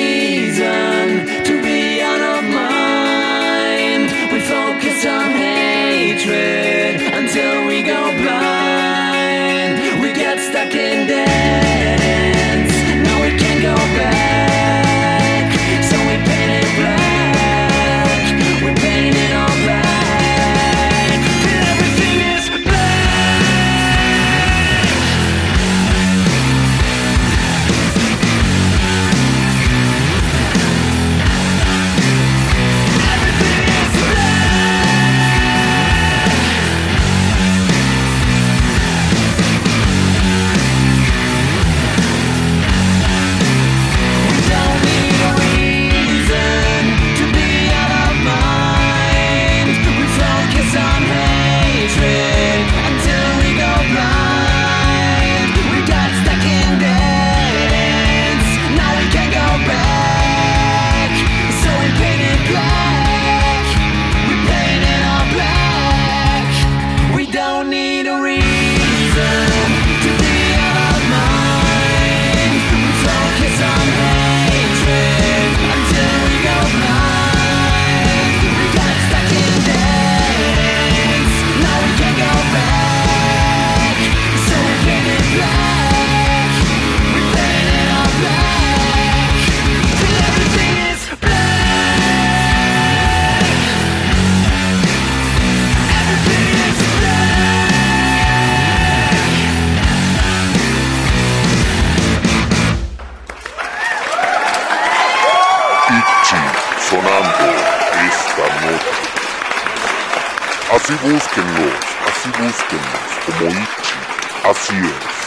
búsquenlos, 111.02 111.80
así 112.06 112.28
búsquenlos, 112.28 113.08
como 113.26 113.50
Ichi, 113.50 113.98
así 114.44 114.74
es. 114.76 115.20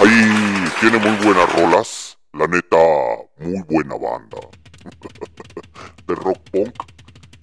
Ahí 0.00 0.72
tiene 0.80 0.98
muy 0.98 1.16
buenas 1.24 1.52
rolas, 1.54 2.18
la 2.32 2.46
neta, 2.46 2.76
muy 3.38 3.62
buena 3.68 3.96
banda. 3.96 4.38
de 6.06 6.14
rock 6.14 6.38
punk. 6.50 6.74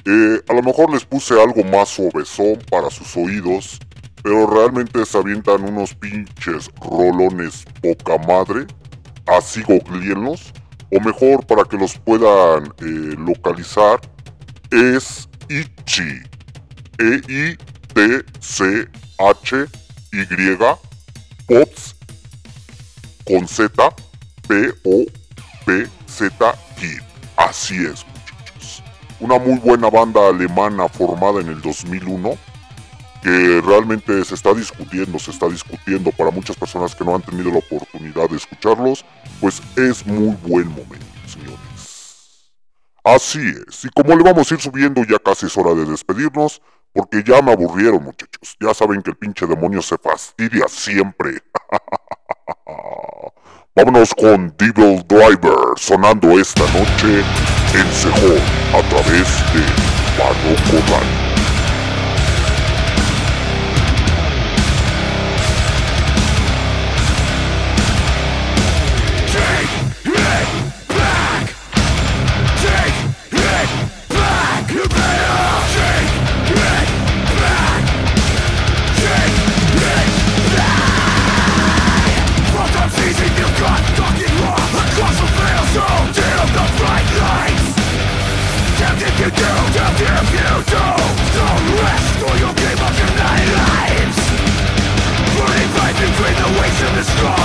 Eh, 0.05 0.41
a 0.47 0.53
lo 0.53 0.61
mejor 0.63 0.91
les 0.91 1.05
puse 1.05 1.33
algo 1.41 1.63
más 1.63 1.99
obesón 1.99 2.59
para 2.69 2.89
sus 2.89 3.15
oídos, 3.17 3.79
pero 4.23 4.47
realmente 4.47 5.05
se 5.05 5.17
avientan 5.17 5.63
unos 5.63 5.93
pinches 5.95 6.69
rolones 6.81 7.65
poca 7.81 8.17
madre. 8.25 8.67
Así 9.25 9.61
googleenlos. 9.63 10.53
O 10.89 11.01
mejor 11.01 11.45
para 11.45 11.65
que 11.65 11.77
los 11.77 11.97
puedan 11.99 12.73
eh, 12.79 13.15
localizar. 13.17 13.99
Es 14.71 15.27
Ichi. 15.49 16.23
E-I-T-C-H-Y. 16.99 17.57
Pops. 21.47 21.95
Con 23.25 23.47
Z. 23.47 23.95
P-O-P-Z 24.47 25.89
Kid. 26.79 27.01
Así 27.35 27.75
es, 27.75 28.05
muchachos. 28.05 28.83
Una 29.19 29.37
muy 29.37 29.59
buena 29.59 29.89
banda 29.89 30.29
alemana 30.29 30.87
formada 30.87 31.41
en 31.41 31.49
el 31.49 31.61
2001 31.61 32.37
que 33.21 33.61
realmente 33.61 34.23
se 34.23 34.35
está 34.35 34.53
discutiendo, 34.53 35.19
se 35.19 35.31
está 35.31 35.49
discutiendo 35.49 36.11
para 36.11 36.31
muchas 36.31 36.55
personas 36.55 36.95
que 36.95 37.03
no 37.03 37.15
han 37.15 37.21
tenido 37.21 37.51
la 37.51 37.57
oportunidad 37.57 38.29
de 38.29 38.37
escucharlos, 38.37 39.03
pues 39.41 39.61
es 39.75 40.05
muy 40.05 40.35
buen 40.43 40.69
momento, 40.69 41.05
señores. 41.27 41.57
Así 43.03 43.39
es, 43.39 43.85
y 43.85 43.89
como 43.89 44.15
le 44.15 44.23
vamos 44.23 44.51
a 44.51 44.53
ir 44.55 44.61
subiendo, 44.61 45.03
ya 45.03 45.19
casi 45.19 45.47
es 45.47 45.57
hora 45.57 45.73
de 45.73 45.85
despedirnos, 45.85 46.61
porque 46.93 47.23
ya 47.23 47.41
me 47.41 47.51
aburrieron, 47.51 48.03
muchachos. 48.03 48.55
Ya 48.59 48.73
saben 48.73 49.01
que 49.01 49.11
el 49.11 49.17
pinche 49.17 49.45
demonio 49.45 49.81
se 49.81 49.97
fastidia 49.97 50.67
siempre. 50.67 51.41
Vámonos 53.75 54.13
con 54.15 54.55
Devil 54.57 55.05
Driver 55.07 55.75
sonando 55.75 56.39
esta 56.39 56.63
noche 56.73 57.23
en 57.75 57.93
Sejón 57.93 58.41
a 58.73 58.81
través 58.89 59.27
de 59.53 59.61
Panoco 96.77 96.93
Radio. 96.93 97.36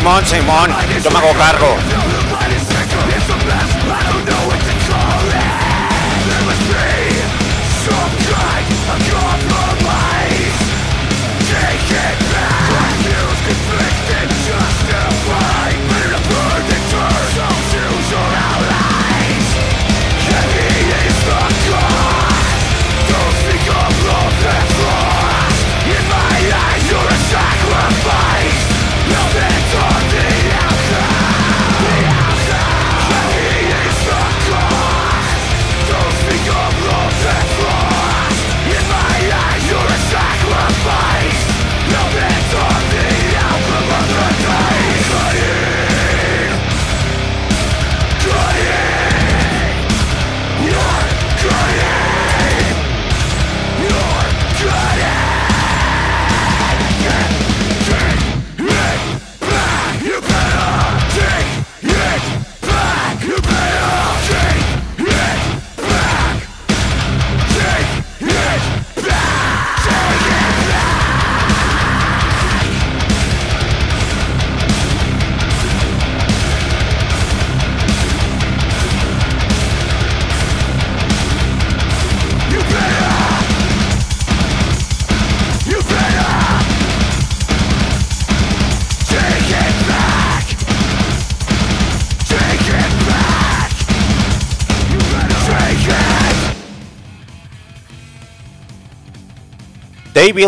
Simón, 0.00 0.24
Simón, 0.24 0.70
yo 1.04 1.10
me 1.10 1.18
hago 1.18 1.34
cargo. 1.34 1.76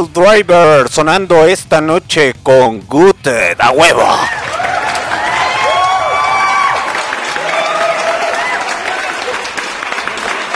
Driver 0.01 0.89
sonando 0.89 1.45
esta 1.45 1.83
noche 1.83 2.35
con 2.43 2.81
Good 2.87 3.29
a 3.59 3.71
huevo. 3.73 4.09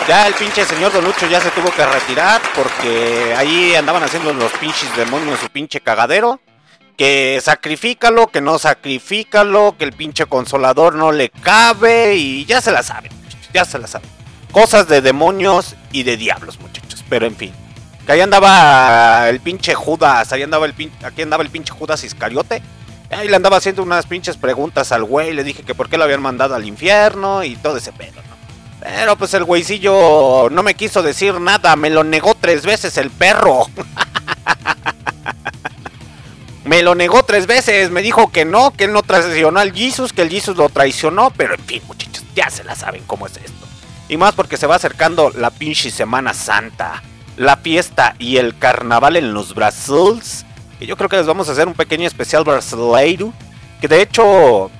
Ya 0.08 0.26
el 0.26 0.34
pinche 0.34 0.64
señor 0.64 0.90
Don 0.90 1.04
Lucho 1.04 1.26
ya 1.28 1.40
se 1.42 1.50
tuvo 1.50 1.70
que 1.70 1.84
retirar 1.84 2.40
porque 2.54 3.34
ahí 3.36 3.74
andaban 3.74 4.02
haciendo 4.02 4.32
los 4.32 4.50
pinches 4.52 4.96
demonios 4.96 5.38
su 5.38 5.50
pinche 5.50 5.80
cagadero. 5.80 6.40
Que 6.96 7.38
sacrifícalo, 7.42 8.28
que 8.28 8.40
no 8.40 8.58
sacrifícalo, 8.58 9.76
que 9.78 9.84
el 9.84 9.92
pinche 9.92 10.24
consolador 10.24 10.94
no 10.94 11.12
le 11.12 11.28
cabe 11.28 12.14
y 12.14 12.46
ya 12.46 12.62
se 12.62 12.72
la 12.72 12.82
saben, 12.82 13.12
ya 13.52 13.66
se 13.66 13.78
la 13.78 13.86
saben. 13.86 14.08
Cosas 14.50 14.88
de 14.88 15.02
demonios 15.02 15.76
y 15.92 16.04
de 16.04 16.16
diablos, 16.16 16.58
muchachos, 16.58 17.04
pero 17.10 17.26
en 17.26 17.36
fin. 17.36 17.65
Que 18.06 18.12
ahí 18.12 18.20
andaba 18.20 19.28
el 19.28 19.40
pinche 19.40 19.74
Judas, 19.74 20.32
ahí 20.32 20.42
andaba 20.42 20.66
el 20.66 20.74
pin- 20.74 20.92
aquí 21.04 21.22
andaba 21.22 21.42
el 21.42 21.50
pinche 21.50 21.72
Judas 21.72 22.04
Iscariote. 22.04 22.62
Ahí 23.10 23.28
le 23.28 23.36
andaba 23.36 23.56
haciendo 23.56 23.82
unas 23.82 24.06
pinches 24.06 24.36
preguntas 24.36 24.92
al 24.92 25.04
güey, 25.04 25.32
le 25.32 25.44
dije 25.44 25.62
que 25.62 25.74
por 25.74 25.88
qué 25.88 25.96
lo 25.98 26.04
habían 26.04 26.22
mandado 26.22 26.54
al 26.54 26.64
infierno 26.66 27.44
y 27.44 27.56
todo 27.56 27.76
ese 27.76 27.92
pedo, 27.92 28.20
¿no? 28.28 28.36
Pero 28.80 29.16
pues 29.16 29.34
el 29.34 29.44
güeycillo 29.44 30.48
no 30.50 30.62
me 30.62 30.74
quiso 30.74 31.02
decir 31.02 31.40
nada, 31.40 31.74
me 31.76 31.90
lo 31.90 32.04
negó 32.04 32.36
tres 32.40 32.64
veces 32.64 32.96
el 32.98 33.10
perro. 33.10 33.66
me 36.64 36.82
lo 36.82 36.94
negó 36.94 37.22
tres 37.24 37.46
veces, 37.46 37.90
me 37.90 38.02
dijo 38.02 38.30
que 38.30 38.44
no, 38.44 38.72
que 38.72 38.84
él 38.84 38.92
no 38.92 39.02
traicionó 39.02 39.60
al 39.60 39.72
Jesus, 39.72 40.12
que 40.12 40.22
el 40.22 40.30
Jesus 40.30 40.56
lo 40.56 40.68
traicionó, 40.68 41.30
pero 41.36 41.54
en 41.54 41.64
fin, 41.64 41.82
muchachos, 41.86 42.24
ya 42.34 42.50
se 42.50 42.64
la 42.64 42.74
saben 42.74 43.02
cómo 43.06 43.26
es 43.26 43.36
esto. 43.36 43.66
Y 44.08 44.16
más 44.16 44.34
porque 44.34 44.56
se 44.56 44.66
va 44.66 44.76
acercando 44.76 45.30
la 45.30 45.50
pinche 45.50 45.90
Semana 45.90 46.34
Santa, 46.34 47.02
la 47.36 47.56
fiesta 47.56 48.16
y 48.18 48.38
el 48.38 48.56
carnaval 48.58 49.16
en 49.16 49.34
los 49.34 49.54
Brazils. 49.54 50.44
Y 50.80 50.86
yo 50.86 50.96
creo 50.96 51.08
que 51.08 51.16
les 51.16 51.26
vamos 51.26 51.48
a 51.48 51.52
hacer 51.52 51.66
un 51.68 51.74
pequeño 51.74 52.06
especial 52.06 52.44
brasileiro, 52.44 53.32
que 53.80 53.88
de 53.88 54.02
hecho 54.02 54.70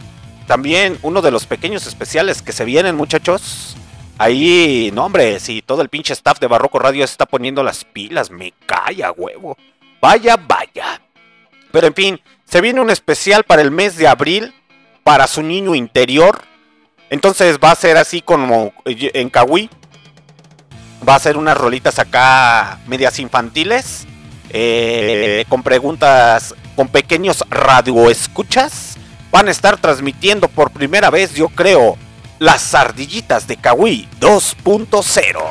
también 0.47 0.99
uno 1.03 1.23
de 1.23 1.31
los 1.31 1.47
pequeños 1.47 1.87
especiales 1.87 2.43
que 2.43 2.53
se 2.53 2.65
vienen, 2.65 2.97
muchachos. 2.97 3.77
Ahí, 4.19 4.91
no 4.95 5.05
hombre, 5.05 5.41
si 5.41 5.61
todo 5.61 5.83
el 5.83 5.91
pinche 5.91 6.15
staff 6.15 6.39
de 6.39 6.47
Barroco 6.47 6.79
Radio 6.79 7.05
está 7.05 7.27
poniendo 7.27 7.63
las 7.63 7.85
pilas, 7.85 8.31
me 8.31 8.53
calla, 8.65 9.13
huevo. 9.13 9.57
Vaya, 10.01 10.37
vaya. 10.37 11.03
Pero 11.71 11.87
en 11.87 11.95
fin, 11.95 12.21
se 12.45 12.61
viene 12.61 12.81
un 12.81 12.91
especial 12.91 13.45
para 13.45 13.61
el 13.61 13.71
mes 13.71 13.97
de 13.97 14.09
abril, 14.09 14.55
para 15.05 15.27
su 15.27 15.43
niño 15.43 15.75
interior. 15.75 16.43
Entonces 17.11 17.59
va 17.63 17.73
a 17.73 17.77
ser 17.77 17.97
así 17.97 18.23
como 18.23 18.73
en 18.85 19.29
Kawi. 19.29 19.69
Va 21.09 21.15
a 21.15 21.19
ser 21.19 21.37
unas 21.37 21.57
rolitas 21.57 21.99
acá 21.99 22.79
medias 22.87 23.19
infantiles. 23.19 24.07
eh, 24.51 25.45
con 25.49 25.63
preguntas, 25.63 26.55
con 26.77 26.89
pequeños 26.89 27.45
radioescuchas. 27.51 28.97
Van 29.31 29.49
a 29.49 29.51
estar 29.51 29.77
transmitiendo 29.77 30.49
por 30.49 30.71
primera 30.71 31.11
vez, 31.11 31.35
yo 31.35 31.49
creo, 31.49 31.99
las 32.39 32.75
ardillitas 32.75 33.47
de 33.47 33.57
Kawi 33.57 34.09
2.0. 34.21 35.43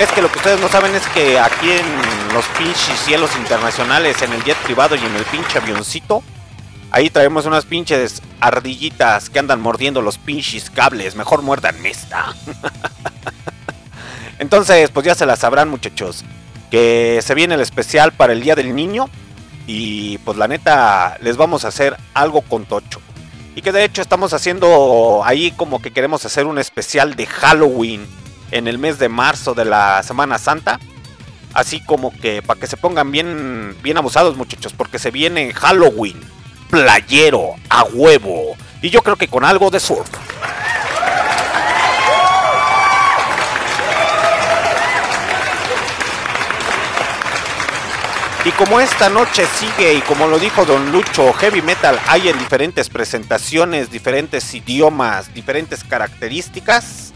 Es 0.00 0.10
que 0.10 0.22
lo 0.22 0.32
que 0.32 0.38
ustedes 0.38 0.58
no 0.58 0.68
saben 0.68 0.94
es 0.96 1.06
que 1.08 1.38
aquí 1.38 1.70
en 1.70 1.86
los 2.34 2.44
pinches 2.58 2.98
cielos 3.04 3.30
internacionales, 3.36 4.20
en 4.22 4.32
el 4.32 4.42
jet 4.42 4.56
privado 4.58 4.96
y 4.96 4.98
en 4.98 5.14
el 5.14 5.24
pinche 5.26 5.58
avioncito, 5.58 6.24
ahí 6.92 7.10
traemos 7.10 7.46
unas 7.46 7.64
pinches 7.64 8.22
ardillitas 8.40 9.30
que 9.30 9.38
andan 9.38 9.60
mordiendo 9.60 10.02
los 10.02 10.18
pinches 10.18 10.70
cables. 10.70 11.16
Mejor 11.16 11.42
muerdan 11.42 11.84
esta. 11.84 12.34
Entonces, 14.38 14.90
pues 14.90 15.06
ya 15.06 15.14
se 15.14 15.26
las 15.26 15.40
sabrán, 15.40 15.68
muchachos. 15.68 16.24
Que 16.70 17.20
se 17.22 17.34
viene 17.34 17.54
el 17.54 17.60
especial 17.60 18.12
para 18.12 18.32
el 18.32 18.42
Día 18.42 18.54
del 18.54 18.76
Niño. 18.76 19.08
Y 19.66 20.18
pues 20.18 20.36
la 20.36 20.48
neta, 20.48 21.16
les 21.20 21.36
vamos 21.36 21.64
a 21.64 21.68
hacer 21.68 21.96
algo 22.14 22.42
con 22.42 22.66
Tocho. 22.66 23.00
Y 23.54 23.62
que 23.62 23.72
de 23.72 23.84
hecho 23.84 24.02
estamos 24.02 24.32
haciendo 24.32 25.22
ahí 25.24 25.50
como 25.52 25.82
que 25.82 25.92
queremos 25.92 26.24
hacer 26.24 26.46
un 26.46 26.58
especial 26.58 27.16
de 27.16 27.26
Halloween 27.26 28.06
en 28.50 28.66
el 28.66 28.78
mes 28.78 28.98
de 28.98 29.08
marzo 29.08 29.54
de 29.54 29.64
la 29.64 30.02
Semana 30.02 30.38
Santa. 30.38 30.78
Así 31.54 31.84
como 31.84 32.10
que 32.10 32.42
para 32.42 32.58
que 32.58 32.66
se 32.66 32.78
pongan 32.78 33.12
bien, 33.12 33.76
bien 33.82 33.98
abusados 33.98 34.36
muchachos, 34.36 34.72
porque 34.72 34.98
se 34.98 35.10
viene 35.10 35.52
Halloween, 35.52 36.18
playero, 36.72 37.56
a 37.68 37.84
huevo. 37.84 38.56
Y 38.80 38.88
yo 38.88 39.02
creo 39.02 39.16
que 39.16 39.28
con 39.28 39.44
algo 39.44 39.70
de 39.70 39.78
surf. 39.78 40.08
Y 48.46 48.50
como 48.52 48.80
esta 48.80 49.10
noche 49.10 49.44
sigue 49.46 49.92
y 49.92 50.00
como 50.00 50.26
lo 50.26 50.38
dijo 50.38 50.64
Don 50.64 50.90
Lucho, 50.90 51.34
heavy 51.34 51.60
metal 51.60 52.00
hay 52.08 52.30
en 52.30 52.38
diferentes 52.38 52.88
presentaciones, 52.88 53.90
diferentes 53.90 54.54
idiomas, 54.54 55.32
diferentes 55.34 55.84
características. 55.84 57.12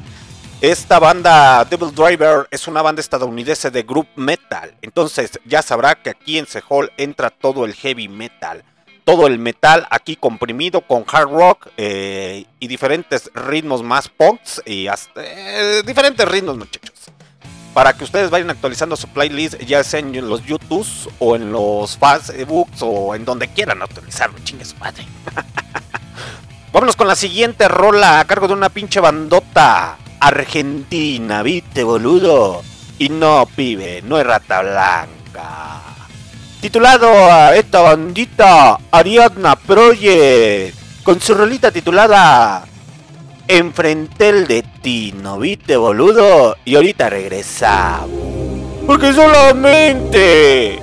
Esta 0.61 0.99
banda 0.99 1.65
Devil 1.65 1.95
Driver 1.95 2.47
es 2.51 2.69
una 2.69 2.83
banda 2.83 3.01
estadounidense 3.01 3.71
de 3.71 3.83
group 3.85 4.07
metal. 4.17 4.75
Entonces 4.83 5.41
ya 5.47 5.63
sabrá 5.63 5.95
que 5.95 6.11
aquí 6.11 6.39
en 6.39 6.47
Sehol 6.47 6.93
entra 6.99 7.31
todo 7.31 7.65
el 7.65 7.73
heavy 7.73 8.09
metal. 8.09 8.63
Todo 9.07 9.27
el 9.27 9.39
metal 9.39 9.87
aquí 9.89 10.17
comprimido 10.17 10.83
con 10.83 11.07
hard 11.11 11.31
rock 11.31 11.69
eh, 11.79 12.45
y 12.61 12.67
diferentes 12.67 13.31
ritmos 13.35 13.83
más 13.83 14.09
punks 14.09 14.61
y 14.67 14.89
hasta 14.89 15.23
eh, 15.25 15.83
diferentes 15.87 16.29
ritmos 16.29 16.59
muchachos 16.59 16.93
para 17.73 17.93
que 17.93 18.05
ustedes 18.05 18.31
vayan 18.31 18.51
actualizando 18.51 18.97
su 18.97 19.07
playlist, 19.09 19.61
ya 19.61 19.85
sea 19.85 20.01
en 20.01 20.29
los 20.29 20.43
YouTubes 20.45 21.11
o 21.19 21.37
en 21.37 21.53
los 21.53 21.99
Facebooks 21.99 22.79
o 22.81 23.15
en 23.15 23.27
donde 23.27 23.49
quieran 23.49 23.83
actualizarlo, 23.83 24.39
chingue 24.45 24.65
su 24.65 24.77
madre. 24.77 25.05
Vámonos 26.73 26.97
con 26.97 27.07
la 27.07 27.15
siguiente 27.15 27.69
rola 27.69 28.19
a 28.19 28.25
cargo 28.25 28.49
de 28.49 28.55
una 28.55 28.71
pinche 28.71 28.99
bandota 28.99 29.99
argentina, 30.21 31.43
viste 31.43 31.85
boludo. 31.85 32.63
Y 32.99 33.11
no, 33.11 33.47
pibe, 33.55 34.01
no 34.03 34.19
es 34.19 34.27
rata 34.27 34.63
blanca. 34.63 35.96
Titulado 36.67 37.07
a 37.07 37.55
esta 37.55 37.81
bandita 37.81 38.77
Ariadna 38.91 39.55
Project, 39.55 40.75
con 41.05 41.21
su 41.21 41.33
rolita 41.33 41.71
titulada 41.71 42.65
Enfrenté 43.47 44.31
el 44.31 44.49
destino, 44.49 45.39
¿viste, 45.39 45.77
boludo? 45.77 46.57
Y 46.65 46.75
ahorita 46.75 47.09
regresamos. 47.09 48.11
Porque 48.85 49.13
solamente 49.13 50.83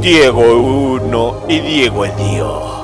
Diego 0.00 0.40
uno 0.40 1.44
y 1.48 1.60
Diego 1.60 2.06
el 2.06 2.16
Dios. 2.16 2.83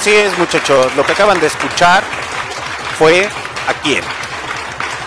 Así 0.00 0.12
es, 0.12 0.38
muchachos. 0.38 0.96
Lo 0.96 1.04
que 1.04 1.12
acaban 1.12 1.38
de 1.40 1.46
escuchar 1.46 2.02
fue 2.98 3.28
a 3.68 3.74
quién. 3.82 4.02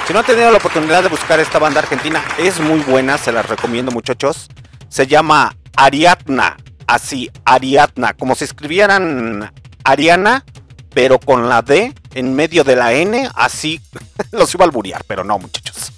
Si 0.05 0.13
no 0.13 0.19
han 0.19 0.25
tenido 0.25 0.51
la 0.51 0.59
oportunidad 0.59 1.01
de 1.01 1.09
buscar 1.09 1.39
esta 1.39 1.57
banda 1.57 1.79
argentina, 1.79 2.23
es 2.37 2.59
muy 2.59 2.79
buena, 2.81 3.17
se 3.17 3.31
las 3.31 3.49
recomiendo, 3.49 3.91
muchachos. 3.91 4.49
Se 4.89 5.07
llama 5.07 5.55
Ariadna. 5.75 6.57
Así, 6.85 7.31
Ariadna. 7.43 8.13
Como 8.13 8.35
si 8.35 8.43
escribieran 8.43 9.51
Ariana, 9.83 10.45
pero 10.93 11.17
con 11.17 11.49
la 11.49 11.63
D 11.63 11.91
en 12.13 12.35
medio 12.35 12.63
de 12.63 12.75
la 12.75 12.93
N. 12.93 13.27
Así 13.33 13.81
los 14.31 14.53
iba 14.53 14.63
a 14.63 14.67
alburear, 14.67 15.03
pero 15.07 15.23
no, 15.23 15.39
muchachos. 15.39 15.91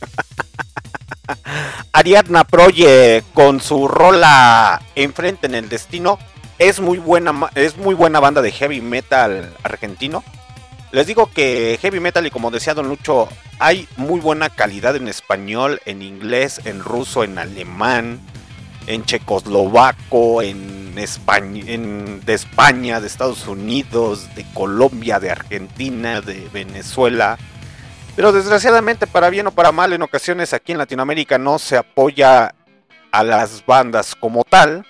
Ariadna 1.91 2.45
Proye 2.45 3.25
con 3.33 3.59
su 3.59 3.89
rola 3.89 4.81
Enfrente 4.95 5.47
en 5.47 5.55
el 5.55 5.67
Destino. 5.67 6.17
Es 6.57 6.79
muy 6.79 6.99
buena, 6.99 7.33
es 7.55 7.77
muy 7.77 7.95
buena 7.95 8.19
banda 8.19 8.41
de 8.41 8.51
heavy 8.51 8.81
metal 8.81 9.53
argentino. 9.63 10.23
Les 10.91 11.07
digo 11.07 11.29
que 11.29 11.77
heavy 11.81 11.99
metal 11.99 12.25
y 12.25 12.31
como 12.31 12.51
decía 12.51 12.73
Don 12.73 12.87
Lucho, 12.87 13.27
hay 13.59 13.87
muy 13.97 14.21
buena 14.21 14.49
calidad 14.49 14.95
en 14.95 15.09
español, 15.09 15.81
en 15.85 16.01
inglés, 16.01 16.61
en 16.63 16.81
ruso, 16.81 17.25
en 17.25 17.37
alemán, 17.37 18.21
en 18.87 19.03
checoslovaco, 19.03 20.41
en 20.41 20.97
España, 20.97 21.63
en, 21.67 22.21
de 22.23 22.33
España, 22.33 23.01
de 23.01 23.07
Estados 23.07 23.45
Unidos, 23.47 24.33
de 24.35 24.45
Colombia, 24.53 25.19
de 25.19 25.31
Argentina, 25.31 26.21
de 26.21 26.47
Venezuela. 26.53 27.37
Pero 28.15 28.31
desgraciadamente, 28.31 29.07
para 29.07 29.29
bien 29.29 29.47
o 29.47 29.51
para 29.51 29.73
mal, 29.73 29.91
en 29.91 30.01
ocasiones 30.01 30.53
aquí 30.53 30.71
en 30.71 30.77
Latinoamérica 30.77 31.37
no 31.37 31.59
se 31.59 31.75
apoya 31.75 32.55
a 33.11 33.23
las 33.23 33.65
bandas 33.65 34.15
como 34.15 34.45
tal, 34.45 34.85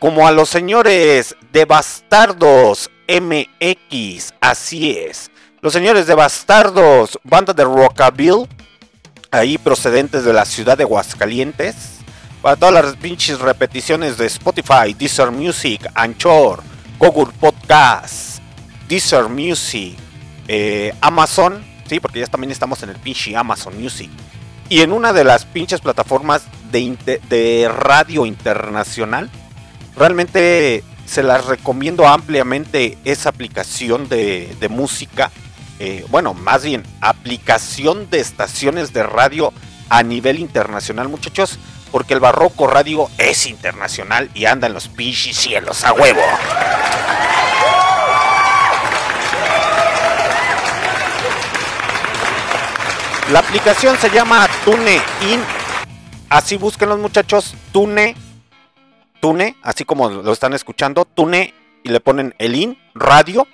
como 0.00 0.28
a 0.28 0.32
los 0.32 0.48
señores 0.48 1.34
de 1.52 1.64
Bastardos 1.64 2.88
MX, 3.08 4.32
así 4.40 4.92
es. 4.92 5.30
Los 5.60 5.72
señores 5.72 6.06
de 6.06 6.14
Bastardos, 6.14 7.18
banda 7.24 7.52
de 7.52 7.64
Rockabilly, 7.64 8.46
ahí 9.32 9.58
procedentes 9.58 10.24
de 10.24 10.32
la 10.32 10.44
ciudad 10.44 10.78
de 10.78 10.84
Aguascalientes. 10.84 11.98
Para 12.40 12.54
todas 12.54 12.84
las 12.84 12.96
pinches 12.96 13.40
repeticiones 13.40 14.16
de 14.16 14.26
Spotify, 14.26 14.94
Deezer 14.96 15.32
Music, 15.32 15.90
Anchor, 15.94 16.62
Google 17.00 17.32
Podcast, 17.40 18.38
Deezer 18.88 19.28
Music, 19.28 19.96
eh, 20.46 20.94
Amazon, 21.00 21.64
sí, 21.88 21.98
porque 21.98 22.20
ya 22.20 22.28
también 22.28 22.52
estamos 22.52 22.80
en 22.84 22.90
el 22.90 22.96
pinche 22.96 23.36
Amazon 23.36 23.80
Music. 23.82 24.10
Y 24.68 24.82
en 24.82 24.92
una 24.92 25.12
de 25.12 25.24
las 25.24 25.44
pinches 25.44 25.80
plataformas 25.80 26.42
de 26.70 27.68
radio 27.74 28.26
internacional, 28.26 29.28
realmente 29.98 30.84
se 31.06 31.22
las 31.22 31.46
recomiendo 31.46 32.06
ampliamente 32.06 32.98
esa 33.04 33.30
aplicación 33.30 34.08
de, 34.08 34.68
música. 34.70 35.30
eh, 35.80 36.04
bueno, 36.08 36.34
más 36.34 36.62
bien, 36.64 36.84
aplicación 37.00 38.10
de 38.10 38.20
estaciones 38.20 38.92
de 38.92 39.02
radio 39.02 39.52
a 39.88 40.02
nivel 40.02 40.38
internacional, 40.38 41.08
muchachos. 41.08 41.58
Porque 41.90 42.12
el 42.12 42.20
Barroco 42.20 42.66
Radio 42.66 43.08
es 43.16 43.46
internacional 43.46 44.30
y 44.34 44.44
anda 44.44 44.66
en 44.66 44.74
los 44.74 44.88
pinches 44.88 45.36
cielos 45.36 45.84
a 45.84 45.94
huevo. 45.94 46.20
La 53.32 53.38
aplicación 53.38 53.96
se 53.98 54.10
llama 54.10 54.48
TuneIn. 54.64 55.42
Así 56.28 56.56
busquen 56.56 56.90
los 56.90 56.98
muchachos. 56.98 57.54
Tune. 57.72 58.27
Tune, 59.20 59.56
así 59.62 59.84
como 59.84 60.08
lo 60.10 60.32
están 60.32 60.54
escuchando. 60.54 61.04
Tune 61.04 61.54
y 61.82 61.90
le 61.90 62.00
ponen 62.00 62.34
el 62.38 62.54
in, 62.54 62.78
radio. 62.94 63.46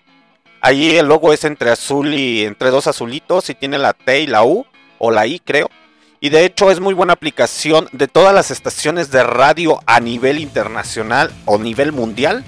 Ahí 0.60 0.96
el 0.96 1.06
logo 1.06 1.32
es 1.32 1.44
entre 1.44 1.70
azul 1.70 2.14
y 2.14 2.44
entre 2.44 2.70
dos 2.70 2.86
azulitos 2.86 3.50
y 3.50 3.54
tiene 3.54 3.78
la 3.78 3.92
T 3.92 4.20
y 4.20 4.26
la 4.26 4.44
U 4.44 4.66
o 4.98 5.10
la 5.10 5.26
I 5.26 5.38
creo. 5.40 5.70
Y 6.20 6.30
de 6.30 6.46
hecho 6.46 6.70
es 6.70 6.80
muy 6.80 6.94
buena 6.94 7.12
aplicación 7.12 7.88
de 7.92 8.08
todas 8.08 8.34
las 8.34 8.50
estaciones 8.50 9.10
de 9.10 9.22
radio 9.22 9.80
a 9.84 10.00
nivel 10.00 10.38
internacional 10.38 11.30
o 11.44 11.58
nivel 11.58 11.92
mundial. 11.92 12.44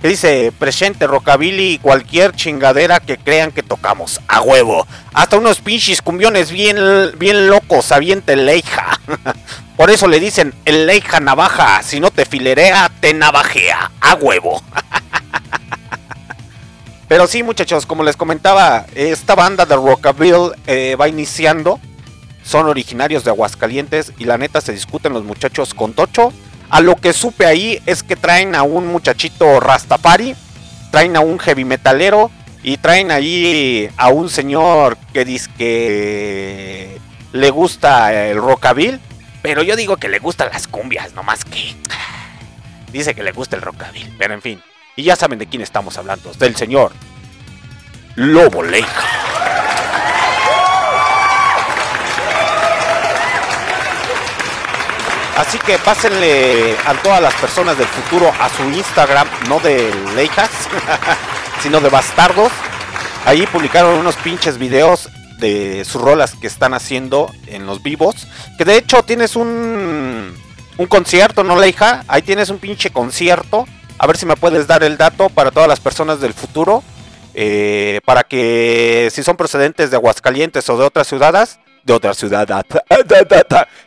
Que 0.00 0.08
dice, 0.08 0.50
presente 0.58 1.06
rockabilly 1.06 1.74
y 1.74 1.78
cualquier 1.78 2.32
chingadera 2.32 3.00
que 3.00 3.18
crean 3.18 3.52
que 3.52 3.62
tocamos. 3.62 4.20
A 4.28 4.40
huevo. 4.40 4.86
Hasta 5.12 5.36
unos 5.36 5.60
pinches 5.60 6.00
cumbiones 6.00 6.50
bien, 6.50 6.78
bien 7.18 7.48
locos, 7.48 7.92
aviente 7.92 8.34
leija. 8.34 8.98
Por 9.76 9.90
eso 9.90 10.08
le 10.08 10.18
dicen 10.18 10.54
el 10.64 10.86
leija 10.86 11.20
navaja. 11.20 11.82
Si 11.82 12.00
no 12.00 12.10
te 12.10 12.24
filerea, 12.24 12.90
te 13.00 13.12
navajea. 13.12 13.90
A 14.00 14.14
huevo. 14.14 14.62
Pero 17.08 17.26
sí, 17.26 17.42
muchachos, 17.42 17.86
como 17.86 18.04
les 18.04 18.16
comentaba, 18.16 18.86
esta 18.94 19.34
banda 19.34 19.66
de 19.66 19.74
Rockabilly 19.74 20.52
eh, 20.66 20.96
va 20.98 21.08
iniciando. 21.08 21.80
Son 22.44 22.66
originarios 22.66 23.24
de 23.24 23.30
Aguascalientes 23.30 24.12
y 24.16 24.24
la 24.24 24.38
neta 24.38 24.60
se 24.60 24.72
discuten 24.72 25.12
los 25.12 25.24
muchachos 25.24 25.74
con 25.74 25.92
Tocho. 25.92 26.32
A 26.70 26.80
lo 26.80 26.94
que 26.96 27.12
supe 27.12 27.46
ahí 27.46 27.82
es 27.84 28.02
que 28.02 28.14
traen 28.16 28.54
a 28.54 28.62
un 28.62 28.86
muchachito 28.86 29.58
Rastafari, 29.58 30.36
traen 30.92 31.16
a 31.16 31.20
un 31.20 31.38
heavy 31.38 31.64
metalero 31.64 32.30
y 32.62 32.76
traen 32.76 33.10
ahí 33.10 33.90
a 33.96 34.08
un 34.10 34.28
señor 34.28 34.96
que 35.12 35.24
dice 35.24 35.50
que 35.58 37.00
le 37.32 37.50
gusta 37.50 38.12
el 38.28 38.38
rockabilly, 38.38 39.00
pero 39.42 39.62
yo 39.62 39.74
digo 39.74 39.96
que 39.96 40.08
le 40.08 40.20
gustan 40.20 40.50
las 40.52 40.68
cumbias, 40.68 41.12
no 41.14 41.22
más 41.24 41.44
que 41.44 41.74
dice 42.92 43.14
que 43.14 43.24
le 43.24 43.32
gusta 43.32 43.56
el 43.56 43.62
rockabilly, 43.62 44.14
pero 44.18 44.34
en 44.34 44.42
fin. 44.42 44.62
Y 44.94 45.02
ya 45.02 45.16
saben 45.16 45.38
de 45.38 45.46
quién 45.46 45.62
estamos 45.62 45.98
hablando, 45.98 46.32
del 46.34 46.54
señor 46.54 46.92
Lobo 48.14 48.62
Leija. 48.62 49.59
Así 55.40 55.58
que 55.58 55.78
pásenle 55.78 56.76
a 56.84 56.92
todas 57.02 57.22
las 57.22 57.32
personas 57.36 57.78
del 57.78 57.86
futuro 57.86 58.30
a 58.38 58.50
su 58.50 58.62
Instagram, 58.64 59.26
no 59.48 59.58
de 59.58 59.90
Leijas, 60.14 60.50
sino 61.62 61.80
de 61.80 61.88
Bastardos. 61.88 62.52
Ahí 63.24 63.46
publicaron 63.46 63.98
unos 63.98 64.16
pinches 64.16 64.58
videos 64.58 65.08
de 65.38 65.86
sus 65.86 66.02
rolas 66.02 66.34
que 66.34 66.46
están 66.46 66.74
haciendo 66.74 67.32
en 67.46 67.64
los 67.64 67.82
vivos. 67.82 68.26
Que 68.58 68.66
de 68.66 68.76
hecho 68.76 69.02
tienes 69.02 69.34
un, 69.34 70.36
un 70.76 70.86
concierto, 70.86 71.42
¿no, 71.42 71.58
Leija? 71.58 72.04
Ahí 72.06 72.20
tienes 72.20 72.50
un 72.50 72.58
pinche 72.58 72.90
concierto 72.90 73.66
A 73.98 74.06
ver 74.06 74.18
si 74.18 74.26
me 74.26 74.36
puedes 74.36 74.66
dar 74.66 74.82
el 74.82 74.98
dato 74.98 75.30
para 75.30 75.50
todas 75.50 75.70
las 75.70 75.80
personas 75.80 76.20
del 76.20 76.34
futuro. 76.34 76.82
eh, 77.32 78.00
para 78.04 78.24
que 78.24 79.08
si 79.10 79.22
son 79.22 79.38
procedentes 79.38 79.90
de 79.90 79.96
Aguascalientes 79.96 80.68
o 80.68 80.76
de 80.76 80.84
otras 80.84 81.06
ciudades, 81.06 81.58
de 81.84 81.92
otras 81.92 82.16
ciudades, 82.16 82.64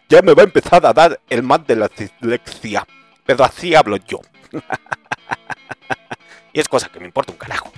ya 0.09 0.21
me 0.21 0.33
va 0.33 0.43
a 0.43 0.45
empezar 0.45 0.85
a 0.85 0.93
dar 0.93 1.19
el 1.29 1.43
mal 1.43 1.65
de 1.65 1.75
la 1.75 1.87
dislexia. 1.87 2.85
Pero 3.25 3.43
así 3.43 3.75
hablo 3.75 3.97
yo. 3.97 4.19
y 6.53 6.59
es 6.59 6.67
cosa 6.67 6.89
que 6.89 6.99
me 6.99 7.05
importa 7.05 7.31
un 7.31 7.37
carajo. 7.37 7.71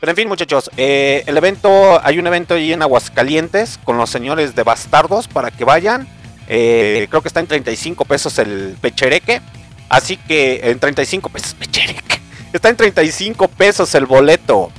Pero 0.00 0.10
en 0.10 0.16
fin, 0.16 0.28
muchachos, 0.28 0.70
eh, 0.76 1.22
el 1.26 1.36
evento, 1.36 2.04
hay 2.04 2.18
un 2.18 2.26
evento 2.26 2.54
ahí 2.54 2.72
en 2.72 2.82
Aguascalientes 2.82 3.78
con 3.84 3.96
los 3.96 4.10
señores 4.10 4.54
de 4.54 4.64
Bastardos 4.64 5.28
para 5.28 5.50
que 5.50 5.64
vayan. 5.64 6.08
Eh, 6.48 7.06
creo 7.08 7.22
que 7.22 7.28
está 7.28 7.40
en 7.40 7.46
35 7.46 8.04
pesos 8.04 8.38
el 8.38 8.76
pechereque. 8.80 9.40
Así 9.88 10.16
que 10.16 10.60
en 10.64 10.80
35 10.80 11.28
pesos 11.28 11.54
pechereque. 11.54 12.20
Está 12.52 12.68
en 12.68 12.76
35 12.76 13.48
pesos 13.48 13.94
el 13.94 14.06
boleto. 14.06 14.72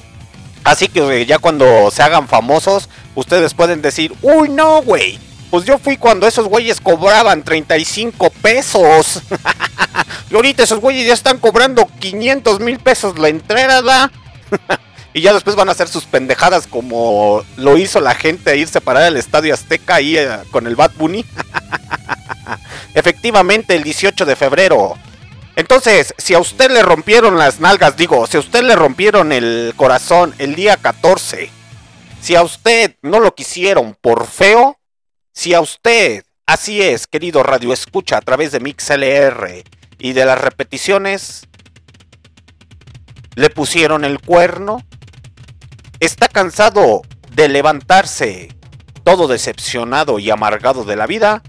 Así 0.64 0.88
que 0.88 1.26
ya 1.26 1.40
cuando 1.40 1.92
se 1.92 2.02
hagan 2.04 2.28
famosos, 2.28 2.90
ustedes 3.16 3.54
pueden 3.54 3.82
decir, 3.82 4.14
uy 4.22 4.50
no, 4.50 4.82
güey. 4.82 5.20
Pues 5.50 5.66
yo 5.66 5.78
fui 5.78 5.98
cuando 5.98 6.26
esos 6.26 6.48
güeyes 6.48 6.82
cobraban 6.82 7.44
35 7.44 8.30
pesos. 8.42 9.22
y 10.32 10.36
ahorita 10.36 10.64
esos 10.64 10.80
güeyes 10.80 11.06
ya 11.06 11.14
están 11.14 11.38
cobrando 11.38 11.88
500 12.00 12.60
mil 12.60 12.80
pesos 12.80 13.20
la 13.20 13.30
entrada. 13.30 14.12
y 15.14 15.22
ya 15.22 15.34
después 15.34 15.56
van 15.56 15.70
a 15.70 15.74
hacer 15.74 15.88
sus 15.88 16.06
pendejadas 16.06 16.66
como 16.66 17.44
lo 17.58 17.78
hizo 17.78 18.00
la 18.00 18.16
gente 18.16 18.50
a 18.50 18.56
irse 18.56 18.80
a 18.80 18.82
parar 18.82 19.04
al 19.04 19.18
Estadio 19.18 19.54
Azteca 19.54 19.96
ahí 19.96 20.18
eh, 20.18 20.40
con 20.50 20.66
el 20.66 20.76
Bad 20.76 20.94
Bunny. 20.98 21.24
Efectivamente, 22.96 23.76
el 23.76 23.84
18 23.84 24.26
de 24.26 24.36
febrero. 24.36 24.98
Entonces, 25.56 26.16
si 26.18 26.34
a 26.34 26.40
usted 26.40 26.72
le 26.72 26.82
rompieron 26.82 27.38
las 27.38 27.60
nalgas, 27.60 27.96
digo, 27.96 28.26
si 28.26 28.38
a 28.38 28.40
usted 28.40 28.64
le 28.64 28.76
rompieron 28.76 29.32
el 29.32 29.74
corazón 29.76 30.34
el 30.40 30.56
día 30.56 30.78
14, 30.78 31.50
si 32.22 32.36
a 32.36 32.42
usted 32.42 32.96
no 33.02 33.20
lo 33.20 33.36
quisieron 33.36 33.96
por 34.00 34.26
feo, 34.26 34.80
si 35.32 35.54
a 35.54 35.62
usted, 35.62 36.24
así 36.46 36.82
es, 36.82 37.06
querido 37.06 37.44
Radio 37.44 37.72
Escucha 37.72 38.18
a 38.18 38.22
través 38.22 38.52
de 38.52 38.60
MixLR 38.60 39.64
y 40.00 40.14
de 40.14 40.26
las 40.26 40.42
repeticiones, 40.42 41.48
le 43.36 43.50
pusieron 43.50 44.06
el 44.06 44.20
cuerno, 44.22 44.84
está 46.00 46.28
cansado 46.28 47.02
de 47.32 47.48
levantarse 47.48 48.50
todo 49.04 49.28
decepcionado 49.28 50.18
y 50.18 50.32
amargado 50.32 50.84
de 50.84 50.96
la 50.96 51.08
vida, 51.08 51.44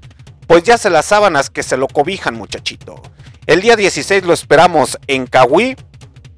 pues 0.46 0.62
ya 0.64 0.76
se 0.76 0.90
las 0.90 1.06
sábanas 1.06 1.50
que 1.50 1.62
se 1.62 1.76
lo 1.76 1.88
cobijan, 1.88 2.34
muchachito. 2.34 3.00
El 3.46 3.60
día 3.60 3.76
16 3.76 4.24
lo 4.24 4.32
esperamos 4.32 4.98
en 5.06 5.26
Cahuí, 5.26 5.76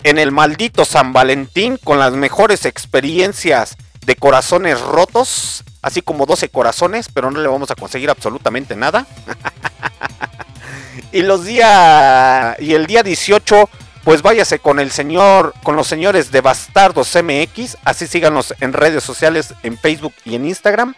en 0.02 0.18
el 0.18 0.32
maldito 0.32 0.84
San 0.84 1.12
Valentín, 1.12 1.78
con 1.82 2.00
las 2.00 2.14
mejores 2.14 2.64
experiencias 2.64 3.76
de 4.04 4.16
corazones 4.16 4.80
rotos, 4.80 5.62
así 5.82 6.02
como 6.02 6.26
12 6.26 6.48
corazones, 6.48 7.08
pero 7.12 7.30
no 7.30 7.40
le 7.40 7.48
vamos 7.48 7.70
a 7.70 7.76
conseguir 7.76 8.10
absolutamente 8.10 8.74
nada. 8.74 9.06
y 11.12 11.22
los 11.22 11.44
días 11.44 12.56
y 12.58 12.74
el 12.74 12.86
día 12.86 13.04
18 13.04 13.68
pues 14.02 14.22
váyase 14.22 14.58
con 14.60 14.78
el 14.78 14.90
señor 14.90 15.52
con 15.64 15.74
los 15.74 15.88
señores 15.88 16.30
de 16.30 16.40
Bastardos 16.40 17.16
MX, 17.16 17.76
así 17.84 18.06
síganos 18.06 18.54
en 18.60 18.72
redes 18.72 19.02
sociales 19.02 19.54
en 19.62 19.78
Facebook 19.78 20.14
y 20.24 20.34
en 20.36 20.44
Instagram 20.44 20.94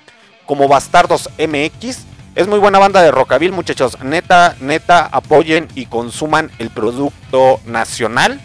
como 0.46 0.68
Bastardos 0.68 1.28
MX. 1.38 1.98
Es 2.38 2.46
muy 2.46 2.60
buena 2.60 2.78
banda 2.78 3.02
de 3.02 3.10
rockabil, 3.10 3.50
muchachos. 3.50 4.00
Neta, 4.00 4.54
neta, 4.60 5.08
apoyen 5.10 5.66
y 5.74 5.86
consuman 5.86 6.52
el 6.60 6.70
producto 6.70 7.58
nacional 7.66 8.40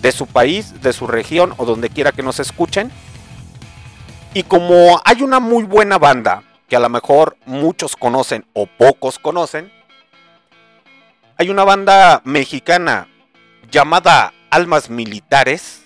de 0.00 0.10
su 0.10 0.26
país, 0.26 0.80
de 0.80 0.94
su 0.94 1.06
región 1.06 1.52
o 1.58 1.66
donde 1.66 1.90
quiera 1.90 2.12
que 2.12 2.22
nos 2.22 2.40
escuchen. 2.40 2.90
Y 4.32 4.44
como 4.44 5.02
hay 5.04 5.20
una 5.20 5.38
muy 5.38 5.64
buena 5.64 5.98
banda 5.98 6.44
que 6.66 6.76
a 6.76 6.80
lo 6.80 6.88
mejor 6.88 7.36
muchos 7.44 7.94
conocen 7.94 8.46
o 8.54 8.64
pocos 8.64 9.18
conocen, 9.18 9.70
hay 11.36 11.50
una 11.50 11.64
banda 11.64 12.22
mexicana 12.24 13.06
llamada 13.70 14.32
Almas 14.48 14.88
Militares. 14.88 15.82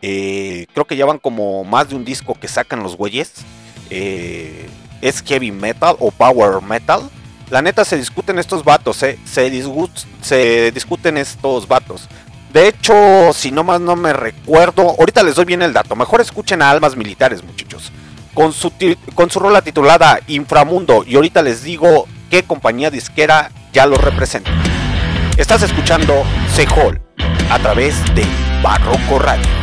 Eh, 0.00 0.66
creo 0.72 0.84
que 0.84 0.96
llevan 0.96 1.20
como 1.20 1.62
más 1.62 1.90
de 1.90 1.94
un 1.94 2.04
disco 2.04 2.34
que 2.34 2.48
sacan 2.48 2.82
los 2.82 2.96
güeyes. 2.96 3.34
Eh, 3.88 4.68
es 5.02 5.22
heavy 5.22 5.52
metal 5.52 5.96
o 5.98 6.10
power 6.10 6.62
metal. 6.62 7.10
La 7.50 7.60
neta 7.60 7.84
se 7.84 7.98
discuten 7.98 8.38
estos 8.38 8.64
vatos, 8.64 9.02
eh. 9.02 9.18
se, 9.26 9.50
discuten 10.70 11.18
estos 11.18 11.68
vatos. 11.68 12.08
De 12.54 12.68
hecho, 12.68 13.32
si 13.34 13.50
no 13.50 13.64
más 13.64 13.80
no 13.80 13.94
me 13.96 14.14
recuerdo, 14.14 14.96
ahorita 14.98 15.22
les 15.22 15.34
doy 15.34 15.44
bien 15.44 15.60
el 15.60 15.74
dato. 15.74 15.94
Mejor 15.94 16.22
escuchen 16.22 16.62
a 16.62 16.70
Almas 16.70 16.96
Militares, 16.96 17.44
muchachos. 17.44 17.92
Con 18.32 18.54
su, 18.54 18.72
con 19.14 19.30
su 19.30 19.38
rola 19.38 19.60
titulada 19.60 20.20
Inframundo. 20.28 21.04
Y 21.06 21.16
ahorita 21.16 21.42
les 21.42 21.62
digo 21.62 22.06
qué 22.30 22.42
compañía 22.42 22.90
disquera 22.90 23.50
ya 23.72 23.84
lo 23.86 23.96
representa. 23.96 24.50
Estás 25.36 25.62
escuchando 25.62 26.22
C-Hall 26.54 27.00
a 27.50 27.58
través 27.58 28.02
de 28.14 28.24
Barroco 28.62 29.18
Radio. 29.18 29.61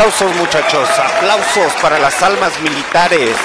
Aplausos 0.00 0.34
muchachos, 0.36 0.88
aplausos 0.98 1.74
para 1.82 1.98
las 1.98 2.22
almas 2.22 2.58
militares. 2.62 3.36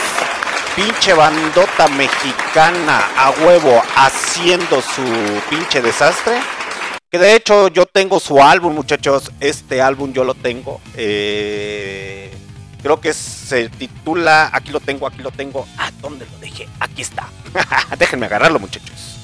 Pinche 0.74 1.12
bandota 1.12 1.90
mexicana 1.90 3.10
a 3.18 3.32
huevo 3.32 3.84
haciendo 3.98 4.82
su 4.82 5.04
pinche 5.50 5.82
desastre. 5.82 6.40
Que 7.12 7.18
de 7.18 7.36
hecho 7.36 7.68
yo 7.68 7.86
tengo 7.86 8.22
su 8.22 8.42
álbum 8.42 8.74
muchachos, 8.74 9.34
este 9.42 9.82
álbum 9.82 10.14
yo 10.14 10.24
lo 10.24 10.34
tengo. 10.34 10.80
Eh, 10.96 12.34
creo 12.82 13.02
que 13.02 13.12
se 13.12 13.68
titula, 13.68 14.50
aquí 14.54 14.72
lo 14.72 14.80
tengo, 14.80 15.08
aquí 15.08 15.22
lo 15.22 15.32
tengo. 15.32 15.68
Ah, 15.78 15.92
¿dónde 16.02 16.26
lo 16.26 16.38
dejé? 16.38 16.70
Aquí 16.80 17.02
está. 17.02 17.28
Déjenme 18.00 18.28
agarrarlo 18.28 18.60
muchachos. 18.60 19.18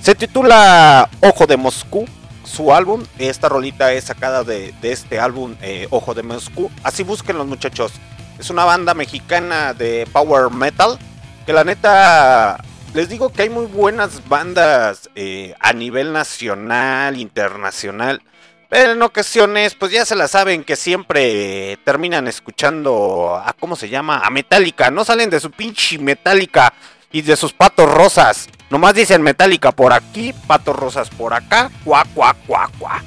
Se 0.00 0.14
titula 0.14 1.10
Ojo 1.20 1.46
de 1.46 1.58
Moscú 1.58 2.08
su 2.48 2.74
álbum. 2.74 3.04
Esta 3.18 3.48
rolita 3.48 3.92
es 3.92 4.04
sacada 4.04 4.42
de, 4.42 4.72
de 4.80 4.92
este 4.92 5.20
álbum 5.20 5.54
eh, 5.62 5.86
Ojo 5.90 6.14
de 6.14 6.22
Moscú. 6.22 6.70
Así 6.82 7.02
busquen 7.02 7.38
los 7.38 7.46
muchachos. 7.46 7.92
Es 8.38 8.50
una 8.50 8.64
banda 8.64 8.94
mexicana 8.94 9.74
de 9.74 10.08
power 10.12 10.50
metal. 10.50 10.98
Que 11.46 11.52
la 11.52 11.64
neta, 11.64 12.62
les 12.94 13.08
digo 13.08 13.30
que 13.32 13.42
hay 13.42 13.50
muy 13.50 13.66
buenas 13.66 14.28
bandas 14.28 15.08
eh, 15.14 15.54
a 15.60 15.72
nivel 15.72 16.12
nacional, 16.12 17.18
internacional. 17.18 18.22
Pero 18.68 18.92
en 18.92 19.02
ocasiones, 19.02 19.74
pues 19.74 19.92
ya 19.92 20.04
se 20.04 20.14
la 20.14 20.28
saben 20.28 20.62
que 20.62 20.76
siempre 20.76 21.78
terminan 21.84 22.28
escuchando 22.28 23.34
a, 23.42 23.54
¿cómo 23.54 23.76
se 23.76 23.88
llama? 23.88 24.20
A 24.20 24.30
Metallica. 24.30 24.90
No 24.90 25.04
salen 25.04 25.30
de 25.30 25.40
su 25.40 25.50
pinche 25.50 25.98
Metallica 25.98 26.74
y 27.10 27.22
de 27.22 27.36
sus 27.36 27.54
patos 27.54 27.90
rosas. 27.90 28.48
Nomás 28.70 28.94
dicen 28.94 29.22
Metallica 29.22 29.72
por 29.72 29.92
aquí, 29.92 30.34
patos 30.46 30.76
rosas 30.76 31.08
por 31.08 31.32
acá, 31.32 31.70
cuá, 31.84 32.04
cuá, 32.14 32.36
cuá, 32.46 32.70
cuá. 32.78 33.02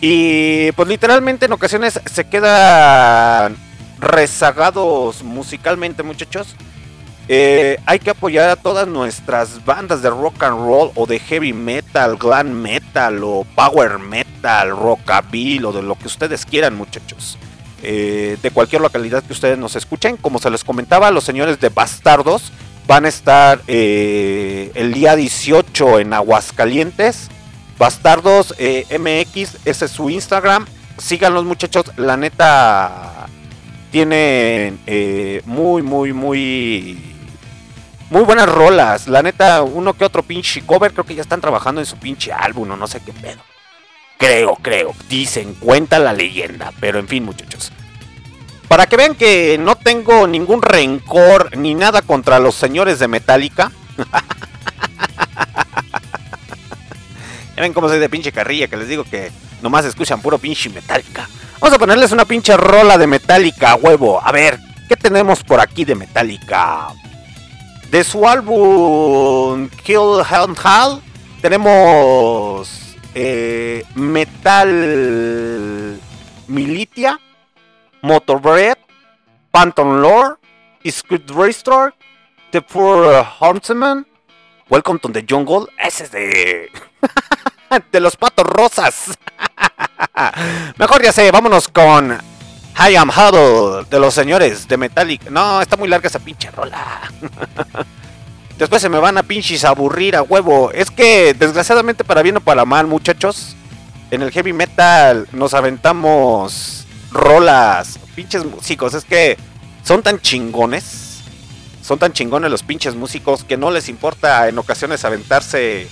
Y 0.00 0.70
pues 0.72 0.88
literalmente 0.88 1.46
en 1.46 1.52
ocasiones 1.52 2.00
se 2.04 2.28
quedan 2.28 3.56
rezagados 3.98 5.22
musicalmente, 5.22 6.02
muchachos. 6.02 6.54
Eh, 7.28 7.78
hay 7.86 7.98
que 7.98 8.10
apoyar 8.10 8.50
a 8.50 8.56
todas 8.56 8.86
nuestras 8.86 9.64
bandas 9.64 10.00
de 10.02 10.10
rock 10.10 10.44
and 10.44 10.58
roll 10.58 10.92
o 10.94 11.06
de 11.06 11.18
heavy 11.18 11.52
metal, 11.52 12.16
glam 12.16 12.52
metal 12.52 13.24
o 13.24 13.44
power 13.56 13.98
metal, 13.98 14.70
rockabilly 14.70 15.64
o 15.64 15.72
de 15.72 15.82
lo 15.82 15.96
que 15.96 16.06
ustedes 16.06 16.46
quieran, 16.46 16.76
muchachos. 16.76 17.36
Eh, 17.82 18.38
de 18.40 18.50
cualquier 18.52 18.82
localidad 18.82 19.24
que 19.24 19.32
ustedes 19.32 19.58
nos 19.58 19.74
escuchen. 19.74 20.16
Como 20.16 20.38
se 20.38 20.50
les 20.50 20.62
comentaba, 20.62 21.10
los 21.10 21.24
señores 21.24 21.58
de 21.58 21.68
Bastardos 21.68 22.52
van 22.86 23.04
a 23.04 23.08
estar 23.08 23.60
eh, 23.66 24.70
el 24.74 24.92
día 24.92 25.16
18 25.16 26.00
en 26.00 26.12
Aguascalientes. 26.12 27.28
Bastardos 27.78 28.54
eh, 28.58 28.86
MX, 28.98 29.58
ese 29.66 29.84
es 29.84 29.90
su 29.90 30.08
Instagram. 30.08 30.66
Síganlos 30.98 31.44
muchachos, 31.44 31.92
la 31.96 32.16
neta 32.16 33.26
tienen 33.90 34.78
eh, 34.86 35.42
muy, 35.44 35.82
muy, 35.82 36.12
muy... 36.12 37.12
Muy 38.08 38.22
buenas 38.22 38.48
rolas, 38.48 39.08
la 39.08 39.20
neta, 39.20 39.62
uno 39.62 39.92
que 39.92 40.04
otro 40.04 40.22
pinche 40.22 40.64
cover, 40.64 40.92
creo 40.92 41.04
que 41.04 41.16
ya 41.16 41.22
están 41.22 41.40
trabajando 41.40 41.80
en 41.80 41.86
su 41.86 41.96
pinche 41.96 42.32
álbum 42.32 42.70
o 42.70 42.76
no 42.76 42.86
sé 42.86 43.00
qué 43.00 43.12
pedo. 43.12 43.40
Creo, 44.16 44.54
creo, 44.62 44.94
dicen, 45.08 45.54
cuenta 45.54 45.98
la 45.98 46.12
leyenda, 46.12 46.72
pero 46.78 47.00
en 47.00 47.08
fin 47.08 47.24
muchachos. 47.24 47.72
Para 48.68 48.86
que 48.86 48.96
vean 48.96 49.14
que 49.14 49.58
no 49.58 49.76
tengo 49.76 50.26
ningún 50.26 50.62
rencor 50.62 51.56
ni 51.56 51.74
nada 51.74 52.02
contra 52.02 52.38
los 52.38 52.54
señores 52.54 52.98
de 52.98 53.08
Metallica. 53.08 53.72
ya 57.56 57.62
ven 57.62 57.72
cómo 57.72 57.88
soy 57.88 57.98
de 57.98 58.08
pinche 58.08 58.32
carrilla, 58.32 58.68
que 58.68 58.76
les 58.76 58.88
digo 58.88 59.04
que 59.04 59.30
nomás 59.62 59.84
escuchan 59.84 60.20
puro 60.20 60.38
pinche 60.38 60.70
Metallica. 60.70 61.28
Vamos 61.60 61.76
a 61.76 61.78
ponerles 61.78 62.12
una 62.12 62.24
pinche 62.24 62.56
rola 62.56 62.98
de 62.98 63.06
Metallica, 63.06 63.76
huevo. 63.76 64.20
A 64.22 64.32
ver, 64.32 64.58
¿qué 64.88 64.96
tenemos 64.96 65.42
por 65.42 65.60
aquí 65.60 65.84
de 65.84 65.94
Metallica? 65.94 66.88
De 67.90 68.02
su 68.02 68.28
álbum 68.28 69.68
Kill 69.84 70.20
Hell 70.28 70.56
Hall 70.62 71.00
tenemos 71.40 72.96
eh, 73.14 73.84
Metal 73.94 75.98
Militia, 76.48 77.20
Motorbread, 78.06 78.78
Phantom 79.50 80.00
Lore, 80.00 80.36
Restore, 81.34 81.92
The 82.52 82.62
Poor 82.62 83.26
Huntsman, 83.40 84.06
Welcome 84.70 85.00
to 85.00 85.10
the 85.10 85.24
Jungle. 85.28 85.66
Ese 85.76 86.04
es 86.04 86.12
de. 86.12 86.70
de 87.92 88.00
los 88.00 88.16
patos 88.16 88.46
rosas. 88.46 89.18
Mejor 90.78 91.02
ya 91.02 91.12
sé, 91.12 91.32
vámonos 91.32 91.66
con 91.66 92.16
I 92.78 92.94
Am 92.94 93.10
Huddle 93.10 93.86
de 93.90 93.98
los 93.98 94.14
señores 94.14 94.68
de 94.68 94.76
Metallic. 94.76 95.28
No, 95.28 95.60
está 95.60 95.76
muy 95.76 95.88
larga 95.88 96.06
esa 96.06 96.20
pinche 96.20 96.50
rola. 96.52 97.00
Después 98.58 98.80
se 98.80 98.88
me 98.88 98.98
van 98.98 99.18
a 99.18 99.24
pinches 99.24 99.64
aburrir 99.64 100.14
a 100.14 100.22
huevo. 100.22 100.70
Es 100.70 100.92
que, 100.92 101.34
desgraciadamente, 101.34 102.04
para 102.04 102.22
bien 102.22 102.36
o 102.36 102.40
para 102.40 102.64
mal, 102.64 102.86
muchachos, 102.86 103.56
en 104.12 104.22
el 104.22 104.30
heavy 104.30 104.52
metal 104.52 105.26
nos 105.32 105.54
aventamos 105.54 106.85
rolas, 107.10 107.98
pinches 108.14 108.44
músicos. 108.44 108.94
Es 108.94 109.04
que 109.04 109.36
son 109.82 110.02
tan 110.02 110.20
chingones. 110.20 111.22
Son 111.82 111.98
tan 111.98 112.12
chingones 112.12 112.50
los 112.50 112.64
pinches 112.64 112.96
músicos 112.96 113.44
que 113.44 113.56
no 113.56 113.70
les 113.70 113.88
importa 113.88 114.48
en 114.48 114.58
ocasiones 114.58 115.04
aventarse 115.04 115.88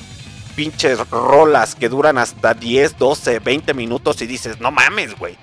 pinches 0.56 0.98
rolas 1.10 1.74
que 1.74 1.88
duran 1.88 2.18
hasta 2.18 2.54
10, 2.54 2.98
12, 2.98 3.38
20 3.38 3.74
minutos 3.74 4.20
y 4.22 4.26
dices, 4.26 4.60
no 4.60 4.70
mames, 4.70 5.16
güey. 5.18 5.36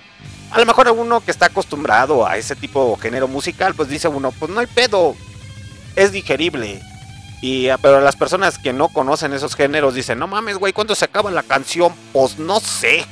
A 0.52 0.60
lo 0.60 0.66
mejor 0.66 0.90
uno 0.90 1.22
que 1.22 1.32
está 1.32 1.46
acostumbrado 1.46 2.28
a 2.28 2.38
ese 2.38 2.56
tipo 2.56 2.96
de 2.96 3.02
género 3.02 3.28
musical, 3.28 3.74
pues 3.74 3.88
dice 3.88 4.08
uno, 4.10 4.32
pues 4.32 4.52
no 4.52 4.60
hay 4.60 4.68
pedo, 4.68 5.16
es 5.96 6.12
digerible. 6.12 6.82
Y, 7.42 7.70
ah, 7.70 7.80
pero 7.80 8.00
las 8.02 8.16
personas 8.16 8.60
que 8.60 8.72
no 8.72 8.88
conocen 8.90 9.34
esos 9.34 9.56
géneros 9.56 9.96
dicen, 9.96 10.20
no 10.20 10.28
mames, 10.28 10.58
güey, 10.58 10.74
¿cuándo 10.74 10.94
se 10.94 11.06
acaba 11.06 11.32
la 11.32 11.42
canción? 11.42 11.92
Pues 12.14 12.38
no 12.38 12.60
sé. 12.60 13.04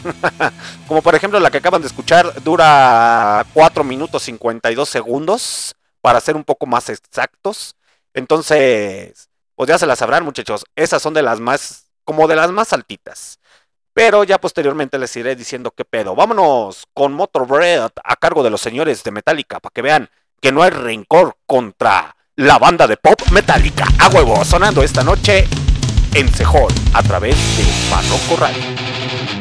Como 0.88 1.02
por 1.02 1.16
ejemplo 1.16 1.40
la 1.40 1.50
que 1.50 1.58
acaban 1.58 1.82
de 1.82 1.88
escuchar, 1.88 2.44
dura 2.44 3.44
4 3.54 3.84
minutos 3.84 4.22
52 4.24 4.88
segundos, 4.88 5.76
para 6.02 6.22
ser 6.22 6.36
un 6.36 6.44
poco 6.44 6.68
más 6.68 6.90
exactos. 6.90 7.76
Entonces, 8.14 9.30
pues 9.56 9.68
ya 9.68 9.80
se 9.80 9.88
las 9.88 10.00
sabrán, 10.00 10.24
muchachos. 10.24 10.64
Esas 10.76 11.02
son 11.02 11.16
de 11.16 11.24
las 11.24 11.40
más, 11.40 11.88
como 12.04 12.28
de 12.28 12.36
las 12.36 12.52
más 12.52 12.72
altitas. 12.72 13.40
Pero 13.94 14.24
ya 14.24 14.40
posteriormente 14.40 15.00
les 15.00 15.16
iré 15.18 15.36
diciendo 15.36 15.72
qué 15.72 15.86
pedo. 15.86 16.16
Vámonos 16.16 16.86
con 16.94 17.14
Motorbread 17.14 17.92
a 18.04 18.16
cargo 18.16 18.44
de 18.44 18.52
los 18.52 18.62
señores 18.62 19.04
de 19.04 19.12
Metallica 19.12 19.60
para 19.60 19.74
que 19.74 19.82
vean 19.82 20.10
que 20.40 20.52
no 20.52 20.62
hay 20.62 20.70
rencor 20.70 21.36
contra 21.46 22.16
la 22.40 22.58
banda 22.58 22.88
de 22.88 22.96
pop 22.96 23.20
Metallica. 23.32 23.86
A 24.00 24.08
huevo, 24.08 24.46
sonando 24.46 24.82
esta 24.82 25.04
noche 25.04 25.46
en 26.14 26.30
Cejón 26.30 26.74
a 26.94 27.04
través 27.04 27.36
de 27.36 27.66
Barroco 27.92 28.38
Radio. 28.38 29.39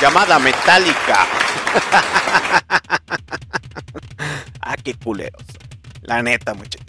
Llamada 0.00 0.38
Metallica. 0.38 1.26
ah, 4.60 4.76
qué 4.82 4.94
culeros. 4.94 5.42
La 6.02 6.22
neta, 6.22 6.54
muchachos. 6.54 6.86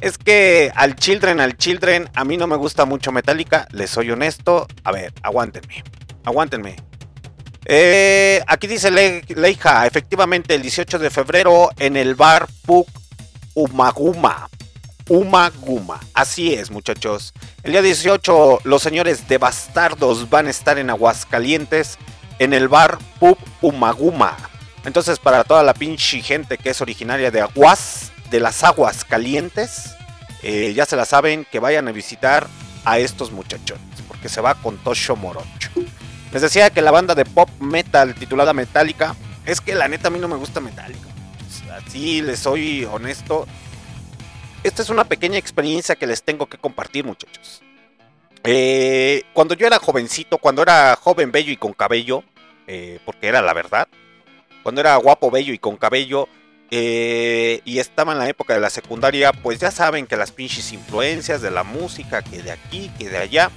Es 0.00 0.18
que 0.18 0.72
al 0.74 0.96
Children, 0.96 1.40
al 1.40 1.56
Children, 1.56 2.10
a 2.14 2.24
mí 2.24 2.36
no 2.36 2.46
me 2.46 2.56
gusta 2.56 2.84
mucho 2.84 3.12
Metallica, 3.12 3.68
les 3.70 3.90
soy 3.90 4.10
honesto. 4.10 4.66
A 4.84 4.92
ver, 4.92 5.12
aguántenme. 5.22 5.84
Aguántenme. 6.24 6.76
Eh, 7.64 8.42
aquí 8.48 8.66
dice 8.66 8.90
Le- 8.90 9.22
Leija, 9.28 9.86
efectivamente, 9.86 10.54
el 10.56 10.62
18 10.62 10.98
de 10.98 11.10
febrero 11.10 11.70
en 11.78 11.96
el 11.96 12.14
bar 12.16 12.48
Puk 12.66 12.88
Umaguma. 13.54 14.48
Umaguma. 15.12 16.00
Así 16.14 16.54
es, 16.54 16.70
muchachos. 16.70 17.34
El 17.64 17.72
día 17.72 17.82
18, 17.82 18.60
los 18.64 18.82
señores 18.82 19.28
de 19.28 19.36
Bastardos 19.36 20.30
van 20.30 20.46
a 20.46 20.50
estar 20.50 20.78
en 20.78 20.88
Aguascalientes 20.88 21.98
en 22.38 22.54
el 22.54 22.66
bar 22.66 22.96
Pub 23.20 23.36
Umaguma. 23.60 24.38
Entonces, 24.86 25.18
para 25.18 25.44
toda 25.44 25.62
la 25.64 25.74
pinche 25.74 26.22
gente 26.22 26.56
que 26.56 26.70
es 26.70 26.80
originaria 26.80 27.30
de 27.30 27.42
Aguas, 27.42 28.10
de 28.30 28.40
las 28.40 28.64
Aguas 28.64 29.04
Calientes, 29.04 29.90
eh, 30.42 30.72
ya 30.74 30.86
se 30.86 30.96
la 30.96 31.04
saben 31.04 31.44
que 31.44 31.58
vayan 31.58 31.88
a 31.88 31.92
visitar 31.92 32.46
a 32.86 32.98
estos 32.98 33.32
muchachos, 33.32 33.78
porque 34.08 34.30
se 34.30 34.40
va 34.40 34.54
con 34.54 34.78
Tosho 34.78 35.14
Morocho. 35.14 35.68
Les 36.32 36.40
decía 36.40 36.70
que 36.70 36.80
la 36.80 36.90
banda 36.90 37.14
de 37.14 37.26
pop 37.26 37.50
metal 37.60 38.14
titulada 38.14 38.54
Metallica, 38.54 39.14
es 39.44 39.60
que 39.60 39.74
la 39.74 39.88
neta 39.88 40.08
a 40.08 40.10
mí 40.10 40.18
no 40.18 40.28
me 40.28 40.36
gusta 40.36 40.60
Metallica. 40.60 41.08
Así 41.86 42.22
les 42.22 42.38
soy 42.38 42.86
honesto, 42.86 43.46
esta 44.62 44.82
es 44.82 44.90
una 44.90 45.04
pequeña 45.04 45.38
experiencia 45.38 45.96
que 45.96 46.06
les 46.06 46.22
tengo 46.22 46.46
que 46.46 46.58
compartir, 46.58 47.04
muchachos. 47.04 47.62
Eh, 48.44 49.24
cuando 49.32 49.54
yo 49.54 49.66
era 49.66 49.78
jovencito, 49.78 50.38
cuando 50.38 50.62
era 50.62 50.96
joven, 50.96 51.32
bello 51.32 51.52
y 51.52 51.56
con 51.56 51.72
cabello, 51.72 52.24
eh, 52.66 52.98
porque 53.04 53.28
era 53.28 53.42
la 53.42 53.54
verdad, 53.54 53.88
cuando 54.62 54.80
era 54.80 54.96
guapo, 54.96 55.30
bello 55.30 55.52
y 55.52 55.58
con 55.58 55.76
cabello, 55.76 56.28
eh, 56.70 57.60
y 57.64 57.78
estaba 57.78 58.12
en 58.12 58.18
la 58.18 58.28
época 58.28 58.54
de 58.54 58.60
la 58.60 58.70
secundaria, 58.70 59.32
pues 59.32 59.58
ya 59.58 59.70
saben 59.70 60.06
que 60.06 60.16
las 60.16 60.32
pinches 60.32 60.72
influencias 60.72 61.42
de 61.42 61.50
la 61.50 61.64
música, 61.64 62.22
que 62.22 62.42
de 62.42 62.52
aquí, 62.52 62.90
que 62.98 63.08
de 63.08 63.18
allá, 63.18 63.50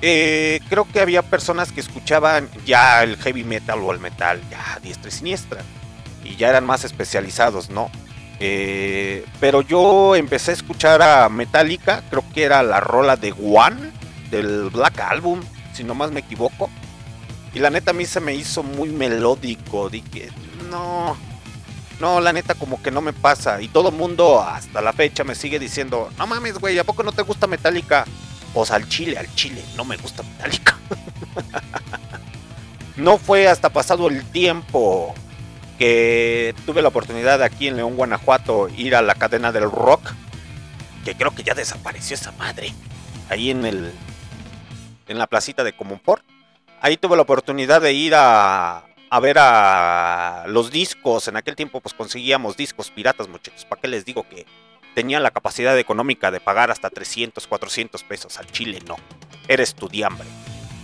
creo 0.00 0.86
que 0.92 1.00
había 1.00 1.22
personas 1.22 1.72
que 1.72 1.80
escuchaban 1.80 2.48
ya 2.64 3.02
el 3.02 3.16
heavy 3.16 3.44
metal 3.44 3.80
o 3.80 3.92
el 3.92 3.98
metal, 3.98 4.40
ya 4.50 4.78
diestra 4.82 5.08
y 5.08 5.12
siniestra, 5.12 5.62
y 6.24 6.36
ya 6.36 6.48
eran 6.48 6.64
más 6.64 6.84
especializados, 6.84 7.70
¿no? 7.70 7.90
Eh, 8.38 9.24
pero 9.40 9.62
yo 9.62 10.14
empecé 10.14 10.50
a 10.50 10.54
escuchar 10.54 11.02
a 11.02 11.28
Metallica, 11.28 12.02
creo 12.10 12.24
que 12.34 12.44
era 12.44 12.62
la 12.62 12.80
rola 12.80 13.16
de 13.16 13.32
One 13.32 13.92
del 14.30 14.70
Black 14.70 15.00
Album, 15.00 15.40
si 15.72 15.84
no 15.84 15.94
más 15.94 16.10
me 16.10 16.20
equivoco. 16.20 16.70
Y 17.54 17.60
la 17.60 17.70
neta 17.70 17.92
a 17.92 17.94
mí 17.94 18.04
se 18.04 18.20
me 18.20 18.34
hizo 18.34 18.62
muy 18.62 18.90
melódico, 18.90 19.88
dije, 19.88 20.30
no, 20.70 21.16
no, 22.00 22.20
la 22.20 22.32
neta 22.32 22.54
como 22.54 22.82
que 22.82 22.90
no 22.90 23.00
me 23.00 23.14
pasa. 23.14 23.62
Y 23.62 23.68
todo 23.68 23.90
mundo 23.90 24.42
hasta 24.42 24.82
la 24.82 24.92
fecha 24.92 25.24
me 25.24 25.34
sigue 25.34 25.58
diciendo, 25.58 26.10
no 26.18 26.26
mames, 26.26 26.58
güey, 26.58 26.78
¿a 26.78 26.84
poco 26.84 27.02
no 27.02 27.12
te 27.12 27.22
gusta 27.22 27.46
Metallica? 27.46 28.04
Pues 28.52 28.70
al 28.70 28.88
chile, 28.88 29.16
al 29.18 29.34
chile, 29.34 29.64
no 29.76 29.84
me 29.84 29.96
gusta 29.96 30.22
Metallica. 30.22 30.78
no 32.96 33.16
fue 33.16 33.48
hasta 33.48 33.70
pasado 33.70 34.08
el 34.08 34.24
tiempo 34.26 35.14
que 35.78 36.54
tuve 36.64 36.82
la 36.82 36.88
oportunidad 36.88 37.42
aquí 37.42 37.68
en 37.68 37.76
León, 37.76 37.96
Guanajuato, 37.96 38.68
ir 38.76 38.94
a 38.96 39.02
la 39.02 39.14
cadena 39.14 39.52
del 39.52 39.70
rock, 39.70 40.12
que 41.04 41.14
creo 41.14 41.34
que 41.34 41.42
ya 41.42 41.54
desapareció 41.54 42.14
esa 42.14 42.32
madre, 42.32 42.72
ahí 43.28 43.50
en 43.50 43.64
el 43.64 43.92
en 45.08 45.18
la 45.18 45.26
placita 45.26 45.64
de 45.64 45.72
Comunport. 45.72 46.24
Ahí 46.80 46.96
tuve 46.96 47.16
la 47.16 47.22
oportunidad 47.22 47.80
de 47.80 47.92
ir 47.92 48.14
a, 48.14 48.84
a 49.10 49.20
ver 49.20 49.38
a 49.38 50.44
los 50.48 50.70
discos. 50.70 51.28
En 51.28 51.36
aquel 51.36 51.56
tiempo 51.56 51.80
pues 51.80 51.94
conseguíamos 51.94 52.56
discos 52.56 52.90
piratas, 52.90 53.28
muchachos. 53.28 53.64
¿Para 53.64 53.80
qué 53.80 53.88
les 53.88 54.04
digo 54.04 54.28
que 54.28 54.46
tenía 54.94 55.20
la 55.20 55.30
capacidad 55.30 55.78
económica 55.78 56.30
de 56.30 56.40
pagar 56.40 56.70
hasta 56.70 56.90
300, 56.90 57.46
400 57.46 58.02
pesos 58.04 58.38
al 58.38 58.46
Chile? 58.46 58.80
No, 58.86 58.96
era 59.48 59.62
estudiambre. 59.62 60.26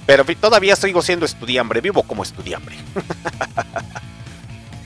Pero 0.07 0.25
todavía 0.25 0.77
sigo 0.77 1.03
siendo 1.03 1.27
estudiambre, 1.27 1.81
vivo 1.81 2.03
como 2.03 2.23
estudiambre. 2.23 2.77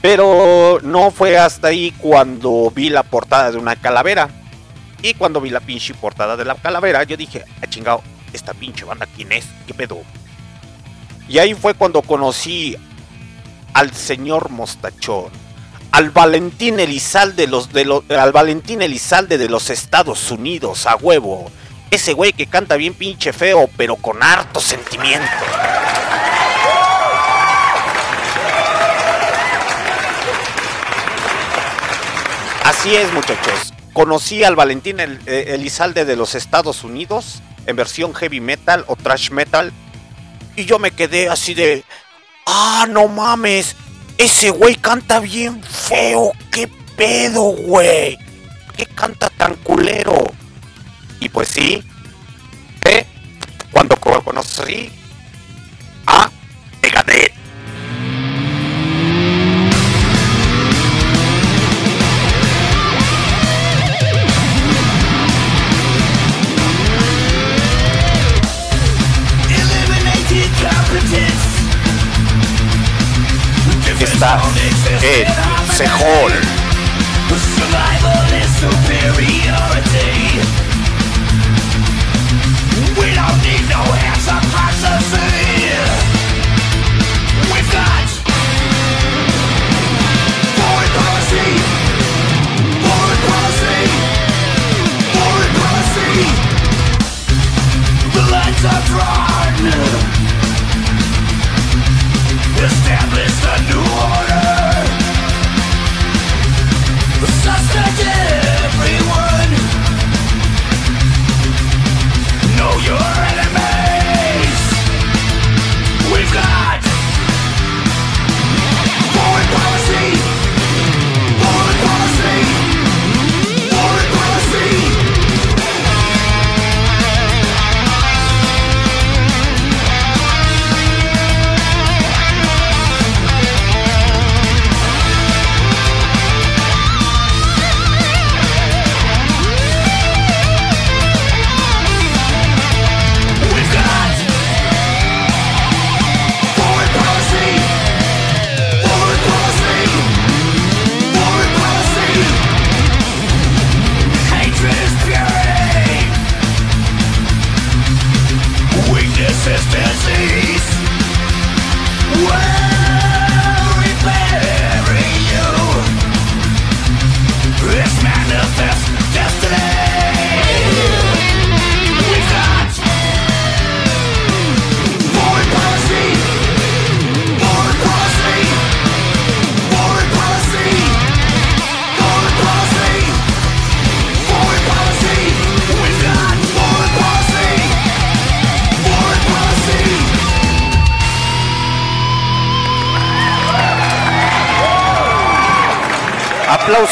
Pero 0.06 0.78
no 0.84 1.10
fue 1.10 1.36
hasta 1.36 1.66
ahí 1.66 1.90
cuando 1.90 2.70
vi 2.72 2.90
la 2.90 3.02
portada 3.02 3.50
de 3.50 3.58
una 3.58 3.74
calavera. 3.74 4.28
Y 5.02 5.14
cuando 5.14 5.40
vi 5.40 5.50
la 5.50 5.58
pinche 5.58 5.94
portada 5.94 6.36
de 6.36 6.44
la 6.44 6.54
calavera, 6.54 7.02
yo 7.02 7.16
dije, 7.16 7.44
ah, 7.60 7.66
chingado, 7.68 8.02
esta 8.32 8.54
pinche 8.54 8.84
banda, 8.84 9.08
¿quién 9.16 9.32
es? 9.32 9.46
¿Qué 9.66 9.74
pedo? 9.74 9.98
Y 11.28 11.40
ahí 11.40 11.54
fue 11.54 11.74
cuando 11.74 12.02
conocí 12.02 12.76
al 13.74 13.92
señor 13.92 14.50
Mostachón, 14.50 15.32
al 15.90 16.10
Valentín 16.10 16.78
Elizalde 16.78 17.48
de 17.48 17.84
los, 17.84 18.08
al 18.08 18.30
Valentín 18.30 18.82
Elizalde 18.82 19.38
de 19.38 19.48
los 19.48 19.70
Estados 19.70 20.30
Unidos, 20.30 20.86
a 20.86 20.94
huevo. 20.94 21.50
Ese 21.90 22.12
güey 22.12 22.32
que 22.32 22.46
canta 22.46 22.76
bien 22.76 22.94
pinche 22.94 23.32
feo, 23.32 23.68
pero 23.76 23.96
con 23.96 24.22
harto 24.22 24.60
sentimiento. 24.60 25.26
Así 32.86 32.94
es, 32.94 33.12
muchachos. 33.12 33.74
Conocí 33.92 34.44
al 34.44 34.54
Valentín 34.54 35.00
El- 35.00 35.18
eh, 35.26 35.46
Elizalde 35.54 36.04
de 36.04 36.14
los 36.14 36.36
Estados 36.36 36.84
Unidos 36.84 37.42
en 37.66 37.74
versión 37.74 38.14
heavy 38.14 38.38
metal 38.40 38.84
o 38.86 38.94
thrash 38.94 39.30
metal. 39.32 39.72
Y 40.54 40.66
yo 40.66 40.78
me 40.78 40.92
quedé 40.92 41.28
así 41.28 41.52
de. 41.54 41.84
¡Ah, 42.46 42.86
no 42.88 43.08
mames! 43.08 43.74
Ese 44.18 44.50
güey 44.50 44.76
canta 44.76 45.18
bien 45.18 45.60
feo. 45.64 46.30
¿Qué 46.52 46.68
pedo, 46.96 47.40
güey? 47.56 48.18
¿Qué 48.76 48.86
canta 48.86 49.30
tan 49.30 49.56
culero? 49.56 50.32
Y 51.18 51.28
pues 51.28 51.48
sí. 51.48 51.82
¿eh? 52.84 53.04
Cuando 53.72 53.96
co- 53.96 54.22
conocí 54.22 54.92
a 56.06 56.30
Megadeth. 56.82 57.32
Is 78.42 78.50
superiority. 78.58 80.42
We 82.98 83.14
don't 83.14 83.38
need 83.46 83.64
no 83.70 83.82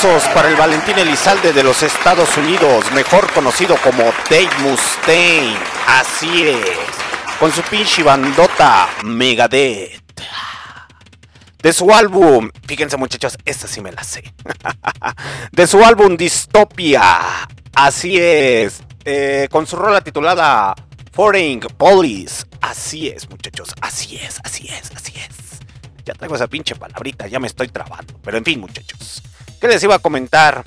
Para 0.05 0.51
el 0.51 0.57
Valentín 0.57 0.99
Elizalde 0.99 1.55
de 1.55 1.63
los 1.63 1.83
Estados 1.83 2.37
Unidos, 2.37 2.93
mejor 2.93 3.33
conocido 3.33 3.75
como 3.83 4.03
Dave 4.29 4.51
Mustaine. 4.61 5.57
Así 5.87 6.47
es, 6.47 6.77
con 7.41 7.51
su 7.51 7.63
pinche 7.63 8.03
bandota 8.03 8.87
Megadeth. 9.03 10.03
De 11.63 11.73
su 11.73 11.91
álbum, 11.91 12.51
fíjense 12.67 12.99
muchachos, 12.99 13.39
esta 13.47 13.67
sí 13.67 13.81
me 13.81 13.93
la 13.93 14.05
sé. 14.05 14.35
De 15.53 15.67
su 15.67 15.83
álbum 15.83 16.19
Dystopia. 16.19 17.49
Así 17.75 18.19
es, 18.19 18.83
eh, 19.07 19.49
con 19.51 19.67
su 19.67 19.75
rola 19.77 20.03
titulada 20.03 20.75
Foreign 21.13 21.61
Police. 21.61 22.45
Así 22.61 23.09
es, 23.09 23.31
muchachos, 23.31 23.71
así 23.81 24.17
es, 24.17 24.39
así 24.45 24.69
es, 24.69 24.91
así 24.95 25.15
es. 25.17 25.61
Ya 26.05 26.13
traigo 26.13 26.37
esa 26.37 26.47
pinche 26.47 26.75
palabrita, 26.75 27.27
ya 27.27 27.41
me 27.41 27.47
estoy 27.47 27.69
trabando. 27.69 28.21
Pero 28.23 28.37
en 28.37 28.45
fin, 28.45 28.61
muchachos. 28.61 29.23
¿Qué 29.65 29.69
les 29.69 29.83
iba 29.83 29.95
a 29.95 29.99
comentar? 29.99 30.63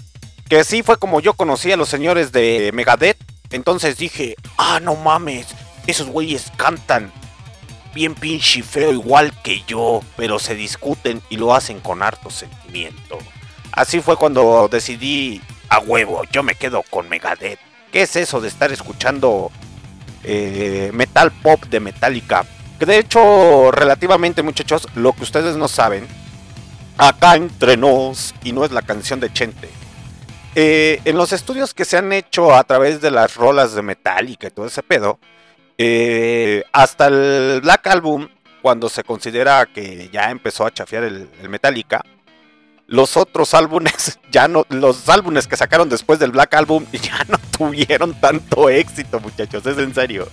Que 0.49 0.63
sí 0.63 0.81
fue 0.81 0.97
como 0.97 1.19
yo 1.19 1.35
conocí 1.35 1.71
a 1.71 1.77
los 1.77 1.87
señores 1.87 2.31
de 2.31 2.71
Megadeth. 2.73 3.19
Entonces 3.51 3.95
dije, 3.95 4.35
ah, 4.57 4.79
no 4.81 4.95
mames, 4.95 5.45
esos 5.85 6.07
güeyes 6.07 6.51
cantan 6.57 7.11
bien 7.93 8.15
pinche 8.15 8.63
feo 8.63 8.91
igual 8.91 9.39
que 9.43 9.61
yo, 9.67 10.01
pero 10.15 10.39
se 10.39 10.55
discuten 10.55 11.21
y 11.29 11.37
lo 11.37 11.53
hacen 11.53 11.79
con 11.79 12.01
harto 12.01 12.31
sentimiento. 12.31 13.19
Así 13.71 13.99
fue 13.99 14.17
cuando 14.17 14.67
decidí, 14.67 15.43
a 15.69 15.77
huevo, 15.77 16.23
yo 16.31 16.41
me 16.41 16.55
quedo 16.55 16.81
con 16.89 17.07
Megadeth. 17.07 17.59
¿Qué 17.91 18.01
es 18.01 18.15
eso 18.15 18.41
de 18.41 18.47
estar 18.47 18.71
escuchando 18.71 19.51
eh, 20.23 20.89
metal 20.91 21.31
pop 21.31 21.63
de 21.65 21.79
Metallica? 21.81 22.47
Que 22.79 22.87
de 22.87 22.97
hecho, 22.97 23.69
relativamente 23.71 24.41
muchachos, 24.41 24.87
lo 24.95 25.13
que 25.13 25.21
ustedes 25.21 25.55
no 25.55 25.67
saben, 25.67 26.07
acá 26.97 27.35
entre 27.35 27.77
nos, 27.77 28.33
y 28.43 28.51
no 28.51 28.65
es 28.65 28.71
la 28.71 28.81
canción 28.81 29.19
de 29.19 29.31
Chente. 29.31 29.69
eh, 30.55 31.01
en 31.05 31.17
los 31.17 31.33
estudios 31.33 31.73
que 31.73 31.85
se 31.85 31.97
han 31.97 32.11
hecho 32.13 32.53
a 32.55 32.63
través 32.63 32.99
de 33.01 33.11
las 33.11 33.35
rolas 33.35 33.73
de 33.75 33.83
Metallica 33.83 34.47
y 34.47 34.51
todo 34.51 34.65
ese 34.65 34.81
pedo, 34.83 35.19
eh, 35.77 36.63
hasta 36.71 37.07
el 37.07 37.61
Black 37.61 37.85
Album, 37.87 38.27
cuando 38.63 38.89
se 38.89 39.03
considera 39.03 39.65
que 39.67 40.09
ya 40.11 40.31
empezó 40.31 40.65
a 40.65 40.71
chafear 40.71 41.03
el, 41.03 41.29
el 41.41 41.49
Metallica, 41.49 42.03
los 42.87 43.17
otros 43.17 43.53
álbumes, 43.53 44.19
ya 44.31 44.47
no, 44.47 44.65
los 44.69 45.07
álbumes 45.09 45.47
que 45.47 45.57
sacaron 45.57 45.89
después 45.89 46.17
del 46.19 46.31
Black 46.31 46.55
Album 46.55 46.85
ya 46.91 47.23
no 47.27 47.37
tuvieron 47.55 48.19
tanto 48.19 48.69
éxito, 48.69 49.19
muchachos, 49.19 49.65
es 49.65 49.77
en 49.77 49.93
serio. 49.93 50.27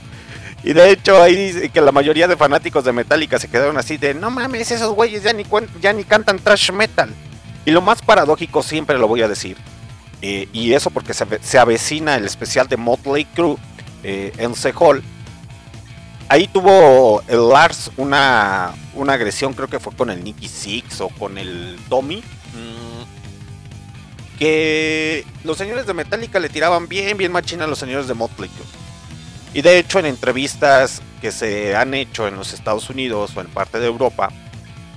Y 0.65 0.73
de 0.73 0.91
hecho 0.91 1.21
ahí 1.23 1.37
dice 1.37 1.69
que 1.69 1.81
la 1.83 1.93
mayoría 1.93 2.27
de 2.27 2.39
fanáticos 2.39 2.85
de 2.85 2.93
Metallica 2.93 3.39
se 3.39 3.49
quedaron 3.49 3.77
así 3.77 3.99
de, 3.99 4.15
no 4.15 4.31
mames, 4.31 4.71
esos 4.71 4.95
güeyes 4.95 5.23
ya 5.23 5.33
ni, 5.35 5.45
ya 5.81 5.93
ni 5.93 6.05
cantan 6.05 6.39
trash 6.39 6.73
metal. 6.73 7.11
Y 7.67 7.71
lo 7.71 7.83
más 7.83 8.01
paradójico 8.03 8.63
siempre 8.63 8.99
lo 8.99 9.07
voy 9.07 9.23
a 9.23 9.29
decir. 9.29 9.57
eh, 10.23 10.49
y 10.55 10.73
eso 10.73 10.91
porque 10.91 11.13
se, 11.13 11.27
se 11.43 11.59
avecina 11.59 12.17
el 12.17 12.25
especial 12.25 12.67
de 12.67 12.79
Motley 12.79 13.27
Crue 13.27 13.57
eh, 14.03 14.33
en 14.39 14.55
Hall. 14.79 15.03
Ahí 16.31 16.49
tuvo 16.49 17.23
el 17.29 17.47
Lars 17.51 17.91
una, 17.99 18.73
una 18.95 19.13
agresión, 19.13 19.53
creo 19.53 19.69
que 19.69 19.79
fue 19.79 19.95
con 19.95 20.09
el 20.09 20.25
Nicky 20.25 20.49
Six 20.49 21.03
o 21.03 21.09
con 21.11 21.37
el 21.37 21.77
Tommy. 21.91 22.17
mm, 22.17 23.05
Que 24.39 25.27
los 25.45 25.59
señores 25.59 25.87
de 25.87 25.93
Metallica 25.95 26.41
le 26.41 26.49
tiraban 26.49 26.89
bien, 26.89 27.17
bien 27.19 27.33
machina 27.33 27.65
a 27.65 27.69
los 27.69 27.79
señores 27.79 28.09
de 28.09 28.15
Motley 28.15 28.49
Crue. 28.49 28.67
Y 29.55 29.63
de 29.63 29.79
hecho 29.79 30.01
en 30.01 30.07
entrevistas 30.07 31.01
que 31.21 31.31
se 31.31 31.77
han 31.77 31.95
hecho 31.95 32.27
en 32.27 32.37
los 32.37 32.53
Estados 32.53 32.91
Unidos 32.91 33.33
o 33.37 33.41
en 33.41 33.47
parte 33.47 33.79
de 33.79 33.87
Europa, 33.87 34.31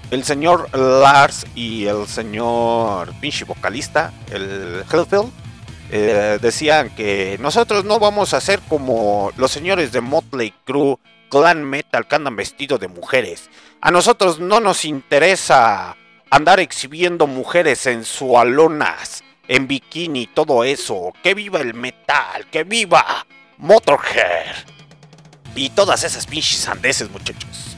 el 0.09 0.23
señor 0.23 0.75
Lars 0.75 1.45
y 1.53 1.85
el 1.85 2.07
señor 2.07 3.13
pinche 3.21 3.45
vocalista, 3.45 4.11
el 4.31 4.83
Hellfield, 4.91 5.31
eh, 5.91 6.39
decían 6.41 6.89
que 6.95 7.37
nosotros 7.39 7.85
no 7.85 7.99
vamos 7.99 8.33
a 8.33 8.41
ser 8.41 8.59
como 8.67 9.31
los 9.37 9.51
señores 9.51 9.91
de 9.91 10.01
Motley 10.01 10.53
Crue, 10.65 10.97
Clan 11.29 11.63
Metal 11.63 12.07
que 12.07 12.15
andan 12.15 12.35
vestidos 12.35 12.79
de 12.79 12.87
mujeres. 12.87 13.49
A 13.79 13.91
nosotros 13.91 14.39
no 14.39 14.59
nos 14.59 14.85
interesa 14.85 15.95
andar 16.31 16.59
exhibiendo 16.59 17.27
mujeres 17.27 17.79
sensualonas, 17.79 19.23
en 19.47 19.67
bikini 19.67 20.27
todo 20.27 20.63
eso. 20.63 21.13
Que 21.23 21.33
viva 21.33 21.61
el 21.61 21.73
metal, 21.73 22.47
que 22.51 22.63
viva 22.63 23.25
Motorhead. 23.57 24.55
Y 25.55 25.69
todas 25.69 26.03
esas 26.03 26.27
pinches 26.27 26.59
sandeces, 26.59 27.09
muchachos. 27.09 27.75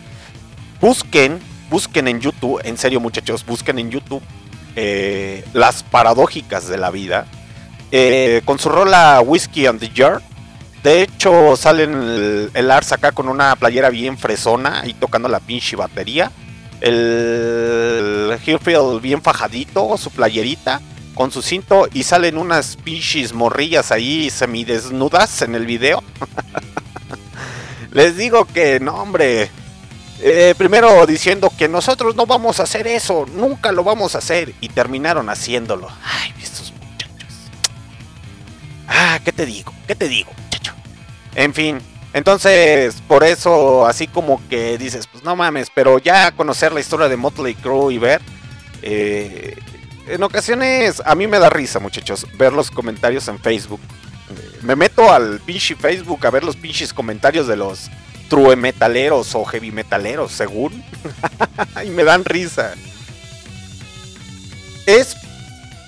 Busquen, 0.82 1.40
busquen 1.70 2.08
en 2.08 2.20
YouTube, 2.20 2.62
en 2.64 2.78
serio 2.78 3.00
muchachos, 3.00 3.46
busquen 3.46 3.80
en 3.80 3.92
YouTube 3.92 4.24
eh, 4.76 5.44
las 5.54 5.84
paradójicas 5.84 6.68
de 6.68 6.78
la 6.78 6.92
vida. 6.92 7.26
Eh, 7.92 8.42
con 8.46 8.60
su 8.60 8.70
rola 8.70 9.22
Whiskey 9.22 9.68
on 9.68 9.80
the 9.80 9.90
Jar. 9.94 10.22
De 10.84 11.02
hecho, 11.02 11.56
salen 11.58 11.94
el, 11.94 12.52
el 12.54 12.72
Ars 12.72 12.92
acá 12.94 13.12
con 13.12 13.28
una 13.28 13.56
playera 13.56 13.90
bien 13.90 14.18
fresona 14.18 14.84
y 14.86 14.94
tocando 14.94 15.28
la 15.28 15.40
pinche 15.40 15.76
batería. 15.76 16.32
El 16.80 18.38
Hillfield 18.46 19.02
bien 19.02 19.22
fajadito, 19.22 19.98
su 19.98 20.12
playerita, 20.12 20.82
con 21.20 21.34
su 21.34 21.42
cinto. 21.42 21.90
Y 21.94 22.04
salen 22.04 22.38
unas 22.38 22.78
pinches 22.78 23.34
morrillas 23.34 23.92
ahí 23.92 24.30
semidesnudas 24.30 25.42
en 25.42 25.54
el 25.54 25.66
video. 25.66 26.02
Les 27.92 28.16
digo 28.16 28.46
que 28.46 28.80
no, 28.80 28.96
hombre. 28.96 29.52
Eh, 30.22 30.56
primero 30.58 31.06
diciendo 31.06 31.52
que 31.58 31.68
nosotros 31.68 32.16
no 32.16 32.26
vamos 32.26 32.62
a 32.62 32.64
hacer 32.64 32.88
eso, 32.88 33.26
nunca 33.36 33.74
lo 33.74 33.84
vamos 33.84 34.16
a 34.16 34.20
hacer. 34.20 34.54
Y 34.62 34.70
terminaron 34.70 35.30
haciéndolo. 35.30 35.90
Ay, 36.06 36.34
estos 36.42 36.72
muchachos. 36.72 37.34
Ah, 38.88 39.20
¿qué 39.26 39.34
te 39.34 39.46
digo? 39.46 39.74
¿Qué 39.88 39.96
te 39.96 40.08
digo, 40.08 40.32
muchacho? 40.42 40.74
En 41.36 41.54
fin, 41.54 41.80
entonces 42.14 42.96
por 43.10 43.26
eso 43.26 43.86
así 43.86 44.08
como 44.08 44.42
que 44.48 44.78
dices, 44.78 45.06
pues 45.08 45.26
no 45.26 45.36
mames, 45.36 45.68
pero 45.76 46.00
ya 46.00 46.32
conocer 46.32 46.72
la 46.72 46.80
historia 46.80 47.10
de 47.10 47.18
Motley 47.18 47.56
Crue 47.56 47.94
y 47.94 47.98
ver, 47.98 48.22
eh, 48.82 49.58
en 50.08 50.24
ocasiones 50.24 51.02
a 51.06 51.16
mí 51.16 51.28
me 51.28 51.40
da 51.40 51.50
risa, 51.50 51.80
muchachos, 51.80 52.26
ver 52.38 52.54
los 52.54 52.72
comentarios 52.72 53.28
en 53.28 53.40
Facebook. 53.40 53.82
Eh, 53.82 54.60
Me 54.64 54.76
meto 54.76 55.12
al 55.12 55.40
pinche 55.40 55.76
Facebook 55.76 56.26
a 56.26 56.32
ver 56.32 56.44
los 56.44 56.56
pinches 56.56 56.94
comentarios 56.94 57.48
de 57.48 57.56
los 57.58 57.90
true 58.30 58.56
metaleros 58.56 59.34
o 59.36 59.44
heavy 59.46 59.72
metaleros, 59.72 60.32
según, 60.32 60.84
y 61.86 61.90
me 61.90 62.04
dan 62.04 62.24
risa. 62.26 62.74
Es, 64.86 65.16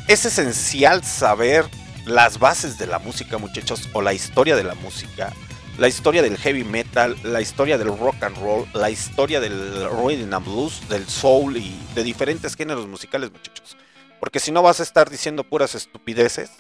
es 0.08 0.26
esencial 0.26 1.04
saber 1.04 1.66
las 2.06 2.40
bases 2.40 2.78
de 2.78 2.88
la 2.88 3.00
música, 3.00 3.38
muchachos, 3.38 3.90
o 3.94 4.02
la 4.02 4.14
historia 4.14 4.56
de 4.56 4.64
la 4.64 4.76
música, 4.76 5.32
la 5.78 5.88
historia 5.88 6.22
del 6.22 6.38
heavy 6.38 6.64
metal, 6.64 7.16
la 7.24 7.42
historia 7.42 7.78
del 7.78 7.96
rock 7.98 8.24
and 8.24 8.38
roll, 8.38 8.68
la 8.74 8.90
historia 8.90 9.40
del 9.40 9.88
rhythm 9.90 10.34
and 10.34 10.46
blues, 10.46 10.82
del 10.90 11.08
soul 11.08 11.58
y 11.58 11.80
de 11.96 12.04
diferentes 12.04 12.56
géneros 12.56 12.88
musicales, 12.88 13.32
muchachos. 13.32 13.78
Porque 14.22 14.40
si 14.40 14.52
no 14.52 14.62
vas 14.62 14.80
a 14.80 14.84
estar 14.84 15.10
diciendo 15.10 15.44
puras 15.44 15.76
estupideces 15.76 16.52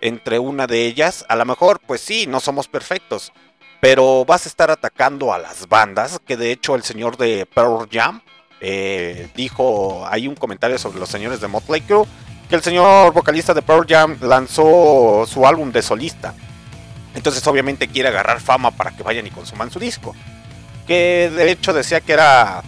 entre 0.00 0.38
una 0.38 0.66
de 0.66 0.86
ellas, 0.86 1.24
a 1.28 1.36
lo 1.36 1.44
mejor, 1.44 1.78
pues 1.86 2.00
sí, 2.00 2.26
no 2.26 2.40
somos 2.40 2.66
perfectos, 2.66 3.32
pero 3.80 4.24
vas 4.24 4.46
a 4.46 4.48
estar 4.48 4.70
atacando 4.70 5.32
a 5.32 5.38
las 5.38 5.68
bandas, 5.68 6.18
que 6.26 6.38
de 6.38 6.50
hecho 6.50 6.74
el 6.74 6.82
señor 6.82 7.18
de 7.18 7.46
Pearl 7.46 7.86
Jam 7.92 8.22
eh, 8.62 9.28
dijo, 9.36 10.06
hay 10.08 10.26
un 10.26 10.34
comentario 10.34 10.78
sobre 10.78 10.98
los 10.98 11.10
señores 11.10 11.40
de 11.42 11.48
Motley 11.48 11.82
Crue, 11.82 12.06
que 12.48 12.56
el 12.56 12.62
señor 12.62 13.12
vocalista 13.12 13.52
de 13.52 13.60
Pearl 13.60 13.86
Jam 13.86 14.16
lanzó 14.22 15.26
su 15.26 15.46
álbum 15.46 15.70
de 15.70 15.82
solista. 15.82 16.34
Entonces 17.14 17.46
obviamente 17.46 17.88
quiere 17.88 18.08
agarrar 18.08 18.40
fama 18.40 18.70
para 18.70 18.90
que 18.96 19.02
vayan 19.02 19.26
y 19.26 19.30
consuman 19.30 19.70
su 19.70 19.78
disco. 19.78 20.16
Que 20.86 21.30
de 21.30 21.50
hecho 21.50 21.74
decía 21.74 22.00
que 22.00 22.14
era 22.14 22.62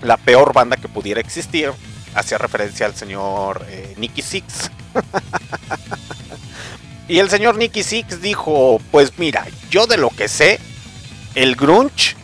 la 0.00 0.16
peor 0.16 0.54
banda 0.54 0.78
que 0.78 0.88
pudiera 0.88 1.20
existir. 1.20 1.72
Hacía 2.16 2.38
referencia 2.38 2.86
al 2.86 2.96
señor 2.96 3.64
eh, 3.68 3.94
Nicky 3.98 4.22
Six. 4.22 4.70
y 7.08 7.18
el 7.18 7.30
señor 7.30 7.56
Nicky 7.56 7.82
Six 7.82 8.22
dijo, 8.22 8.80
pues 8.90 9.12
mira, 9.18 9.46
yo 9.70 9.86
de 9.86 9.98
lo 9.98 10.10
que 10.10 10.26
sé, 10.26 10.58
el 11.34 11.54
grunge 11.54 12.16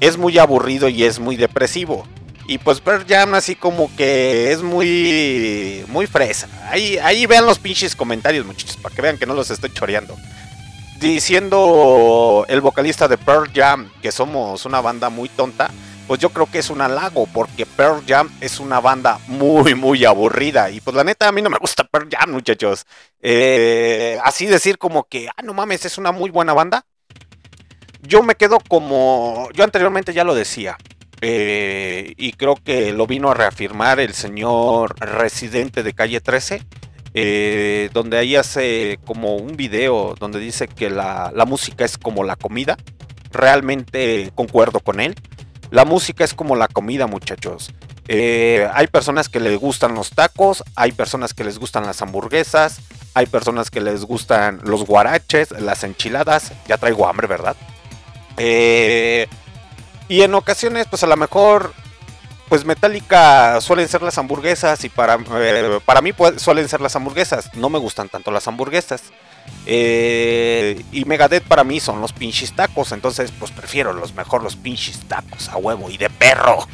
es 0.00 0.18
muy 0.18 0.38
aburrido 0.38 0.88
y 0.88 1.04
es 1.04 1.18
muy 1.18 1.36
depresivo. 1.36 2.06
Y 2.48 2.58
pues 2.58 2.80
Pearl 2.80 3.04
Jam 3.06 3.34
así 3.34 3.54
como 3.54 3.94
que 3.94 4.50
es 4.50 4.62
muy 4.62 5.84
muy 5.88 6.06
fresa. 6.06 6.48
Ahí, 6.70 6.98
ahí 6.98 7.26
vean 7.26 7.46
los 7.46 7.58
pinches 7.58 7.94
comentarios, 7.94 8.46
muchachos, 8.46 8.78
para 8.78 8.94
que 8.94 9.02
vean 9.02 9.18
que 9.18 9.26
no 9.26 9.34
los 9.34 9.50
estoy 9.50 9.72
choreando. 9.72 10.16
Diciendo 10.98 12.46
el 12.48 12.60
vocalista 12.60 13.06
de 13.06 13.18
Pearl 13.18 13.50
Jam 13.54 13.90
que 14.02 14.10
somos 14.10 14.64
una 14.64 14.80
banda 14.80 15.10
muy 15.10 15.28
tonta, 15.28 15.70
pues 16.08 16.20
yo 16.20 16.30
creo 16.30 16.50
que 16.50 16.58
es 16.58 16.70
un 16.70 16.80
halago, 16.80 17.26
porque 17.26 17.66
Pearl 17.66 18.02
Jam 18.06 18.30
es 18.40 18.60
una 18.60 18.80
banda 18.80 19.20
muy, 19.26 19.74
muy 19.74 20.06
aburrida. 20.06 20.70
Y 20.70 20.80
pues 20.80 20.96
la 20.96 21.04
neta, 21.04 21.28
a 21.28 21.32
mí 21.32 21.42
no 21.42 21.50
me 21.50 21.58
gusta 21.58 21.84
Pearl 21.84 22.08
Jam, 22.10 22.30
muchachos. 22.30 22.86
Eh, 23.20 24.18
así 24.24 24.46
decir 24.46 24.78
como 24.78 25.04
que, 25.04 25.28
ah, 25.28 25.42
no 25.42 25.52
mames, 25.52 25.84
es 25.84 25.98
una 25.98 26.10
muy 26.10 26.30
buena 26.30 26.54
banda. 26.54 26.86
Yo 28.00 28.22
me 28.22 28.36
quedo 28.36 28.58
como, 28.68 29.50
yo 29.52 29.64
anteriormente 29.64 30.14
ya 30.14 30.24
lo 30.24 30.34
decía, 30.34 30.78
eh, 31.20 32.14
y 32.16 32.32
creo 32.32 32.56
que 32.56 32.92
lo 32.94 33.06
vino 33.06 33.30
a 33.30 33.34
reafirmar 33.34 34.00
el 34.00 34.14
señor 34.14 34.98
residente 35.00 35.82
de 35.82 35.92
calle 35.92 36.22
13, 36.22 36.62
eh, 37.12 37.90
donde 37.92 38.16
ahí 38.16 38.34
hace 38.34 38.98
como 39.04 39.36
un 39.36 39.58
video 39.58 40.14
donde 40.18 40.38
dice 40.38 40.68
que 40.68 40.88
la, 40.88 41.32
la 41.34 41.44
música 41.44 41.84
es 41.84 41.98
como 41.98 42.24
la 42.24 42.36
comida. 42.36 42.78
Realmente 43.30 44.32
concuerdo 44.34 44.80
con 44.80 45.00
él. 45.00 45.14
La 45.70 45.84
música 45.84 46.24
es 46.24 46.34
como 46.34 46.56
la 46.56 46.68
comida, 46.68 47.06
muchachos. 47.06 47.70
Eh, 48.08 48.66
hay 48.72 48.86
personas 48.86 49.28
que 49.28 49.38
les 49.38 49.58
gustan 49.58 49.94
los 49.94 50.10
tacos, 50.10 50.64
hay 50.74 50.92
personas 50.92 51.34
que 51.34 51.44
les 51.44 51.58
gustan 51.58 51.84
las 51.84 52.00
hamburguesas, 52.00 52.80
hay 53.12 53.26
personas 53.26 53.70
que 53.70 53.82
les 53.82 54.04
gustan 54.04 54.60
los 54.64 54.86
guaraches, 54.86 55.50
las 55.50 55.84
enchiladas. 55.84 56.52
Ya 56.66 56.78
traigo 56.78 57.06
hambre, 57.06 57.26
¿verdad? 57.26 57.56
Eh, 58.38 59.28
y 60.08 60.22
en 60.22 60.34
ocasiones, 60.34 60.86
pues 60.88 61.02
a 61.02 61.06
lo 61.06 61.16
mejor, 61.16 61.74
pues 62.48 62.64
Metallica 62.64 63.60
suelen 63.60 63.88
ser 63.88 64.02
las 64.02 64.16
hamburguesas 64.18 64.82
y 64.84 64.88
para, 64.88 65.18
eh, 65.36 65.80
para 65.84 66.00
mí 66.00 66.12
suelen 66.36 66.68
ser 66.68 66.80
las 66.80 66.96
hamburguesas. 66.96 67.54
No 67.54 67.68
me 67.68 67.78
gustan 67.78 68.08
tanto 68.08 68.30
las 68.30 68.48
hamburguesas. 68.48 69.02
Eh, 69.66 70.84
y 70.92 71.04
Megadeth 71.04 71.44
para 71.44 71.64
mí 71.64 71.80
son 71.80 72.00
los 72.00 72.12
pinches 72.12 72.54
tacos. 72.54 72.92
Entonces, 72.92 73.32
pues 73.38 73.50
prefiero 73.50 73.92
los 73.92 74.14
mejor 74.14 74.42
los 74.42 74.56
pinches 74.56 75.00
tacos 75.08 75.48
a 75.48 75.56
huevo 75.56 75.90
y 75.90 75.98
de 75.98 76.08
perro. 76.08 76.66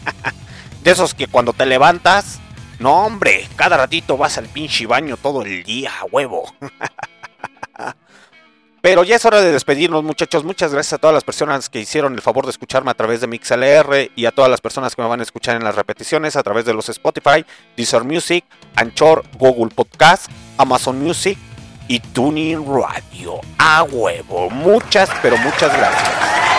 de 0.82 0.90
esos 0.90 1.14
que 1.14 1.26
cuando 1.26 1.52
te 1.52 1.66
levantas, 1.66 2.38
no 2.78 3.04
hombre, 3.04 3.48
cada 3.56 3.76
ratito 3.76 4.16
vas 4.16 4.38
al 4.38 4.46
pinche 4.46 4.86
baño 4.86 5.16
todo 5.16 5.42
el 5.42 5.64
día 5.64 5.90
a 6.00 6.04
huevo. 6.04 6.54
Pero 8.82 9.04
ya 9.04 9.14
es 9.14 9.24
hora 9.24 9.40
de 9.40 9.52
despedirnos, 9.52 10.02
muchachos. 10.02 10.42
Muchas 10.42 10.72
gracias 10.72 10.94
a 10.94 10.98
todas 10.98 11.14
las 11.14 11.22
personas 11.22 11.70
que 11.70 11.78
hicieron 11.78 12.14
el 12.14 12.20
favor 12.20 12.46
de 12.46 12.50
escucharme 12.50 12.90
a 12.90 12.94
través 12.94 13.20
de 13.20 13.28
MixLR 13.28 14.10
y 14.16 14.26
a 14.26 14.32
todas 14.32 14.50
las 14.50 14.60
personas 14.60 14.96
que 14.96 15.02
me 15.02 15.08
van 15.08 15.20
a 15.20 15.22
escuchar 15.22 15.54
en 15.54 15.62
las 15.62 15.76
repeticiones 15.76 16.34
a 16.34 16.42
través 16.42 16.64
de 16.64 16.74
los 16.74 16.88
Spotify, 16.88 17.46
Deezer 17.76 18.02
Music, 18.02 18.44
Anchor, 18.74 19.22
Google 19.38 19.72
Podcast, 19.72 20.28
Amazon 20.58 21.00
Music 21.00 21.38
y 21.86 22.00
Tuning 22.00 22.66
Radio. 22.66 23.40
A 23.56 23.84
huevo. 23.84 24.50
Muchas, 24.50 25.08
pero 25.22 25.36
muchas 25.38 25.72
gracias. 25.76 26.51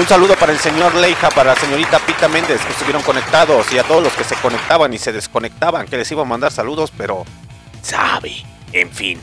Un 0.00 0.08
saludo 0.08 0.34
para 0.36 0.52
el 0.52 0.58
señor 0.58 0.94
Leija, 0.94 1.28
para 1.28 1.52
la 1.52 1.60
señorita 1.60 1.98
Pita 1.98 2.26
Méndez 2.26 2.64
que 2.64 2.72
estuvieron 2.72 3.02
conectados 3.02 3.70
y 3.70 3.76
a 3.76 3.82
todos 3.82 4.02
los 4.02 4.14
que 4.14 4.24
se 4.24 4.34
conectaban 4.36 4.94
y 4.94 4.98
se 4.98 5.12
desconectaban, 5.12 5.86
que 5.86 5.98
les 5.98 6.10
iba 6.10 6.22
a 6.22 6.24
mandar 6.24 6.50
saludos, 6.50 6.90
pero 6.96 7.26
sabe, 7.82 8.32
en 8.72 8.90
fin. 8.90 9.20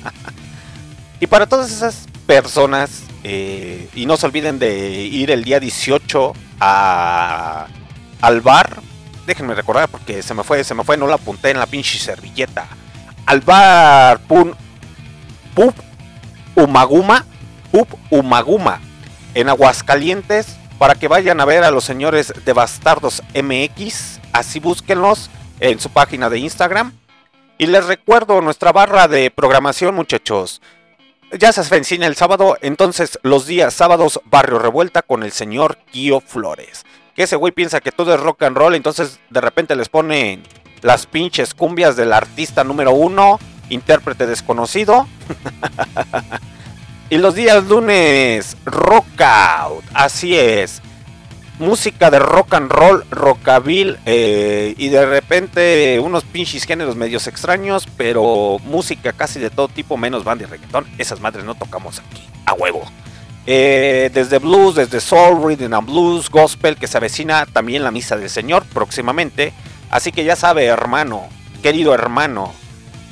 y 1.20 1.26
para 1.28 1.46
todas 1.46 1.70
esas 1.70 2.08
personas, 2.26 3.04
eh, 3.22 3.88
y 3.94 4.06
no 4.06 4.16
se 4.16 4.26
olviden 4.26 4.58
de 4.58 4.90
ir 5.02 5.30
el 5.30 5.44
día 5.44 5.60
18 5.60 6.32
a, 6.58 7.68
al 8.22 8.40
bar. 8.40 8.82
Déjenme 9.24 9.54
recordar 9.54 9.88
porque 9.88 10.24
se 10.24 10.34
me 10.34 10.42
fue, 10.42 10.64
se 10.64 10.74
me 10.74 10.82
fue, 10.82 10.96
no 10.96 11.06
la 11.06 11.14
apunté 11.14 11.50
en 11.50 11.60
la 11.60 11.66
pinche 11.66 11.96
servilleta. 12.00 12.66
Al 13.24 13.40
bar 13.40 14.18
Pun 14.26 14.52
Pup 15.54 15.76
Umaguma, 16.56 17.24
Pup 17.70 17.88
Umaguma 18.10 18.80
en 19.34 19.48
Aguascalientes 19.48 20.56
para 20.78 20.94
que 20.94 21.08
vayan 21.08 21.40
a 21.40 21.44
ver 21.44 21.64
a 21.64 21.70
los 21.70 21.84
señores 21.84 22.32
de 22.44 22.52
Bastardos 22.52 23.22
MX. 23.34 24.20
Así 24.32 24.60
búsquenlos 24.60 25.30
en 25.60 25.78
su 25.78 25.90
página 25.90 26.30
de 26.30 26.38
Instagram. 26.38 26.92
Y 27.58 27.66
les 27.66 27.84
recuerdo 27.84 28.40
nuestra 28.40 28.72
barra 28.72 29.06
de 29.06 29.30
programación, 29.30 29.94
muchachos. 29.94 30.62
Ya 31.38 31.52
se 31.52 31.76
encina 31.76 32.06
el 32.06 32.16
sábado, 32.16 32.56
entonces 32.60 33.18
los 33.22 33.46
días 33.46 33.74
sábados 33.74 34.20
Barrio 34.24 34.58
Revuelta 34.58 35.02
con 35.02 35.22
el 35.22 35.30
señor 35.30 35.76
Kio 35.92 36.20
Flores. 36.20 36.84
Que 37.14 37.24
ese 37.24 37.36
güey 37.36 37.52
piensa 37.52 37.80
que 37.80 37.92
todo 37.92 38.14
es 38.14 38.20
rock 38.20 38.42
and 38.44 38.56
roll, 38.56 38.74
entonces 38.74 39.20
de 39.28 39.40
repente 39.40 39.76
les 39.76 39.88
ponen 39.90 40.42
las 40.80 41.06
pinches 41.06 41.52
cumbias 41.54 41.94
del 41.94 42.14
artista 42.14 42.64
número 42.64 42.92
uno, 42.92 43.38
intérprete 43.68 44.26
desconocido. 44.26 45.06
Y 47.10 47.18
los 47.18 47.34
días 47.34 47.64
lunes, 47.64 48.56
rock 48.64 49.20
out. 49.20 49.84
Así 49.92 50.38
es. 50.38 50.80
Música 51.58 52.08
de 52.08 52.20
rock 52.20 52.54
and 52.54 52.70
roll, 52.70 53.04
rockabil. 53.10 53.98
eh, 54.06 54.74
y 54.78 54.88
de 54.88 55.04
repente 55.04 55.98
unos 55.98 56.22
pinches 56.22 56.64
géneros 56.64 56.94
medios 56.94 57.26
extraños. 57.26 57.88
Pero 57.96 58.58
música 58.62 59.12
casi 59.12 59.40
de 59.40 59.50
todo 59.50 59.66
tipo, 59.66 59.96
menos 59.96 60.22
banda 60.22 60.44
y 60.44 60.46
reggaetón. 60.46 60.86
Esas 60.98 61.20
madres 61.20 61.44
no 61.44 61.56
tocamos 61.56 61.98
aquí. 61.98 62.22
A 62.46 62.54
huevo. 62.54 62.88
Eh, 63.44 64.10
desde 64.14 64.38
blues, 64.38 64.76
desde 64.76 65.00
soul, 65.00 65.42
rhythm 65.44 65.74
and 65.74 65.88
blues, 65.88 66.30
gospel, 66.30 66.76
que 66.76 66.86
se 66.86 66.96
avecina 66.96 67.44
también 67.46 67.82
la 67.82 67.90
misa 67.90 68.16
del 68.16 68.30
Señor 68.30 68.64
próximamente. 68.72 69.52
Así 69.90 70.12
que 70.12 70.22
ya 70.22 70.36
sabe, 70.36 70.66
hermano, 70.66 71.28
querido 71.60 71.92
hermano, 71.92 72.52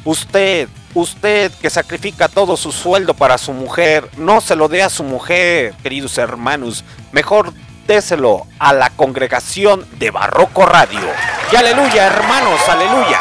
usted 0.04 0.68
Usted 0.94 1.52
que 1.60 1.70
sacrifica 1.70 2.28
todo 2.28 2.56
su 2.56 2.72
sueldo 2.72 3.14
para 3.14 3.38
su 3.38 3.52
mujer, 3.52 4.08
no 4.16 4.40
se 4.40 4.56
lo 4.56 4.68
dé 4.68 4.82
a 4.82 4.90
su 4.90 5.04
mujer, 5.04 5.74
queridos 5.82 6.16
hermanos. 6.18 6.84
Mejor 7.12 7.52
déselo 7.86 8.46
a 8.58 8.72
la 8.72 8.90
congregación 8.90 9.86
de 9.98 10.10
Barroco 10.10 10.64
Radio. 10.66 11.00
Y 11.52 11.56
aleluya, 11.56 12.06
hermanos, 12.06 12.60
aleluya. 12.68 13.18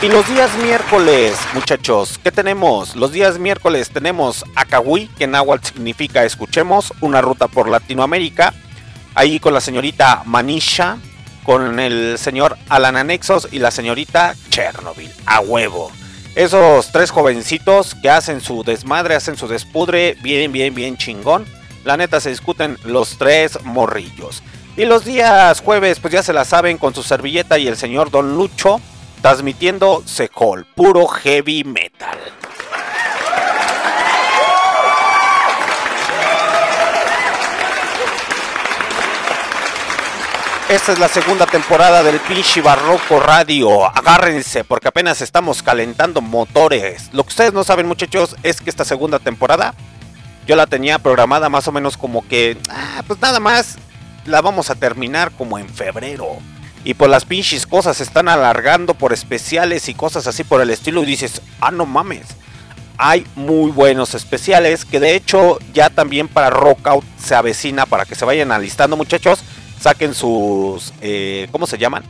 Y 0.00 0.06
los 0.06 0.28
días 0.28 0.56
miércoles, 0.58 1.36
muchachos, 1.54 2.20
¿qué 2.22 2.30
tenemos? 2.30 2.94
Los 2.94 3.10
días 3.10 3.40
miércoles 3.40 3.90
tenemos 3.90 4.44
Akawi, 4.54 5.08
que 5.18 5.24
en 5.24 5.32
náhuatl 5.32 5.66
significa 5.66 6.24
escuchemos, 6.24 6.92
una 7.00 7.20
ruta 7.20 7.48
por 7.48 7.68
Latinoamérica. 7.68 8.54
Ahí 9.16 9.40
con 9.40 9.54
la 9.54 9.60
señorita 9.60 10.22
Manisha, 10.24 10.98
con 11.48 11.80
el 11.80 12.18
señor 12.18 12.58
Alan 12.68 12.98
Anexos 12.98 13.48
y 13.50 13.58
la 13.58 13.70
señorita 13.70 14.34
Chernobyl. 14.50 15.10
A 15.24 15.40
huevo. 15.40 15.90
Esos 16.34 16.92
tres 16.92 17.10
jovencitos 17.10 17.94
que 18.02 18.10
hacen 18.10 18.42
su 18.42 18.64
desmadre, 18.64 19.14
hacen 19.14 19.38
su 19.38 19.48
despudre, 19.48 20.18
bien, 20.20 20.52
bien, 20.52 20.74
bien 20.74 20.98
chingón. 20.98 21.46
La 21.86 21.96
neta 21.96 22.20
se 22.20 22.28
discuten 22.28 22.76
los 22.84 23.16
tres 23.16 23.64
morrillos. 23.64 24.42
Y 24.76 24.84
los 24.84 25.06
días 25.06 25.62
jueves, 25.62 26.00
pues 26.00 26.12
ya 26.12 26.22
se 26.22 26.34
la 26.34 26.44
saben 26.44 26.76
con 26.76 26.94
su 26.94 27.02
servilleta 27.02 27.56
y 27.58 27.66
el 27.66 27.78
señor 27.78 28.10
Don 28.10 28.36
Lucho, 28.36 28.78
transmitiendo 29.22 30.02
Secol, 30.04 30.66
puro 30.74 31.06
heavy 31.06 31.64
metal. 31.64 32.18
Esta 40.68 40.92
es 40.92 40.98
la 40.98 41.08
segunda 41.08 41.46
temporada 41.46 42.02
del 42.02 42.20
pinche 42.20 42.60
Barroco 42.60 43.18
Radio. 43.20 43.86
Agárrense 43.86 44.64
porque 44.64 44.88
apenas 44.88 45.22
estamos 45.22 45.62
calentando 45.62 46.20
motores. 46.20 47.08
Lo 47.14 47.22
que 47.22 47.30
ustedes 47.30 47.54
no 47.54 47.64
saben 47.64 47.86
muchachos 47.86 48.36
es 48.42 48.60
que 48.60 48.68
esta 48.68 48.84
segunda 48.84 49.18
temporada 49.18 49.72
yo 50.46 50.56
la 50.56 50.66
tenía 50.66 50.98
programada 50.98 51.48
más 51.48 51.66
o 51.68 51.72
menos 51.72 51.96
como 51.96 52.28
que, 52.28 52.58
ah, 52.68 53.02
pues 53.06 53.18
nada 53.18 53.40
más 53.40 53.76
la 54.26 54.42
vamos 54.42 54.68
a 54.68 54.74
terminar 54.74 55.30
como 55.30 55.58
en 55.58 55.70
febrero. 55.70 56.36
Y 56.84 56.92
pues 56.92 57.10
las 57.10 57.24
pinches 57.24 57.66
cosas 57.66 57.96
se 57.96 58.02
están 58.02 58.28
alargando 58.28 58.92
por 58.92 59.14
especiales 59.14 59.88
y 59.88 59.94
cosas 59.94 60.26
así 60.26 60.44
por 60.44 60.60
el 60.60 60.68
estilo. 60.68 61.02
Y 61.02 61.06
dices, 61.06 61.40
ah, 61.62 61.70
no 61.70 61.86
mames. 61.86 62.26
Hay 62.98 63.26
muy 63.36 63.70
buenos 63.70 64.14
especiales 64.14 64.84
que 64.84 65.00
de 65.00 65.14
hecho 65.14 65.60
ya 65.72 65.88
también 65.88 66.28
para 66.28 66.50
Rockout 66.50 67.04
se 67.16 67.34
avecina 67.34 67.86
para 67.86 68.04
que 68.04 68.14
se 68.14 68.26
vayan 68.26 68.52
alistando 68.52 68.98
muchachos 68.98 69.42
saquen 69.80 70.14
sus, 70.14 70.92
eh, 71.00 71.48
¿cómo 71.52 71.66
se 71.66 71.78
llaman? 71.78 72.04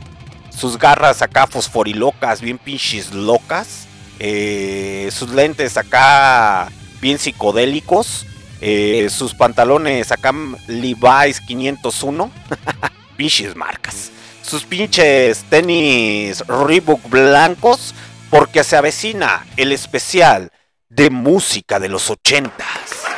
Sus 0.49 0.77
garras 0.77 1.21
acá 1.21 1.47
fosforilocas, 1.47 2.41
bien 2.41 2.57
pinches 2.57 3.13
locas. 3.13 3.87
Eh, 4.19 5.09
sus 5.11 5.29
lentes 5.29 5.77
acá 5.77 6.69
bien 7.01 7.17
psicodélicos. 7.17 8.25
Eh, 8.61 9.07
sus 9.09 9.33
pantalones 9.33 10.11
acá 10.11 10.33
Levi's 10.67 11.39
501. 11.41 12.31
pinches 13.17 13.55
marcas. 13.55 14.11
Sus 14.41 14.63
pinches 14.63 15.45
tenis 15.49 16.43
Reebok 16.47 17.09
blancos. 17.09 17.93
Porque 18.29 18.63
se 18.63 18.75
avecina 18.75 19.45
el 19.57 19.71
especial 19.71 20.51
de 20.89 21.09
música 21.09 21.79
de 21.79 21.89
los 21.89 22.09
ochentas. 22.09 23.09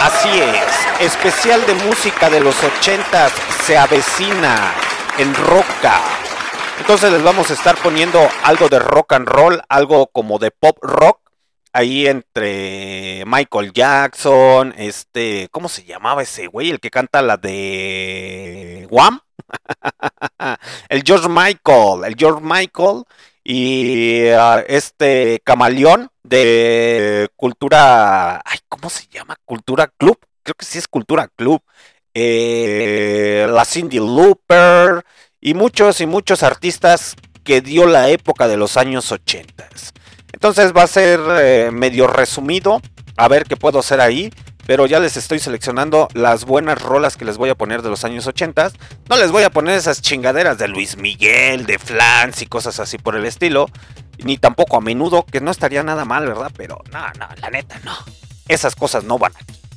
Así 0.00 0.40
es, 0.40 0.87
especial 1.00 1.64
de 1.66 1.74
música 1.74 2.28
de 2.28 2.40
los 2.40 2.56
80 2.62 3.28
se 3.64 3.76
avecina 3.76 4.72
en 5.18 5.34
Roca. 5.34 6.00
Entonces 6.80 7.12
les 7.12 7.22
vamos 7.22 7.50
a 7.50 7.54
estar 7.54 7.76
poniendo 7.76 8.20
algo 8.44 8.68
de 8.68 8.78
rock 8.78 9.12
and 9.12 9.28
roll, 9.28 9.62
algo 9.68 10.08
como 10.08 10.38
de 10.38 10.50
pop 10.50 10.78
rock. 10.82 11.20
Ahí 11.72 12.06
entre 12.06 13.24
Michael 13.26 13.72
Jackson, 13.72 14.74
este, 14.76 15.48
¿cómo 15.50 15.68
se 15.68 15.84
llamaba 15.84 16.22
ese 16.22 16.46
güey? 16.46 16.70
El 16.70 16.80
que 16.80 16.90
canta 16.90 17.22
la 17.22 17.36
de 17.36 18.86
Wham. 18.90 19.20
el 20.88 21.02
George 21.04 21.28
Michael, 21.28 22.04
el 22.04 22.14
George 22.16 22.40
Michael 22.42 23.04
y 23.44 24.28
ah, 24.28 24.62
este 24.66 25.40
camaleón 25.44 26.10
de 26.22 27.28
cultura, 27.36 28.42
ay, 28.44 28.58
¿cómo 28.68 28.90
se 28.90 29.06
llama? 29.08 29.36
Cultura 29.44 29.86
Club, 29.86 30.18
creo 30.48 30.54
que 30.58 30.64
sí 30.64 30.78
es 30.78 30.88
Cultura 30.88 31.28
Club. 31.28 31.62
Eh, 32.14 33.46
la 33.50 33.64
Cindy 33.66 33.98
Looper 33.98 35.04
y 35.40 35.52
muchos 35.52 36.00
y 36.00 36.06
muchos 36.06 36.42
artistas 36.42 37.16
que 37.44 37.60
dio 37.60 37.86
la 37.86 38.08
época 38.08 38.48
de 38.48 38.56
los 38.56 38.78
años 38.78 39.12
80. 39.12 39.68
Entonces 40.32 40.72
va 40.74 40.84
a 40.84 40.86
ser 40.86 41.20
eh, 41.40 41.70
medio 41.70 42.06
resumido, 42.06 42.80
a 43.16 43.28
ver 43.28 43.44
qué 43.44 43.56
puedo 43.56 43.78
hacer 43.78 44.00
ahí. 44.00 44.32
Pero 44.66 44.84
ya 44.84 45.00
les 45.00 45.16
estoy 45.16 45.38
seleccionando 45.38 46.08
las 46.12 46.44
buenas 46.44 46.80
rolas 46.82 47.16
que 47.16 47.24
les 47.24 47.38
voy 47.38 47.48
a 47.48 47.54
poner 47.54 47.80
de 47.80 47.88
los 47.88 48.04
años 48.04 48.26
80. 48.26 48.70
No 49.08 49.16
les 49.16 49.30
voy 49.30 49.42
a 49.42 49.50
poner 49.50 49.74
esas 49.78 50.02
chingaderas 50.02 50.58
de 50.58 50.68
Luis 50.68 50.98
Miguel, 50.98 51.64
de 51.64 51.78
Flans 51.78 52.42
y 52.42 52.46
cosas 52.46 52.78
así 52.78 52.98
por 52.98 53.16
el 53.16 53.24
estilo. 53.24 53.70
Ni 54.18 54.36
tampoco 54.36 54.76
a 54.76 54.82
menudo, 54.82 55.24
que 55.24 55.40
no 55.40 55.50
estaría 55.50 55.82
nada 55.82 56.04
mal, 56.04 56.26
¿verdad? 56.26 56.52
Pero 56.54 56.82
no, 56.92 57.00
no, 57.18 57.28
la 57.40 57.48
neta 57.48 57.80
no. 57.82 57.96
Esas 58.46 58.76
cosas 58.76 59.04
no 59.04 59.18
van 59.18 59.32
aquí. 59.36 59.67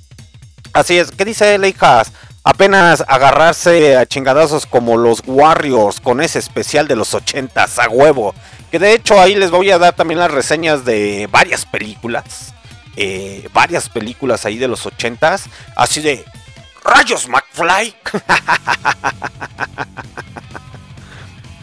Así 0.74 0.98
es, 0.98 1.11
¿qué 1.11 1.25
dice 1.25 1.58
Leijas? 1.58 2.11
Apenas 2.43 3.03
agarrarse 3.08 3.98
a 3.98 4.06
chingadazos 4.06 4.66
como 4.66 4.98
los 4.98 5.22
Warriors 5.25 6.00
con 6.00 6.22
ese 6.22 6.40
especial 6.40 6.88
de 6.88 6.95
los 6.95 7.14
80 7.14 7.66
a 7.77 7.90
huevo. 7.90 8.33
Que 8.72 8.80
de 8.80 8.93
hecho 8.93 9.19
ahí 9.19 9.35
les 9.35 9.51
voy 9.51 9.69
a 9.69 9.77
dar 9.77 9.95
también 9.95 10.19
las 10.19 10.32
reseñas 10.32 10.85
de 10.85 11.27
varias 11.32 11.66
películas. 11.66 12.53
eh, 12.98 13.48
varias 13.53 13.88
películas 13.90 14.45
ahí 14.45 14.58
de 14.58 14.67
los 14.67 14.85
80s. 14.85 15.43
Así 15.75 16.01
de... 16.01 16.25
¡Rayos 16.83 17.27
McFly! 17.30 17.93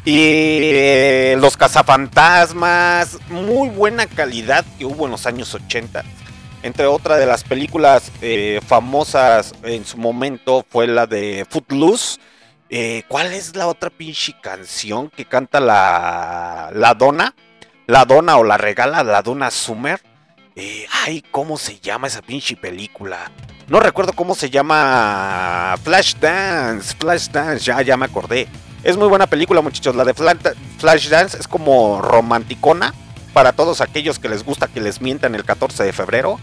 y 0.05 0.17
eh, 0.17 1.37
Los 1.41 1.57
Cazafantasmas. 1.57 3.19
Muy 3.31 3.69
buena 3.69 4.07
calidad 4.07 4.65
que 4.79 4.85
hubo 4.85 5.07
en 5.07 5.11
los 5.11 5.27
años 5.27 5.53
80. 5.55 6.05
Entre 6.69 6.85
otras 6.85 7.19
de 7.19 7.25
las 7.25 7.45
películas 7.45 8.13
eh, 8.21 8.61
famosas 8.67 9.55
en 9.63 9.87
su 9.87 9.97
momento 9.97 10.67
fue 10.69 10.87
la 10.87 11.07
de 11.07 11.47
Footloose. 11.49 12.21
Eh, 12.69 13.05
¿Cuál 13.09 13.33
es 13.33 13.57
la 13.57 13.69
otra 13.69 13.89
pinche 13.89 14.35
canción 14.43 15.09
que 15.09 15.25
canta 15.25 15.61
la, 15.61 16.69
la 16.75 16.93
dona? 16.93 17.35
La 17.87 18.05
dona 18.05 18.37
o 18.37 18.45
la 18.45 18.59
regala 18.59 19.03
la 19.03 19.23
dona 19.23 19.51
Summer. 19.51 19.99
Eh, 20.57 20.85
ay, 21.07 21.25
¿cómo 21.31 21.57
se 21.57 21.81
llama 21.81 22.07
esa 22.09 22.21
pinche 22.21 22.55
película? 22.55 23.33
No 23.69 23.81
recuerdo 23.81 24.13
cómo 24.13 24.35
se 24.35 24.51
llama. 24.51 25.75
Flashdance. 25.83 26.95
Flashdance, 27.01 27.65
ya, 27.65 27.81
ya 27.81 27.97
me 27.97 28.05
acordé. 28.05 28.47
Es 28.85 28.99
muy 28.99 29.09
buena 29.09 29.27
película, 29.27 29.63
muchachos. 29.63 29.97
La 29.97 30.05
de 30.05 30.15
Fla- 30.15 30.37
Flashdance 30.77 31.39
es 31.39 31.49
como 31.49 32.03
romanticona 32.03 32.93
para 33.33 33.53
todos 33.53 33.81
aquellos 33.81 34.19
que 34.19 34.29
les 34.29 34.45
gusta 34.45 34.67
que 34.69 34.81
les 34.83 35.01
mientan 35.01 35.35
el 35.35 35.45
14 35.45 35.83
de 35.85 35.93
febrero. 35.95 36.39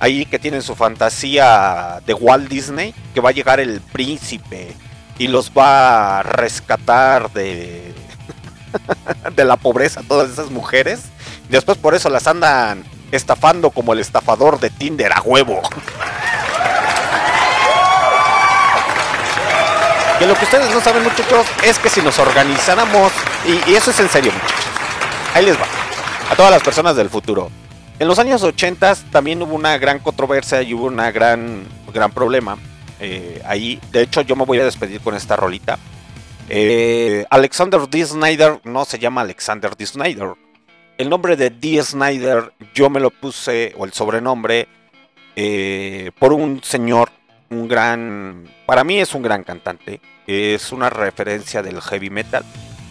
Ahí 0.00 0.26
que 0.26 0.38
tienen 0.38 0.62
su 0.62 0.74
fantasía 0.76 2.00
de 2.06 2.14
Walt 2.14 2.48
Disney, 2.48 2.94
que 3.14 3.20
va 3.20 3.30
a 3.30 3.32
llegar 3.32 3.58
el 3.58 3.80
príncipe 3.80 4.74
y 5.18 5.26
los 5.26 5.50
va 5.50 6.20
a 6.20 6.22
rescatar 6.22 7.32
de, 7.32 7.92
de 9.36 9.44
la 9.44 9.56
pobreza 9.56 10.02
todas 10.06 10.30
esas 10.30 10.50
mujeres. 10.50 11.00
Después 11.48 11.78
por 11.78 11.94
eso 11.94 12.10
las 12.10 12.26
andan 12.26 12.84
estafando 13.10 13.70
como 13.70 13.92
el 13.92 13.98
estafador 13.98 14.60
de 14.60 14.70
Tinder 14.70 15.12
a 15.12 15.20
huevo. 15.20 15.62
Que 20.18 20.26
lo 20.26 20.34
que 20.34 20.44
ustedes 20.44 20.72
no 20.74 20.80
saben, 20.80 21.04
muchachos, 21.04 21.46
es 21.62 21.78
que 21.78 21.88
si 21.88 22.02
nos 22.02 22.18
organizáramos, 22.18 23.12
y, 23.46 23.70
y 23.70 23.76
eso 23.76 23.92
es 23.92 24.00
en 24.00 24.08
serio, 24.08 24.32
muchachos, 24.32 24.64
ahí 25.32 25.44
les 25.44 25.56
va, 25.56 25.66
a 26.30 26.34
todas 26.34 26.50
las 26.50 26.62
personas 26.62 26.96
del 26.96 27.08
futuro. 27.08 27.50
En 27.98 28.06
los 28.06 28.20
años 28.20 28.44
80 28.44 28.94
también 29.10 29.42
hubo 29.42 29.54
una 29.54 29.76
gran 29.76 29.98
controversia 29.98 30.62
y 30.62 30.72
hubo 30.72 30.86
una 30.86 31.10
gran, 31.10 31.64
gran 31.92 32.12
problema 32.12 32.56
eh, 33.00 33.42
ahí. 33.44 33.80
De 33.90 34.02
hecho, 34.02 34.20
yo 34.20 34.36
me 34.36 34.44
voy 34.44 34.60
a 34.60 34.64
despedir 34.64 35.00
con 35.00 35.16
esta 35.16 35.34
rolita. 35.34 35.78
Eh, 36.48 37.26
Alexander 37.28 37.88
D. 37.88 38.06
Snyder 38.06 38.60
no 38.62 38.84
se 38.84 39.00
llama 39.00 39.22
Alexander 39.22 39.76
D. 39.76 39.84
Snyder. 39.84 40.34
El 40.96 41.10
nombre 41.10 41.36
de 41.36 41.50
D. 41.50 41.82
Snyder 41.82 42.52
yo 42.72 42.88
me 42.88 43.00
lo 43.00 43.10
puse, 43.10 43.74
o 43.76 43.84
el 43.84 43.92
sobrenombre, 43.92 44.68
eh, 45.34 46.12
por 46.20 46.32
un 46.32 46.62
señor, 46.62 47.10
un 47.50 47.66
gran, 47.66 48.44
para 48.64 48.84
mí 48.84 49.00
es 49.00 49.12
un 49.14 49.22
gran 49.22 49.42
cantante, 49.42 50.00
es 50.26 50.70
una 50.70 50.90
referencia 50.90 51.62
del 51.62 51.80
heavy 51.80 52.10
metal 52.10 52.44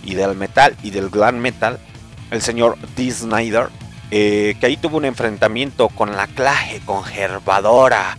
y 0.03 0.15
del 0.15 0.35
metal 0.35 0.75
y 0.83 0.89
del 0.89 1.09
glam 1.09 1.37
metal, 1.37 1.79
el 2.31 2.41
señor 2.41 2.77
D. 2.95 3.09
Snyder, 3.11 3.69
eh, 4.09 4.55
que 4.59 4.65
ahí 4.65 4.77
tuvo 4.77 4.97
un 4.97 5.05
enfrentamiento 5.05 5.89
con 5.89 6.15
la 6.15 6.27
clase 6.27 6.81
conservadora, 6.85 8.17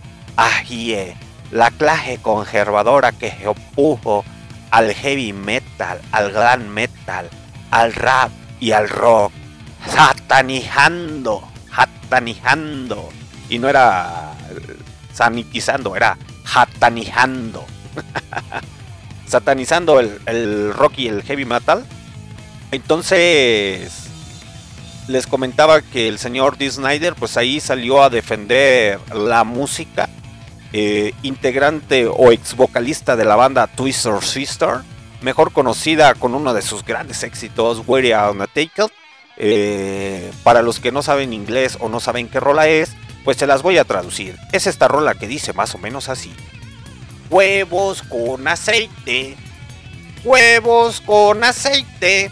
la 1.51 1.71
clase 1.71 2.19
conservadora 2.21 3.11
que 3.11 3.31
se 3.31 3.47
opuso 3.47 4.23
al 4.69 4.93
heavy 4.93 5.33
metal, 5.33 5.99
al 6.11 6.31
glam 6.31 6.67
metal, 6.67 7.29
al 7.71 7.93
rap 7.93 8.31
y 8.59 8.71
al 8.71 8.87
rock, 8.87 9.31
satanizando, 9.87 11.47
satanizando. 11.75 13.09
Y 13.49 13.57
no 13.57 13.67
era 13.67 14.33
eh, 14.51 14.75
sanitizando, 15.13 15.95
era 15.95 16.17
satanizando. 16.45 17.65
Satanizando 19.27 19.99
el, 19.99 20.19
el 20.25 20.73
rock 20.73 20.93
y 20.97 21.07
el 21.07 21.21
heavy 21.21 21.45
metal. 21.45 21.85
Entonces, 22.71 24.08
les 25.09 25.27
comentaba 25.27 25.81
que 25.81 26.07
el 26.07 26.19
señor 26.19 26.57
D. 26.57 26.69
Snyder, 26.69 27.15
pues 27.15 27.35
ahí 27.35 27.59
salió 27.59 28.01
a 28.03 28.09
defender 28.09 28.99
la 29.13 29.43
música. 29.43 30.07
eh, 30.71 31.13
integrante 31.23 32.05
o 32.05 32.31
ex 32.31 32.55
vocalista 32.55 33.15
de 33.15 33.25
la 33.25 33.35
banda 33.35 33.65
Twister 33.67 34.21
Sister, 34.23 34.81
mejor 35.21 35.51
conocida 35.51 36.13
con 36.13 36.35
uno 36.35 36.53
de 36.53 36.61
sus 36.61 36.85
grandes 36.85 37.23
éxitos, 37.23 37.81
We're 37.87 38.15
Undertaker. 38.15 38.85
Eh, 39.41 40.31
para 40.43 40.61
los 40.61 40.79
que 40.79 40.91
no 40.91 41.01
saben 41.01 41.33
inglés 41.33 41.77
o 41.79 41.89
no 41.89 41.99
saben 41.99 42.27
qué 42.27 42.39
rola 42.39 42.67
es, 42.67 42.91
pues 43.23 43.37
se 43.37 43.47
las 43.47 43.61
voy 43.61 43.77
a 43.77 43.85
traducir. 43.85 44.35
Es 44.51 44.67
esta 44.67 44.87
rola 44.87 45.15
que 45.15 45.27
dice 45.27 45.53
más 45.53 45.73
o 45.75 45.77
menos 45.77 46.09
así. 46.09 46.33
Huevos 47.29 48.01
con 48.03 48.47
aceite. 48.47 49.37
Huevos 50.23 51.01
con 51.01 51.43
aceite. 51.43 52.31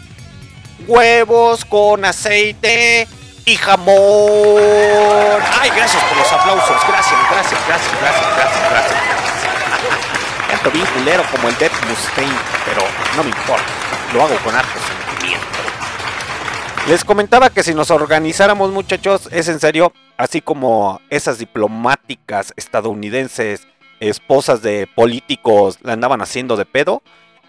Huevos 0.88 1.66
con 1.66 2.02
aceite 2.06 3.06
y 3.44 3.56
jamón. 3.56 3.92
Ay, 5.60 5.70
gracias 5.76 6.02
por 6.02 6.16
los 6.16 6.32
aplausos. 6.32 6.76
Gracias, 6.88 7.20
gracias, 7.30 7.60
gracias, 7.68 7.98
gracias, 8.00 8.34
gracias, 8.34 8.70
gracias. 8.70 9.00
Canto 10.50 10.70
bien 10.70 10.86
culero 10.86 11.22
como 11.30 11.48
el 11.50 11.58
Death 11.58 11.74
Mustaine, 11.86 12.32
pero 12.64 12.82
no 13.16 13.22
me 13.22 13.28
importa. 13.28 13.66
Lo 14.14 14.22
hago 14.22 14.34
con 14.36 14.54
harto 14.54 14.78
sentimiento. 14.80 15.46
Les 16.88 17.04
comentaba 17.04 17.50
que 17.50 17.62
si 17.62 17.74
nos 17.74 17.90
organizáramos, 17.90 18.70
muchachos, 18.70 19.28
es 19.30 19.48
en 19.48 19.60
serio, 19.60 19.92
así 20.16 20.40
como 20.40 21.02
esas 21.10 21.38
diplomáticas 21.38 22.54
estadounidenses, 22.56 23.68
esposas 24.00 24.62
de 24.62 24.88
políticos, 24.94 25.76
la 25.82 25.92
andaban 25.92 26.22
haciendo 26.22 26.56
de 26.56 26.64
pedo. 26.64 27.02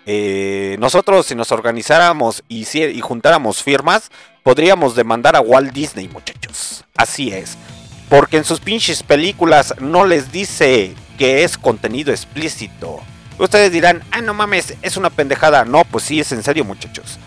Eh, 0.05 0.77
nosotros, 0.79 1.25
si 1.25 1.35
nos 1.35 1.51
organizáramos 1.51 2.43
y, 2.47 2.65
juntáramos 3.01 3.63
firmas, 3.63 4.11
podríamos 4.43 4.95
demandar 4.95 5.35
a 5.35 5.41
Walt 5.41 5.71
Disney, 5.73 6.07
muchachos. 6.07 6.83
Así 6.95 7.31
es. 7.31 7.57
Porque 8.09 8.37
en 8.37 8.43
sus 8.43 8.59
pinches 8.59 9.03
películas 9.03 9.75
no 9.79 10.05
les 10.05 10.31
dice 10.31 10.95
que 11.17 11.43
es 11.43 11.57
contenido 11.57 12.11
explícito. 12.11 12.99
Ustedes 13.37 13.71
dirán, 13.71 14.03
ah, 14.11 14.21
no 14.21 14.33
mames, 14.33 14.73
es 14.81 14.97
una 14.97 15.09
pendejada. 15.09 15.63
No, 15.65 15.83
pues 15.85 16.05
sí, 16.05 16.19
es 16.19 16.31
en 16.31 16.43
serio, 16.43 16.65
muchachos. 16.65 17.19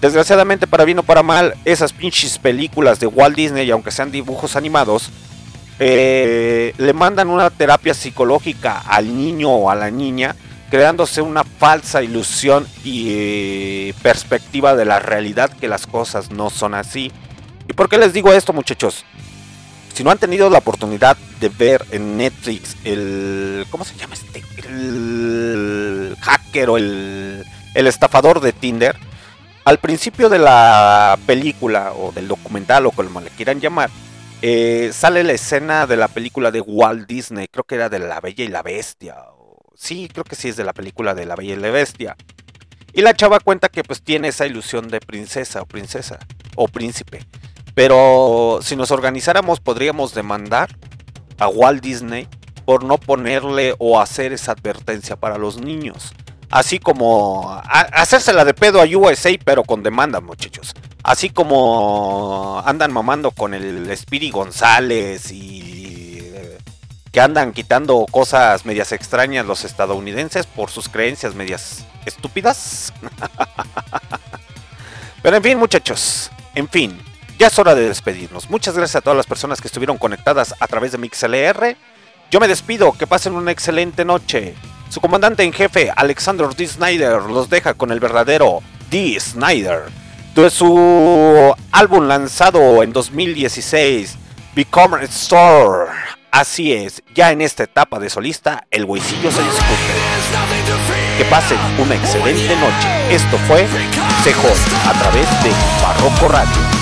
Desgraciadamente, 0.00 0.66
para 0.66 0.84
bien 0.84 0.98
o 0.98 1.02
para 1.02 1.22
mal, 1.22 1.54
esas 1.64 1.92
pinches 1.92 2.38
películas 2.38 3.00
de 3.00 3.06
Walt 3.06 3.36
Disney, 3.36 3.70
aunque 3.70 3.90
sean 3.90 4.10
dibujos 4.10 4.56
animados, 4.56 5.10
eh, 5.78 6.74
le 6.76 6.92
mandan 6.92 7.28
una 7.28 7.50
terapia 7.50 7.94
psicológica 7.94 8.80
al 8.80 9.16
niño 9.16 9.50
o 9.50 9.70
a 9.70 9.74
la 9.74 9.90
niña, 9.90 10.36
creándose 10.70 11.20
una 11.20 11.44
falsa 11.44 12.02
ilusión 12.02 12.66
y 12.84 13.08
eh, 13.10 13.94
perspectiva 14.02 14.76
de 14.76 14.84
la 14.84 15.00
realidad 15.00 15.50
que 15.50 15.68
las 15.68 15.86
cosas 15.86 16.30
no 16.30 16.48
son 16.48 16.74
así. 16.74 17.12
¿Y 17.68 17.72
por 17.72 17.88
qué 17.88 17.98
les 17.98 18.12
digo 18.12 18.32
esto, 18.32 18.52
muchachos? 18.52 19.04
Si 19.92 20.04
no 20.04 20.10
han 20.10 20.18
tenido 20.18 20.48
la 20.48 20.58
oportunidad 20.58 21.16
de 21.40 21.48
ver 21.48 21.84
en 21.90 22.16
Netflix 22.16 22.76
el. 22.84 23.66
¿Cómo 23.70 23.84
se 23.84 23.96
llama 23.96 24.14
este? 24.14 24.42
El 24.68 26.16
hacker 26.20 26.70
o 26.70 26.76
el, 26.76 27.44
el 27.74 27.86
estafador 27.86 28.40
de 28.40 28.52
Tinder. 28.52 28.96
Al 29.64 29.78
principio 29.78 30.28
de 30.28 30.38
la 30.38 31.18
película 31.26 31.92
o 31.92 32.12
del 32.12 32.28
documental 32.28 32.86
o 32.86 32.92
como 32.92 33.20
le 33.20 33.30
quieran 33.30 33.60
llamar, 33.60 33.90
eh, 34.42 34.90
sale 34.92 35.22
la 35.22 35.32
escena 35.32 35.86
de 35.86 35.96
la 35.96 36.08
película 36.08 36.50
de 36.50 36.60
Walt 36.60 37.06
Disney. 37.06 37.48
Creo 37.48 37.64
que 37.64 37.74
era 37.74 37.88
de 37.88 37.98
La 37.98 38.20
Bella 38.20 38.44
y 38.44 38.48
la 38.48 38.62
Bestia. 38.62 39.16
Sí, 39.80 40.10
creo 40.12 40.24
que 40.24 40.36
sí 40.36 40.48
es 40.48 40.56
de 40.56 40.64
la 40.64 40.74
película 40.74 41.14
de 41.14 41.24
La 41.24 41.36
Bella 41.36 41.54
y 41.54 41.56
la 41.56 41.70
Bestia. 41.70 42.14
Y 42.92 43.00
la 43.00 43.14
chava 43.14 43.40
cuenta 43.40 43.70
que 43.70 43.82
pues 43.82 44.02
tiene 44.02 44.28
esa 44.28 44.44
ilusión 44.44 44.88
de 44.88 45.00
princesa 45.00 45.62
o 45.62 45.64
princesa 45.64 46.18
o 46.54 46.68
príncipe. 46.68 47.24
Pero 47.74 48.60
si 48.62 48.76
nos 48.76 48.90
organizáramos 48.90 49.58
podríamos 49.58 50.12
demandar 50.12 50.68
a 51.38 51.48
Walt 51.48 51.82
Disney 51.82 52.28
por 52.66 52.84
no 52.84 52.98
ponerle 52.98 53.74
o 53.78 53.98
hacer 53.98 54.34
esa 54.34 54.52
advertencia 54.52 55.16
para 55.16 55.38
los 55.38 55.58
niños. 55.58 56.12
Así 56.50 56.78
como 56.78 57.50
hacérsela 57.64 58.44
de 58.44 58.52
pedo 58.52 58.82
a 58.82 58.84
USA, 58.84 59.30
pero 59.42 59.64
con 59.64 59.82
demanda, 59.82 60.20
muchachos. 60.20 60.74
Así 61.02 61.30
como 61.30 62.62
andan 62.66 62.92
mamando 62.92 63.30
con 63.30 63.54
el 63.54 63.96
Spiri 63.96 64.30
González 64.30 65.32
y 65.32 65.79
que 67.12 67.20
andan 67.20 67.52
quitando 67.52 68.06
cosas 68.10 68.64
medias 68.64 68.92
extrañas 68.92 69.44
los 69.44 69.64
estadounidenses 69.64 70.46
por 70.46 70.70
sus 70.70 70.88
creencias 70.88 71.34
medias 71.34 71.84
estúpidas. 72.06 72.92
Pero 75.22 75.36
en 75.36 75.42
fin, 75.42 75.58
muchachos, 75.58 76.30
en 76.54 76.68
fin, 76.68 76.98
ya 77.38 77.48
es 77.48 77.58
hora 77.58 77.74
de 77.74 77.88
despedirnos. 77.88 78.48
Muchas 78.48 78.76
gracias 78.76 78.96
a 78.96 79.00
todas 79.00 79.16
las 79.16 79.26
personas 79.26 79.60
que 79.60 79.68
estuvieron 79.68 79.98
conectadas 79.98 80.54
a 80.60 80.66
través 80.66 80.92
de 80.92 80.98
MixLR. 80.98 81.76
Yo 82.30 82.40
me 82.40 82.48
despido, 82.48 82.92
que 82.92 83.06
pasen 83.06 83.34
una 83.34 83.50
excelente 83.50 84.04
noche. 84.04 84.54
Su 84.88 85.00
comandante 85.00 85.42
en 85.42 85.52
jefe, 85.52 85.92
Alexander 85.94 86.54
D. 86.54 86.66
Snyder, 86.66 87.22
los 87.22 87.50
deja 87.50 87.74
con 87.74 87.90
el 87.90 88.00
verdadero 88.00 88.60
D. 88.90 89.18
Snyder. 89.18 89.84
De 90.34 90.48
su 90.48 91.54
álbum 91.72 92.06
lanzado 92.06 92.82
en 92.82 92.92
2016, 92.92 94.16
Become 94.54 94.98
a 94.98 95.02
Star. 95.02 96.19
Así 96.30 96.72
es, 96.72 97.02
ya 97.12 97.32
en 97.32 97.40
esta 97.40 97.64
etapa 97.64 97.98
de 97.98 98.08
solista, 98.08 98.66
el 98.70 98.86
güeycillo 98.86 99.30
se 99.32 99.42
discute. 99.42 99.74
Que 101.18 101.24
pasen 101.24 101.58
una 101.78 101.96
excelente 101.96 102.54
noche. 102.56 103.14
Esto 103.14 103.36
fue 103.48 103.66
CJ 104.22 104.88
a 104.88 104.92
través 105.00 105.28
de 105.42 105.50
Barroco 105.82 106.28
Radio. 106.28 106.79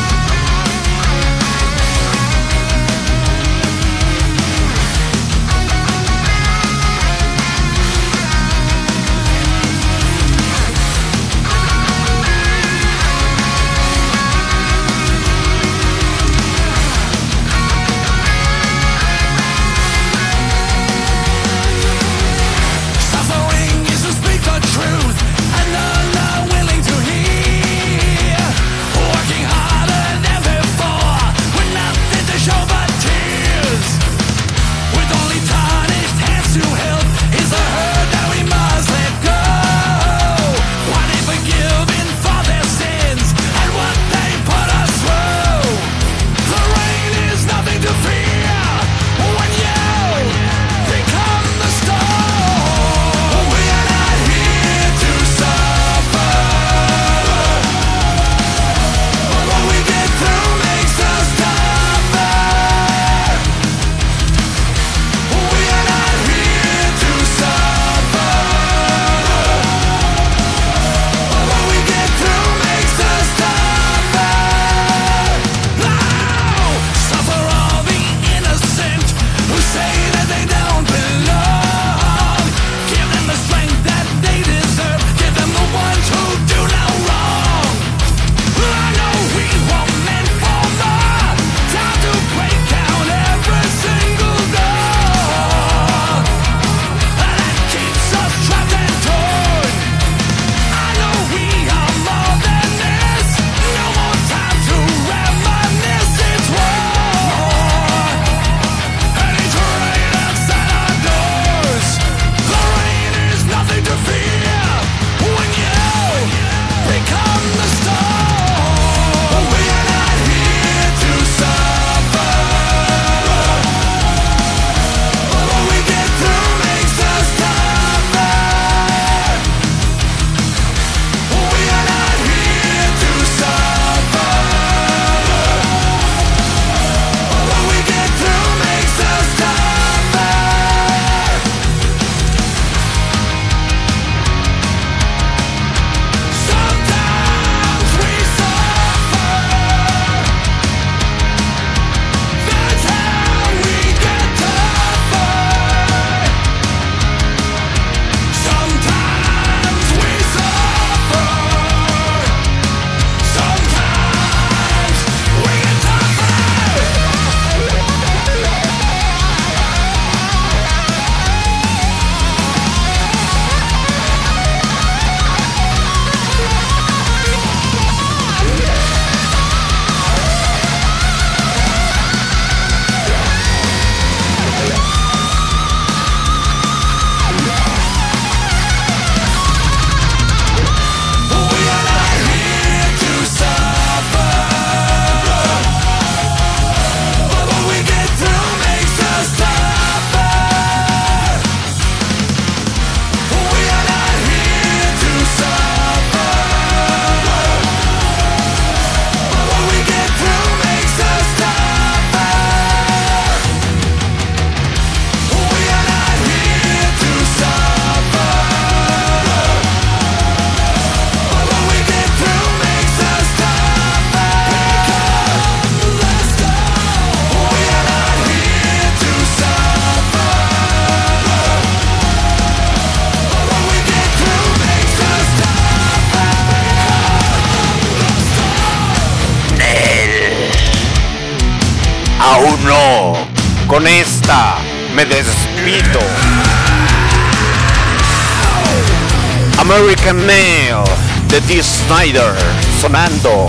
Cameo 250.08 250.84
de 251.28 251.38
Dee 251.42 251.62
Snyder 251.62 252.32
sonando 252.80 253.46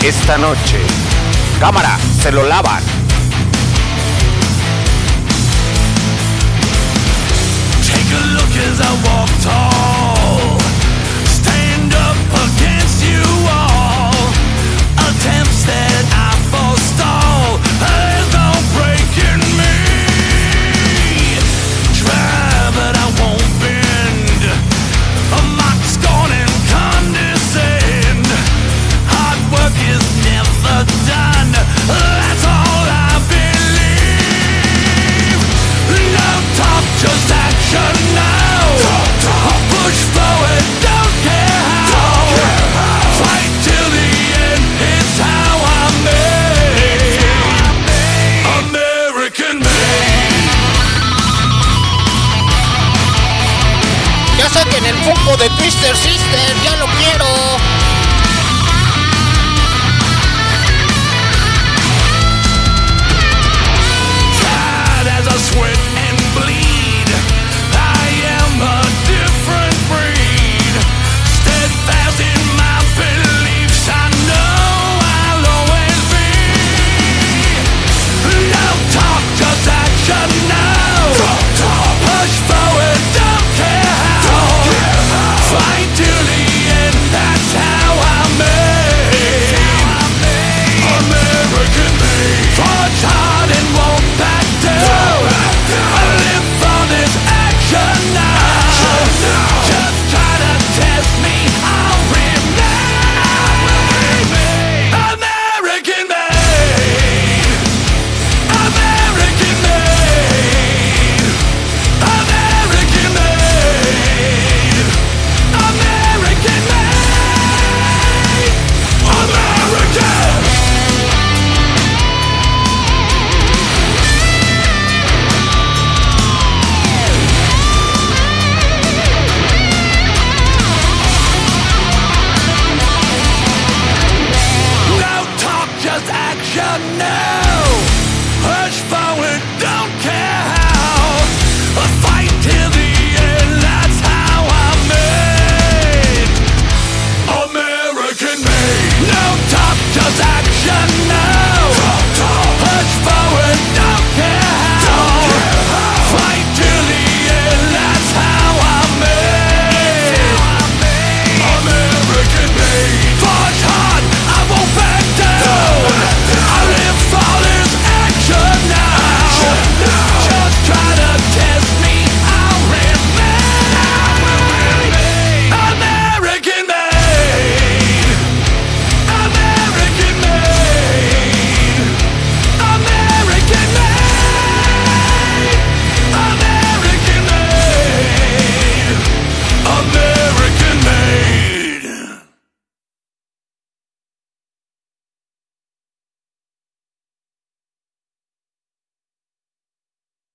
esta 0.00 0.38
noche. 0.38 0.78
Cámara, 1.58 1.98
se 2.22 2.30
lo 2.30 2.44
lavan. 2.44 2.95